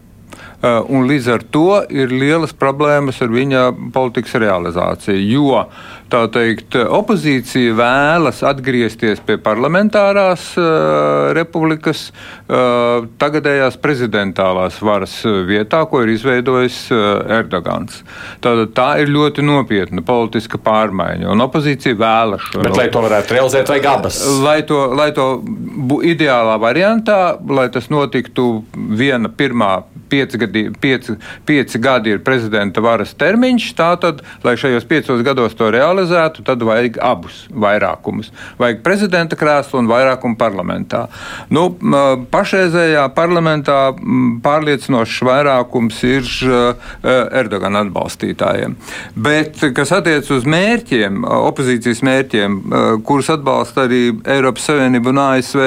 Uh, 0.61 0.81
un 0.93 1.07
līdz 1.09 1.29
ar 1.33 1.45
to 1.53 1.83
ir 1.89 2.13
lielas 2.13 2.53
problēmas 2.57 3.21
ar 3.25 3.31
viņa 3.33 3.63
politikas 3.93 4.37
realizāciju. 4.41 5.21
Jo 5.25 5.63
tā 6.11 6.25
teikt, 6.33 6.77
opozīcija 6.77 7.75
vēlas 7.79 8.43
atgriezties 8.47 9.23
pie 9.27 9.37
parlamentārās 9.41 10.51
uh, 10.59 11.31
republikas 11.37 12.09
uh, 12.11 13.07
tagadējās 13.21 13.79
prezidentālās 13.83 14.81
varas 14.85 15.15
vietā, 15.49 15.83
ko 15.91 16.03
ir 16.05 16.15
izveidojis 16.15 16.81
uh, 16.95 17.23
Erdogans. 17.41 18.03
Tātad 18.45 18.75
tā 18.77 18.89
ir 19.03 19.13
ļoti 19.15 19.45
nopietna 19.47 20.05
politiska 20.07 20.61
pārmaiņa, 20.65 21.31
un 21.31 21.47
opozīcija 21.47 21.99
vēlas 22.01 22.45
šo. 22.51 22.65
Bet, 22.67 22.77
lai 22.79 22.89
to 22.93 23.05
varētu 23.07 23.39
realizēt, 23.39 23.71
vajag 23.71 23.91
abas. 23.95 24.21
Lai 24.43 24.59
to, 24.67 24.83
lai 24.99 25.11
to 25.17 25.31
ideālā 26.07 26.59
variantā, 26.63 27.21
lai 27.51 27.69
tas 27.73 27.91
notiktu 27.93 28.51
viena 28.75 29.31
pirmā 29.31 29.79
pieci 30.11 30.39
gadi, 30.43 30.65
pieci, 30.81 31.15
pieci 31.47 31.79
gadi 31.79 32.17
ir 32.17 32.23
prezidenta 32.27 32.83
varas 32.83 33.15
termiņš, 33.19 33.71
tātad, 33.79 34.25
lai 34.45 34.57
šajos 34.59 34.89
piecos 34.91 35.23
gados 35.27 35.55
to 35.55 35.71
realizētu, 35.71 36.00
realizētu, 36.01 36.43
tad 36.47 36.63
vajag 36.65 36.97
abus 37.05 37.45
vairākumus. 37.53 38.31
Vajag 38.61 38.81
prezidenta 38.85 39.37
krēslu 39.37 39.83
un 39.83 39.91
vairākumu 39.91 40.39
parlamentā. 40.41 41.07
Nu, 41.53 41.69
pašreizējā 42.33 43.05
parlamentā 43.17 43.93
pārliecinošs 44.45 45.21
vairākums 45.29 46.01
ir 46.09 46.29
Erdogana 47.05 47.85
atbalstītājiem. 47.85 48.77
Bet, 49.15 49.61
kas 49.77 49.93
attiec 49.97 50.29
uz 50.33 50.47
mērķiem, 50.49 51.25
opozīcijas 51.25 52.05
mērķiem, 52.07 52.61
kurus 53.07 53.31
atbalsta 53.33 53.85
arī 53.89 54.07
Eiropas 54.25 54.71
Savienība 54.71 55.13
un 55.13 55.25
ASV, 55.27 55.67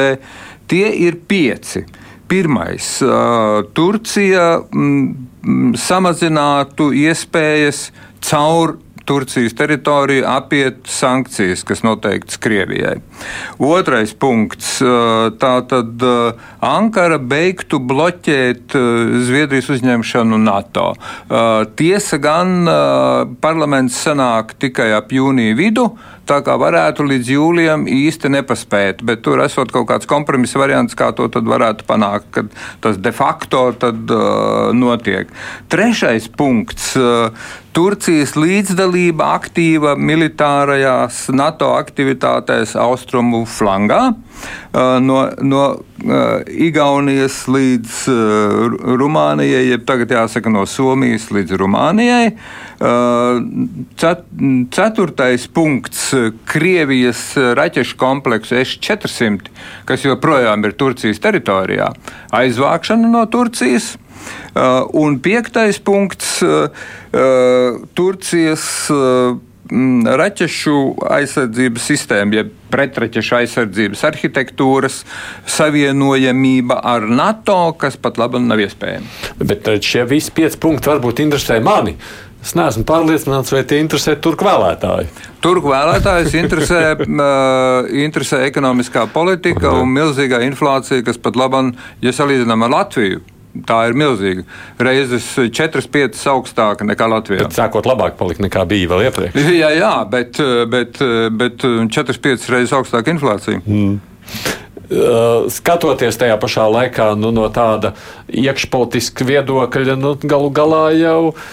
tie 0.71 0.87
ir 1.05 1.21
pieci. 1.27 1.85
Pirmais, 2.33 2.87
Turcija 3.77 4.45
samazinātu 5.77 6.87
iespējas 7.03 7.89
caur 8.23 8.77
Turcijas 9.05 9.53
teritoriju 9.53 10.23
apiet 10.27 10.87
sankcijas, 10.87 11.63
kas 11.67 11.83
noteikts 11.83 12.37
Krievijai. 12.39 12.95
Otrais 13.59 14.13
punkts- 14.15 14.77
tā 15.43 15.53
tad 15.67 16.05
Ankara 16.63 17.17
beigtu 17.19 17.79
bloķēt 17.83 18.77
Zviedrijas 19.27 19.69
uzņemšanu 19.75 20.39
NATO. 20.39 20.93
Tiesa 21.75 22.17
gan 22.17 22.65
parlaments 23.41 23.99
sanāk 24.05 24.55
tikai 24.59 24.93
ap 24.95 25.11
jūniju 25.11 25.57
vidu, 25.59 25.89
tā 26.29 26.39
kā 26.45 26.55
varētu 26.59 27.05
līdz 27.07 27.31
jūlijam 27.33 27.87
īsti 27.89 28.31
nepaspēt, 28.37 29.03
bet 29.05 29.23
tur 29.25 29.43
esot 29.43 29.73
kaut 29.73 29.89
kāds 29.91 30.09
kompromisa 30.09 30.61
variants, 30.61 30.95
kā 30.97 31.11
to 31.15 31.27
tad 31.31 31.47
varētu 31.49 31.87
panākt, 31.89 32.29
kad 32.35 32.53
tas 32.83 32.99
de 33.01 33.11
facto 33.15 33.65
tad 33.79 34.11
uh, 34.13 34.71
notiek. 34.75 35.31
Trešais 35.73 36.29
punkts. 36.37 36.93
Uh, 36.99 37.59
Turcijas 37.73 38.35
līdzdalība 38.37 39.31
aktīva 39.33 39.95
militārajās 39.97 41.23
NATO 41.33 41.71
aktivitātēs 41.73 42.75
austrumu 42.77 43.47
flangā, 43.49 44.11
uh, 44.13 44.99
no, 45.01 45.23
no 45.41 45.63
uh, 45.73 46.43
Igaunijas 46.45 47.39
līdz 47.49 47.95
uh, 48.13 48.77
Rumānijai, 48.93 49.63
jeb 49.71 49.87
tagad 49.89 50.13
jāsaka 50.13 50.53
no 50.53 50.67
Somijas 50.69 51.31
līdz 51.33 51.57
Rumānijai. 51.63 52.27
Cet, 52.83 54.25
ceturtais 54.75 55.45
punkts- 55.47 56.09
Krievijas 56.51 57.21
raķešu 57.55 57.95
kompleksu 57.95 58.57
S-400, 58.59 59.53
kas 59.87 60.03
joprojām 60.03 60.65
ir 60.67 60.75
Turcijas 60.75 61.21
teritorijā, 61.23 61.93
aizvākšana 62.35 63.07
no 63.13 63.23
Turcijas. 63.31 63.93
Un 64.93 65.19
piektais 65.23 65.79
punkts 65.79 66.43
Turcijas 67.95 68.67
raķešu 70.19 70.75
aizsardzības 71.07 71.87
sistēma, 71.87 72.35
jeb 72.35 72.51
pretraķešu 72.73 73.37
aizsardzības 73.39 74.03
arhitektūras 74.09 74.99
savienojamība 75.49 76.81
ar 76.83 77.07
NATO, 77.07 77.73
kas 77.79 77.95
pat 77.95 78.19
labi 78.19 78.43
nav 78.43 78.59
iespējama. 78.59 79.07
Bet 79.39 79.71
šie 79.79 80.03
visi 80.09 80.35
pieci 80.35 80.59
punkti 80.59 80.91
varbūt 80.91 81.23
interesē 81.23 81.61
mani. 81.63 81.95
Es 82.43 82.51
neesmu 82.59 82.83
pārliecināts, 82.83 83.53
vai 83.55 83.61
tie 83.63 83.77
interesē 83.79 84.17
turku 84.19 84.43
vēlētāju. 84.43 85.07
Turku 85.43 85.71
vēlētājus 85.71 86.33
interesē, 86.35 86.81
uh, 86.99 87.87
interesē 88.05 88.41
ekonomiskā 88.49 89.05
politika 89.13 89.71
un 89.79 89.93
milzīgā 89.95 90.41
inflācija, 90.49 91.05
kas 91.07 91.21
pat 91.23 91.39
labam, 91.39 91.71
ja 92.03 92.11
salīdzinām 92.15 92.67
ar 92.67 92.75
Latviju, 92.75 93.23
tā 93.69 93.79
ir 93.87 93.95
milzīga. 93.95 94.43
Reizes 94.83 95.29
4-5 95.39 96.19
augstāka 96.33 96.87
nekā 96.89 97.07
Latvijā. 97.15 97.47
Bet 97.47 97.55
sākot 97.55 97.87
labāk 97.87 98.19
palikt 98.19 98.43
nekā 98.43 98.67
bija 98.67 98.91
vēl 98.91 99.07
iepriekš. 99.07 99.39
Jā, 99.61 99.71
jā 99.79 99.95
bet, 100.11 100.43
bet, 100.73 100.99
bet 101.39 101.63
4-5 101.63 102.51
reizes 102.51 102.75
augstāka 102.75 103.13
inflācija. 103.13 103.63
Mm. 103.63 104.01
Skatoties 105.53 106.17
tajā 106.19 106.35
pašā 106.41 106.65
laikā 106.69 107.13
nu, 107.17 107.31
no 107.33 107.47
tāda 107.55 107.95
iekšpolitiska 108.27 109.25
viedokļa, 109.31 109.95
nu, 110.01 110.17
galu 110.27 110.51
galā 110.53 110.89
jau 110.97 111.21
uh, 111.31 111.45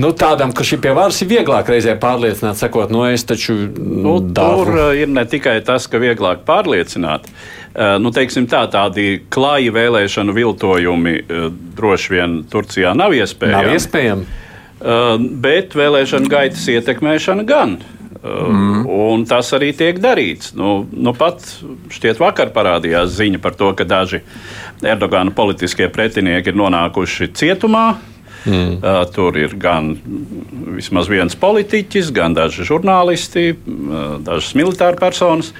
Nu, 0.00 0.08
tādam, 0.16 0.54
ka 0.56 0.64
šī 0.64 0.78
pie 0.80 0.92
varas 0.96 1.18
ir 1.20 1.28
vieglāk 1.28 1.68
reizē 1.68 1.92
pārliecināt, 2.00 2.56
sakot, 2.56 2.92
no 2.92 3.04
es 3.10 3.26
taču. 3.28 3.54
Nu, 3.76 4.16
daru. 4.24 4.64
tur 4.64 4.78
uh, 4.78 4.84
ir 4.96 5.10
ne 5.12 5.24
tikai 5.28 5.58
tas, 5.66 5.84
ka 5.90 6.00
vieglāk 6.00 6.46
pārliecināt. 6.48 7.28
Uh, 7.28 7.98
nu, 8.00 8.12
teiksim 8.14 8.48
tā, 8.48 8.64
tādi 8.72 9.20
klāji 9.32 9.72
vēlēšanu 9.74 10.32
viltojumi 10.36 11.16
uh, 11.20 11.48
droši 11.76 12.14
vien 12.14 12.38
Turcijā 12.52 12.94
nav 12.96 13.16
iespējami. 13.16 13.58
Nav 13.58 13.76
iespējami. 13.76 14.30
Bet 15.38 15.76
vēlēšana 15.78 16.26
gaitas 16.26 16.64
ietekmēšana 16.72 17.44
gan. 17.46 17.76
Mm. 18.22 18.80
Un 18.90 19.22
tas 19.30 19.52
arī 19.54 19.68
tiek 19.78 20.00
darīts. 20.02 20.56
Nu, 20.58 20.80
nu 20.90 21.12
pat 21.14 21.44
šķiet, 21.90 22.18
vakar 22.18 22.50
parādījās 22.54 23.12
ziņa 23.14 23.38
par 23.42 23.54
to, 23.58 23.70
ka 23.78 23.86
daži 23.86 24.24
Erdogana 24.82 25.30
politiskie 25.34 25.86
pretinieki 25.92 26.50
ir 26.50 26.58
nonākuši 26.58 27.30
cietumā 27.38 27.86
Mm. 28.46 28.80
Uh, 28.82 29.02
tur 29.14 29.36
ir 29.38 29.54
gan 29.60 29.92
vismaz 30.74 31.10
viens 31.10 31.36
politiķis, 31.38 32.10
gan 32.14 32.34
daži 32.34 32.66
žurnālisti, 32.66 33.52
uh, 33.54 34.16
dažas 34.24 34.54
militāra 34.58 34.98
personas. 34.98 35.52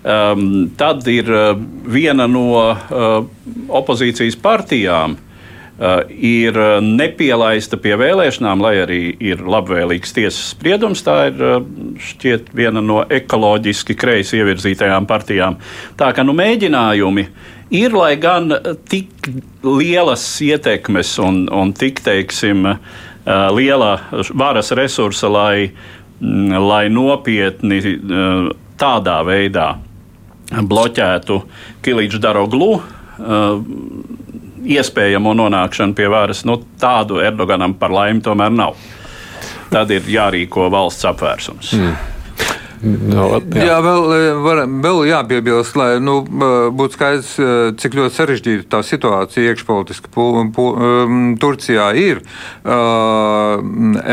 Um, 0.00 0.70
tad 0.80 1.04
ir 1.12 1.28
uh, 1.28 1.50
viena 1.84 2.24
no 2.30 2.46
uh, 2.64 3.26
opozīcijas 3.68 4.38
partijām, 4.40 5.18
uh, 5.18 5.98
ir 6.08 6.56
uh, 6.56 6.78
nepielaista 6.80 7.76
pie 7.76 7.92
vēlēšanām, 8.00 8.64
lai 8.64 8.78
arī 8.86 9.02
ir 9.20 9.44
labvēlīgs 9.44 10.16
tiesas 10.16 10.54
spriedums. 10.54 11.04
Tā 11.04 11.18
ir 11.28 11.44
uh, 11.44 11.60
šķiet 12.00 12.48
viena 12.56 12.80
no 12.80 13.02
ekoloģiski 13.04 13.98
kreisi 14.00 14.40
ievirzītajām 14.40 15.08
partijām. 15.10 15.60
Tā 16.00 16.14
kā 16.16 16.24
nu, 16.24 16.32
mēģinājumi 16.40 17.28
ir, 17.70 17.94
lai 17.94 18.14
gan 18.20 18.50
tik 18.90 19.30
lielas 19.62 20.24
ietekmes 20.42 21.14
un, 21.22 21.44
un 21.52 21.72
tik, 21.76 22.02
teiksim, 22.04 22.66
liela 23.54 23.92
varas 24.34 24.72
resursa, 24.76 25.30
lai, 25.30 25.70
lai 26.70 26.84
nopietni 26.92 27.80
tādā 28.80 29.20
veidā 29.26 29.74
bloķētu 30.50 31.42
Kilīču 31.84 32.18
Daroglu 32.22 32.72
iespējamo 34.60 35.34
nonākšanu 35.36 35.96
pie 35.96 36.08
varas, 36.10 36.44
nu, 36.48 36.58
tādu 36.80 37.20
Erdoganam 37.24 37.74
par 37.78 37.92
laimi 37.94 38.22
tomēr 38.24 38.52
nav. 38.52 38.78
Tad 39.70 39.92
ir 39.94 40.08
jārīko 40.10 40.66
valsts 40.72 41.06
apvērsums. 41.08 41.74
Mm. 41.78 41.94
No, 42.80 43.26
jā. 43.52 43.64
jā, 43.66 43.76
vēl, 43.84 44.06
eh, 44.16 44.38
var, 44.40 44.62
vēl 44.84 45.02
jāpiebilst, 45.10 45.76
lai 45.76 45.90
nu, 46.00 46.20
būtu 46.24 46.96
skaidrs, 46.96 47.32
eh, 47.36 47.72
cik 47.76 47.96
ļoti 47.98 48.16
sarežģīta 48.16 48.68
tā 48.72 48.80
situācija 48.86 49.52
iekšpolitiski 49.52 50.12
um, 50.16 51.20
Turcijā 51.40 51.90
ir. 52.00 52.22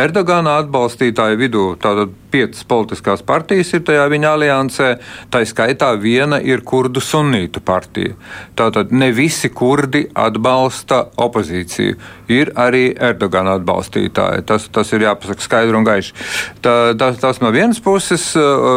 Erdogana 0.04 0.58
atbalstītāju 0.64 1.40
vidū 1.40 1.66
tātad 1.82 2.12
piecas 2.32 2.64
politiskās 2.68 3.24
partijas 3.26 3.74
ir 3.74 3.84
tajā 3.88 4.06
viņa 4.12 4.34
aliansē, 4.36 4.90
tā 5.32 5.44
skaitā 5.48 5.92
viena 6.02 6.40
ir 6.44 6.64
kurdu 6.68 7.02
sunītu 7.04 7.62
partija. 7.66 8.16
Tātad 8.58 8.92
ne 8.92 9.10
visi 9.16 9.50
kurdi 9.54 10.06
atbalsta 10.16 11.04
opozīciju. 11.24 11.98
Ir 12.34 12.52
arī 12.60 12.90
Erdogana 12.92 13.56
atbalstītāji. 13.58 14.44
Tas, 14.48 14.68
tas 14.74 14.92
ir 14.94 15.06
jāpasaka 15.08 15.44
skaidri 15.44 15.80
un 15.80 15.88
gaiši. 15.88 16.16
Tā, 16.64 16.76
tas, 17.00 17.20
tas 17.22 17.40
no 17.44 17.52
vienas 17.56 17.80
puses, 17.84 18.34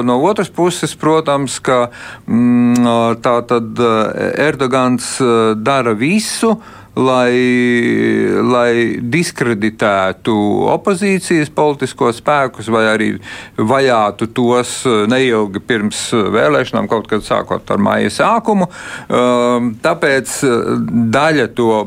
no 0.07 0.21
otras 0.29 0.53
puses, 0.55 0.95
protams, 0.99 1.59
ka 1.65 1.89
mm, 2.27 3.19
tad 3.25 3.83
Erdogans 4.49 5.17
dara 5.59 5.97
visu, 5.99 6.55
lai, 6.99 7.35
lai 8.43 8.73
diskreditētu 9.13 10.35
opozīcijas 10.73 11.53
politiskos 11.55 12.19
spēkus 12.19 12.71
vai 12.73 12.85
arī 12.91 13.11
vajātu 13.57 14.31
tos 14.35 14.73
neilgi 15.11 15.63
pirms 15.63 16.03
vēlēšanām, 16.35 16.89
kaut 16.91 17.07
kad 17.11 17.25
sākot 17.27 17.71
ar 17.71 17.83
māja 17.83 18.11
sākumu. 18.15 18.67
Um, 19.07 19.75
tāpēc 19.83 20.35
daļa 21.15 21.47
to 21.55 21.85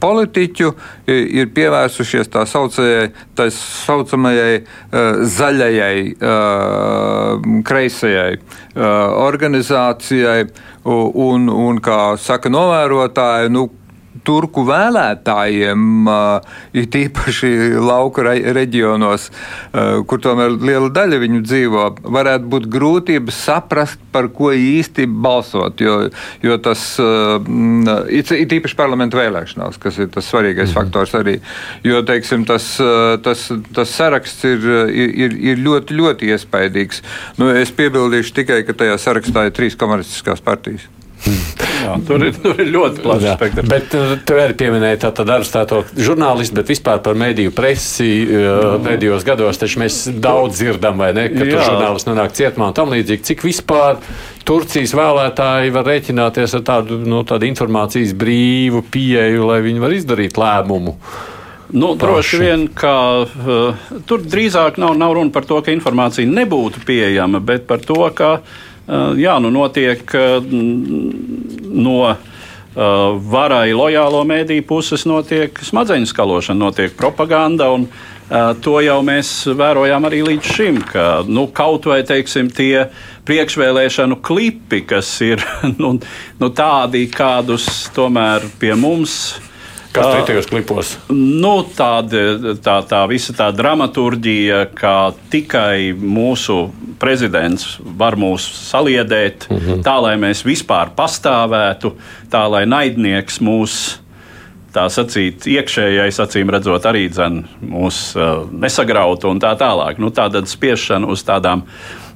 politiķu 0.00 0.72
ir 1.10 1.50
pievērsušies 1.56 2.30
tā, 2.32 2.44
saucējai, 2.48 3.10
tā 3.38 3.48
saucamajai 3.54 4.60
zaļajai, 5.36 5.98
kreisajai 7.66 8.30
organizācijai. 9.26 10.46
Un, 10.86 11.48
un, 11.50 11.80
kā 11.82 12.14
saka 12.22 12.50
novērotāji, 12.52 13.50
nu, 13.50 13.64
turku 14.26 14.64
vēlētājiem, 14.66 16.08
ir 16.76 16.88
tīpaši 16.92 17.52
lauku 17.82 18.24
reģionos, 18.26 19.28
kur 20.08 20.22
tomēr 20.22 20.56
liela 20.58 20.90
daļa 20.92 21.20
viņu 21.22 21.42
dzīvo, 21.46 21.84
varētu 22.16 22.50
būt 22.52 22.68
grūtības 22.72 23.38
saprast, 23.46 24.02
par 24.12 24.30
ko 24.34 24.50
īsti 24.56 25.06
balsot. 25.06 25.82
Jo, 25.84 25.96
jo 26.44 26.58
tas 26.62 26.82
ir 26.98 28.48
tīpaši 28.50 28.78
parlamentu 28.78 29.20
vēlēšanās, 29.20 29.78
kas 29.82 30.00
ir 30.02 30.10
tas 30.14 30.28
svarīgais 30.30 30.70
mm. 30.70 30.76
faktors 30.76 31.14
arī. 31.18 31.38
Jo 31.86 32.02
teiksim, 32.06 32.46
tas, 32.48 32.72
tas, 33.24 33.46
tas 33.76 33.94
saraksts 33.94 34.46
ir, 34.48 34.66
ir, 34.90 35.38
ir 35.52 35.62
ļoti, 35.62 35.96
ļoti 36.00 36.34
iespaidīgs. 36.34 37.02
Nu, 37.40 37.52
es 37.54 37.72
piebildīšu 37.76 38.36
tikai, 38.40 38.62
ka 38.66 38.76
tajā 38.76 38.98
sarakstā 39.00 39.48
ir 39.48 39.56
trīs 39.56 39.78
komunistiskās 39.78 40.42
partijas. 40.44 40.88
Jā, 41.26 41.96
tur, 42.06 42.22
ir, 42.26 42.36
tur 42.42 42.60
ir 42.62 42.70
ļoti 42.72 43.02
plašs 43.04 43.26
spektrs. 43.36 43.68
Bet 43.70 43.94
uh, 43.96 44.14
tu 44.26 44.38
arī 44.40 44.56
pieminēji 44.58 45.00
tādu 45.04 45.26
arestēto 45.36 45.82
žurnālistu, 45.94 46.56
bet 46.58 46.72
vispār 46.72 47.02
par 47.04 47.18
mediju 47.18 47.52
presi 47.54 48.08
pēdējos 48.86 49.26
gados 49.26 49.60
taču 49.60 49.82
mēs 49.82 50.00
daudz 50.22 50.60
dzirdam, 50.60 50.98
vai 51.02 51.12
ne, 51.16 51.28
ka 51.32 51.46
žurnālisti 51.52 52.10
nonāk 52.10 52.34
cietumā 52.36 52.70
un 52.70 52.76
tam 52.76 52.92
līdzīgi. 52.94 53.26
Cik 53.30 53.46
vispār 53.46 54.00
Turcijas 54.46 54.94
vēlētāji 54.96 55.72
var 55.74 55.88
rēķināties 55.90 56.58
ar 56.58 56.66
tādu, 56.66 57.00
nu, 57.02 57.22
tādu 57.26 57.48
informācijas 57.50 58.14
brīvu 58.18 58.84
pieeju, 58.94 59.48
lai 59.50 59.62
viņi 59.64 59.82
var 59.82 59.96
izdarīt 59.96 60.38
lēmumu? 60.40 60.94
Nu, 61.74 61.96
droši 61.98 62.38
vien, 62.38 62.68
ka 62.70 62.94
uh, 63.26 63.88
tur 64.06 64.22
drīzāk 64.22 64.78
nav, 64.78 64.94
nav 64.98 65.16
runa 65.18 65.34
par 65.34 65.48
to, 65.48 65.58
ka 65.66 65.74
informācija 65.74 66.30
nebūtu 66.30 66.84
pieejama, 66.86 67.42
bet 67.42 67.66
par 67.66 67.82
to, 67.82 67.98
ka 68.14 68.36
uh, 68.38 68.62
jā, 69.18 69.36
nu, 69.42 69.50
notiek 69.54 70.02
uh, 70.14 70.42
no 70.46 72.00
uh, 72.06 72.16
varai 73.32 73.70
lojālo 73.74 74.22
mēdīju 74.28 74.66
puses 74.68 75.06
notiek 75.08 75.58
smadzeņu 75.64 76.10
skalošana, 76.12 76.60
notiek 76.66 76.96
propaganda. 76.98 77.72
Un, 77.74 77.88
to 78.58 78.80
jau 78.82 78.96
mēs 79.06 79.28
vērojām 79.54 80.08
arī 80.08 80.24
līdz 80.26 80.48
šim, 80.56 80.80
ka 80.82 81.02
nu, 81.30 81.44
kaut 81.54 81.84
vai 81.86 82.00
teiksim, 82.02 82.48
tie 82.50 82.88
priekšvēlēšanu 83.26 84.18
klipi, 84.18 84.80
kas 84.82 85.12
ir 85.22 85.44
nu, 85.80 85.92
nu, 86.40 86.48
tādi, 86.50 87.04
kādus 87.06 87.68
tomēr 87.94 88.48
pie 88.58 88.74
mums 88.74 89.36
Kas 89.96 90.12
tur 90.12 90.24
tajos 90.28 90.48
klipos? 90.50 90.92
Nu, 91.12 91.54
tāda, 91.76 92.56
tā, 92.62 92.76
tā 92.88 93.02
visa 93.10 93.34
tā 93.36 93.48
dramaturgija, 93.56 94.66
kā 94.76 94.96
tikai 95.32 95.92
mūsu 95.96 96.66
prezidents 97.00 97.76
var 97.98 98.16
mūs 98.20 98.46
saliedēt, 98.70 99.48
mm 99.50 99.56
-hmm. 99.58 99.84
tā 99.84 99.96
lai 100.02 100.16
mēs 100.20 100.44
vispār 100.44 100.92
pastāvētu, 100.96 101.92
tā 102.30 102.48
lai 102.50 102.66
naidnieks 102.66 103.40
mūs. 103.40 104.00
Tā 104.76 104.90
sacīt, 104.92 105.46
iekšējais, 105.48 106.18
acīm 106.20 106.50
redzot, 106.52 106.84
arī 106.84 107.08
dzen, 107.08 107.44
mūs 107.62 108.12
uh, 108.16 108.44
nesagrautu 108.52 109.30
un 109.30 109.40
tā 109.40 109.56
tālāk. 109.56 109.98
Nu, 109.98 110.10
tāda 110.10 110.44
spiešana 110.46 111.06
uz 111.06 111.24
tādām 111.24 111.62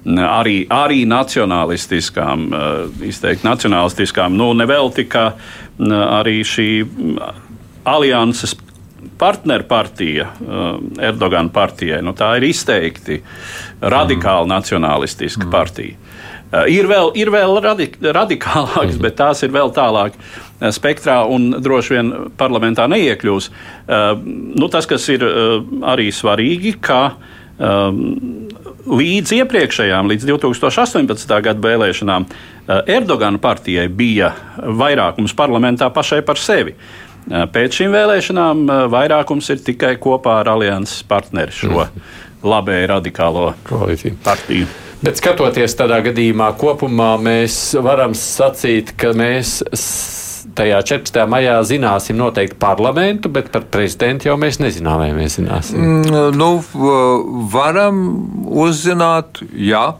arī, 0.05 0.67
arī 0.69 1.07
nacionālistiskām, 1.09 2.53
uh, 2.53 3.07
izteikti 3.09 3.49
nacionālistiskām, 3.49 4.37
nu, 4.37 4.53
nevelti, 4.53 5.05
ka 5.09 5.33
uh, 5.33 6.21
arī 6.21 6.45
šī 6.45 6.85
alianses 7.91 8.57
partnerpartija 9.19 10.25
uh, 10.25 10.79
Erdogana 11.01 11.53
partijai. 11.53 12.01
Nu, 12.05 12.15
tā 12.17 12.35
ir 12.39 12.49
izteikti 12.51 13.21
radikāli 13.81 14.47
mm. 14.47 14.53
nacionālistiska 14.55 15.47
mm. 15.47 15.53
partija. 15.53 15.97
Uh, 16.51 16.67
ir 16.73 16.89
vēl, 16.91 17.13
ir 17.21 17.33
vēl 17.33 17.61
radik, 17.65 17.99
radikālākas, 18.01 18.97
mm. 18.97 19.03
bet 19.05 19.19
tās 19.21 19.45
ir 19.47 19.53
vēl 19.55 19.73
tālāk 19.77 20.17
uh, 20.17 20.71
spektrā 20.73 21.23
un 21.33 21.51
droši 21.63 21.97
vien 21.97 22.15
parlamentā 22.41 22.89
neiekļūs. 22.91 23.51
Nu, 23.91 24.69
tas, 24.71 24.87
kas 24.87 25.07
ir 25.11 25.25
arī 25.89 26.11
svarīgi, 26.15 26.75
ka 26.85 27.01
līdz 28.91 29.33
iepriekšējām, 29.41 30.09
līdz 30.13 30.29
2018. 30.29 31.33
gada 31.45 31.65
vēlēšanām, 31.65 32.27
Erdogana 32.71 33.41
partijai 33.43 33.89
bija 33.89 34.31
vairākums 34.61 35.35
parlamentā 35.37 35.89
pašai 35.93 36.21
par 36.29 36.39
sevi. 36.41 36.77
Pēc 37.29 37.81
šīm 37.81 37.95
vēlēšanām 37.95 38.63
vairākums 38.91 39.51
ir 39.53 39.65
tikai 39.65 39.95
kopā 40.03 40.41
ar 40.43 40.55
alianses 40.57 41.03
partneri 41.07 41.55
šo 41.55 41.75
mm. 41.85 42.07
labēju 42.47 42.93
radikālo 42.95 43.51
koalīciju 43.69 44.17
partiju. 44.25 44.71
Bet 45.01 45.17
skatoties 45.17 45.77
tādā 45.79 46.03
gadījumā, 46.05 46.51
kopumā 46.61 47.15
mēs 47.23 47.55
varam 47.81 48.13
sacīt, 48.17 48.93
ka 49.01 49.15
mēs 49.17 49.63
tajā 50.57 50.81
14. 50.93 51.25
maijā 51.31 51.57
zināsim 51.67 52.19
noteikti 52.21 52.59
parlamentu, 52.61 53.31
bet 53.33 53.51
par 53.55 53.67
prezidentu 53.73 54.31
jau 54.31 54.37
mēs 54.41 54.61
nezinām, 54.63 55.01
vai 55.03 55.11
mēs 55.17 55.39
zināsim. 55.39 55.81
Mm, 55.81 56.39
nu, 56.39 56.51
varam 57.53 58.01
uzzināt, 58.51 59.43
ja 59.55 59.95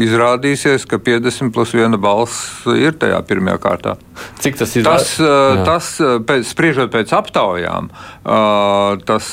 izrādīsies, 0.00 0.86
ka 0.88 1.00
50 1.02 1.52
plus 1.54 1.74
1 1.76 1.98
balss 2.00 2.64
ir 2.72 2.96
tajā 3.00 3.20
pirmajā 3.28 3.60
kārtā. 3.62 3.96
Cik 4.40 4.58
tas 4.60 4.74
ir? 4.76 4.84
Tas, 4.84 5.12
jā. 5.20 5.64
tas 5.66 5.90
pēc, 6.28 6.48
spriežot 6.50 6.92
pēc 6.92 7.12
aptaujām, 7.16 7.90
tas, 9.08 9.30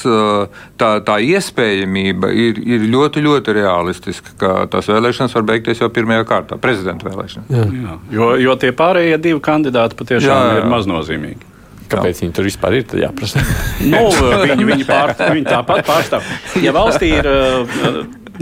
tā, 0.80 0.92
tā 1.08 1.18
iespējamība 1.34 2.32
ir, 2.32 2.62
ir 2.64 2.88
ļoti, 2.92 3.24
ļoti 3.26 3.56
realistiska, 3.58 4.36
ka 4.40 4.54
tās 4.72 4.90
vēlēšanas 4.92 5.36
var 5.38 5.48
beigties 5.52 5.84
jau 5.84 5.90
pirmajā 5.94 6.28
kārtā, 6.28 6.60
prezidenta 6.62 7.10
vēlēšanas. 7.10 7.52
Jā. 7.52 7.66
Jā. 7.78 7.98
Jo, 8.14 8.30
jo 8.42 8.56
tie 8.60 8.72
pārējie 8.76 9.20
divi 9.22 9.42
kandidāti 9.44 9.98
patiešām 10.00 10.28
jā, 10.28 10.47
jā. 10.48 10.64
ir 10.64 10.70
maznozīmīgi. 10.74 11.54
Kāpēc 11.88 12.22
viņi 12.24 12.36
tur 12.36 12.48
vispār 12.48 12.82
ir? 12.82 12.88
Jāprasa. 13.00 13.44
nu, 13.94 14.04
viņi, 14.44 14.68
viņi, 14.68 14.88
pār, 14.88 15.16
viņi 15.22 15.48
tāpat 15.48 15.88
pārstāv. 15.88 16.32
Ja 16.60 16.76
valstī 16.76 17.14
ir 17.16 17.30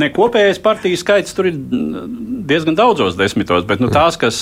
ne 0.01 0.10
kopējais 0.14 0.60
partiju 0.64 0.97
skaits, 0.99 1.36
tur 1.36 1.49
ir 1.49 1.60
diezgan 2.45 2.78
daudzos 2.78 3.18
desmitos, 3.18 3.66
bet 3.68 3.82
nu, 3.82 3.89
tās, 3.93 4.18
kas 4.20 4.39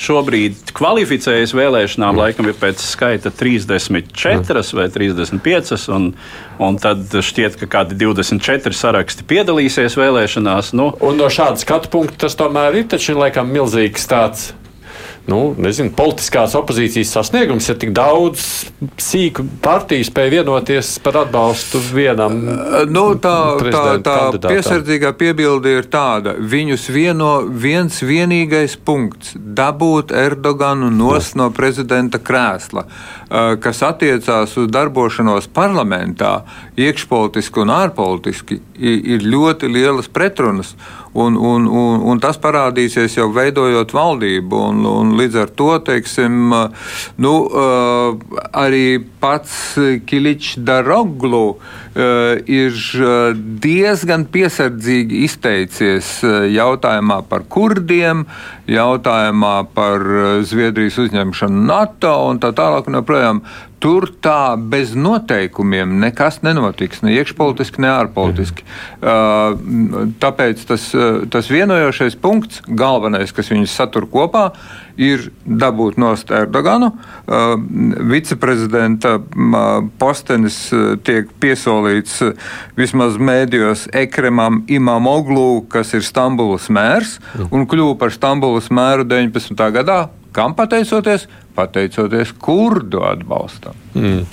šobrīd 0.00 0.74
kvalificējas 0.76 1.54
vēlēšanām, 1.56 2.18
laikam 2.20 2.48
ir 2.50 2.56
pēc 2.58 2.82
skaita 2.84 3.32
34 3.34 4.64
vai 4.78 4.88
35, 4.92 5.86
un, 5.94 6.10
un 6.62 6.80
tad 6.82 7.14
šķiet, 7.14 7.58
ka 7.62 7.70
kādi 7.78 7.98
24 8.02 8.76
saraksti 8.76 9.28
piedalīsies 9.30 9.98
vēlēšanās. 10.00 10.74
Nu. 10.76 10.90
Un 11.04 11.20
no 11.20 11.30
šāda 11.32 11.60
skatu 11.62 11.92
punkta 11.94 12.26
tas 12.26 12.38
tomēr 12.38 12.82
ir 12.82 12.90
taču 12.92 13.16
laikam 13.18 13.50
milzīgs 13.54 14.10
tāds 14.10 14.52
nu, 15.30 15.54
nezinu, 15.58 15.92
politiskās 15.96 16.54
opozīcijas 16.58 17.12
sasniegums, 17.16 17.68
ja 17.70 17.76
tik 17.80 17.94
daudz 17.96 18.44
sīku 19.00 19.46
partiju 19.64 20.04
spēja 20.04 20.32
vienoties 20.38 20.90
par 21.04 21.22
atbalstu 21.22 21.80
vienam. 21.94 22.36
Nu, 22.92 23.06
tā 23.22 23.34
tā, 23.64 23.84
tā 24.04 24.16
piesardzīgā 24.50 25.14
piebilde 25.18 25.72
ir 25.78 25.88
tāda, 25.92 26.34
viņus 26.38 26.88
vieno 26.92 27.30
viens 27.48 28.00
vienīgais 28.04 28.76
punkts- 28.84 29.34
dabūt 29.60 30.12
Erdoganu 30.12 30.90
nost 30.92 31.36
no 31.40 31.50
prezidenta 31.50 32.18
krēsla, 32.18 32.84
kas 33.60 33.82
attiecās 33.82 34.56
uz 34.60 34.68
darbošanos 34.68 35.48
parlamentā, 35.48 36.42
iekšpolitiski 36.76 37.64
un 37.64 37.72
ārpolitiski, 37.72 38.60
ir 38.78 39.24
ļoti 39.24 39.72
lielas 39.72 40.08
pretrunas. 40.08 40.74
Un, 41.14 41.36
un, 41.38 41.66
un, 41.70 42.00
un 42.10 42.18
tas 42.18 42.38
parādīsies 42.42 43.14
jau 43.14 43.28
veidojot 43.34 43.92
valdību. 43.94 44.60
Un, 44.70 44.82
un 44.90 45.12
līdz 45.18 45.40
ar 45.44 45.52
to 45.54 45.70
teiksim, 45.86 46.50
nu, 47.22 47.34
arī 48.50 48.98
pats 49.22 49.76
Kiličs 50.08 50.56
Daroglu 50.66 51.56
ir 51.94 52.80
diezgan 53.62 54.26
piesardzīgi 54.34 55.22
izteicies 55.28 56.16
jautājumā 56.50 57.20
par 57.30 57.46
kurdiem, 57.46 58.24
jautājumā 58.66 59.54
par 59.76 60.02
Zviedrijas 60.42 60.98
uzņemšanu 61.06 61.62
NATO 61.70 62.16
un 62.32 62.42
tā 62.42 62.50
tālāk. 62.58 62.90
Un 62.90 62.98
joprojām 62.98 63.44
Tur 63.84 64.06
tā 64.24 64.56
bez 64.56 64.94
noteikumiem 64.96 65.98
nekas 66.00 66.38
nenotiks, 66.40 67.02
ne 67.04 67.12
iekšpolitiski, 67.18 67.82
ne 67.84 67.90
ārpolitiski. 67.92 68.64
Uh, 68.64 69.58
tāpēc 70.22 70.62
tas, 70.70 70.86
uh, 70.96 71.26
tas 71.28 71.50
vienojošais 71.52 72.16
punkts, 72.22 72.62
galvenais, 72.64 73.34
kas 73.36 73.52
viņus 73.52 73.74
satur 73.76 74.06
kopā, 74.08 74.46
ir 74.96 75.26
dabūt 75.44 76.00
nost 76.00 76.32
Erdoganu. 76.32 76.94
Uh, 77.28 77.58
viceprezidenta 78.08 79.18
postenis 80.00 80.56
tiek 81.04 81.28
piesolīts 81.44 82.22
vismaz 82.80 83.20
mēdījos 83.20 83.90
Ekremam 83.92 84.62
Imam 84.72 85.12
Oglu, 85.12 85.60
kas 85.68 85.92
ir 85.92 86.08
Stambulas 86.08 86.70
mērs 86.72 87.18
un 87.50 87.68
kļuva 87.68 87.98
par 88.00 88.16
Stambulas 88.16 88.72
mēru 88.72 89.04
19. 89.12 89.72
gadā. 89.76 90.06
Kam 90.34 90.56
pateicoties? 90.58 91.28
Pateicoties 91.54 92.34
kurdu 92.42 93.04
atbalstam. 93.06 93.78
Mm. 93.94 94.24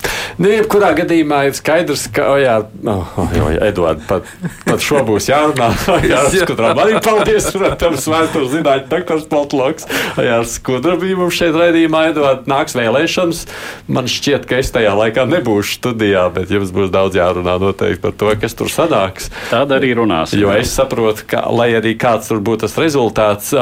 Nu, 0.42 0.50
jebkurā 0.50 0.90
gadījumā 0.98 1.44
ir 1.50 1.54
skaidrs, 1.54 2.08
ka, 2.14 2.26
oh, 2.34 2.40
jā, 2.42 2.56
oh, 2.90 3.18
oh, 3.22 3.34
jā, 3.36 3.50
Eduard, 3.68 4.02
pat, 4.10 4.26
pat 4.66 4.82
šo 4.82 5.04
būs 5.06 5.28
jārunā. 5.30 5.68
Jā, 6.08 6.24
skudrām 6.34 6.80
arī 6.82 6.98
paldies, 7.04 7.52
protams, 7.54 8.08
vēstures 8.10 8.50
zinātņu 8.56 8.90
doktors 8.90 9.28
Plotloks. 9.30 9.86
Jā, 10.18 10.40
skudra 10.50 10.96
bija 11.02 11.20
mums 11.20 11.38
šeit 11.38 11.58
raidījumā, 11.58 12.08
Eduard, 12.10 12.48
nāks 12.50 12.74
vēlēšanas. 12.78 13.44
Man 13.92 14.10
šķiet, 14.10 14.48
ka 14.50 14.62
es 14.64 14.74
tajā 14.74 14.96
laikā 14.98 15.28
nebūšu 15.30 15.78
studijā, 15.78 16.26
bet 16.34 16.54
jums 16.54 16.74
būs 16.74 16.90
daudz 16.94 17.20
jārunā 17.20 17.60
noteikti 17.62 18.02
par 18.02 18.18
to, 18.18 18.34
kas 18.42 18.58
tur 18.58 18.72
sanāks. 18.72 19.30
Tad 19.52 19.76
arī 19.78 19.94
runāsim. 20.00 20.42
Jo 20.42 20.56
es 20.56 20.74
saprotu, 20.74 21.28
ka, 21.36 21.46
lai 21.54 21.70
arī 21.78 21.94
kāds 22.02 22.32
tur 22.32 22.42
būtu 22.42 22.66
tas 22.66 22.80
rezultāts, 22.82 23.54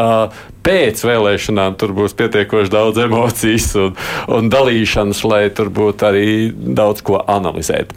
pēc 0.66 1.04
vēlēšanām 1.08 1.78
tur 1.80 1.94
būs 1.98 2.16
pietiekoši 2.20 2.72
daudz 2.74 3.00
emocijas 3.50 3.76
un, 3.76 3.96
un 4.28 4.50
dalīšanas, 4.52 5.24
lai 5.28 5.50
tur 5.54 5.70
būtu 5.74 6.08
arī 6.08 6.30
daudz 6.54 7.02
ko 7.06 7.20
analizēt. 7.28 7.94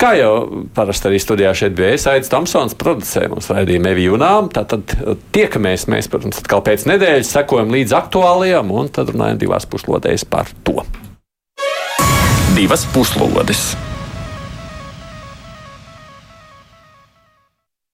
Kā 0.00 0.14
jau 0.18 0.64
parasti 0.74 1.08
arī 1.08 1.20
studijā 1.20 1.54
šeit 1.54 1.76
bija 1.76 1.96
Aits 2.14 2.30
Tomsons, 2.32 2.74
producē 2.74 3.28
mums 3.28 3.50
raidījumu 3.50 3.90
Evijunām, 3.92 4.50
tātad 4.54 4.96
tiekamies 5.34 5.88
mēs, 5.88 6.10
protams, 6.10 6.40
atkal 6.42 6.64
pēc 6.64 6.86
nedēļas, 6.90 7.32
sekojam 7.38 7.72
līdz 7.74 7.96
aktuālajām 8.00 8.70
un 8.74 8.92
tad 8.92 9.14
runājam 9.14 9.40
divās 9.44 9.66
puslodēs 9.66 10.26
par 10.28 10.50
to. 10.64 10.82
Divas 12.54 12.86
puslodes. 12.94 13.72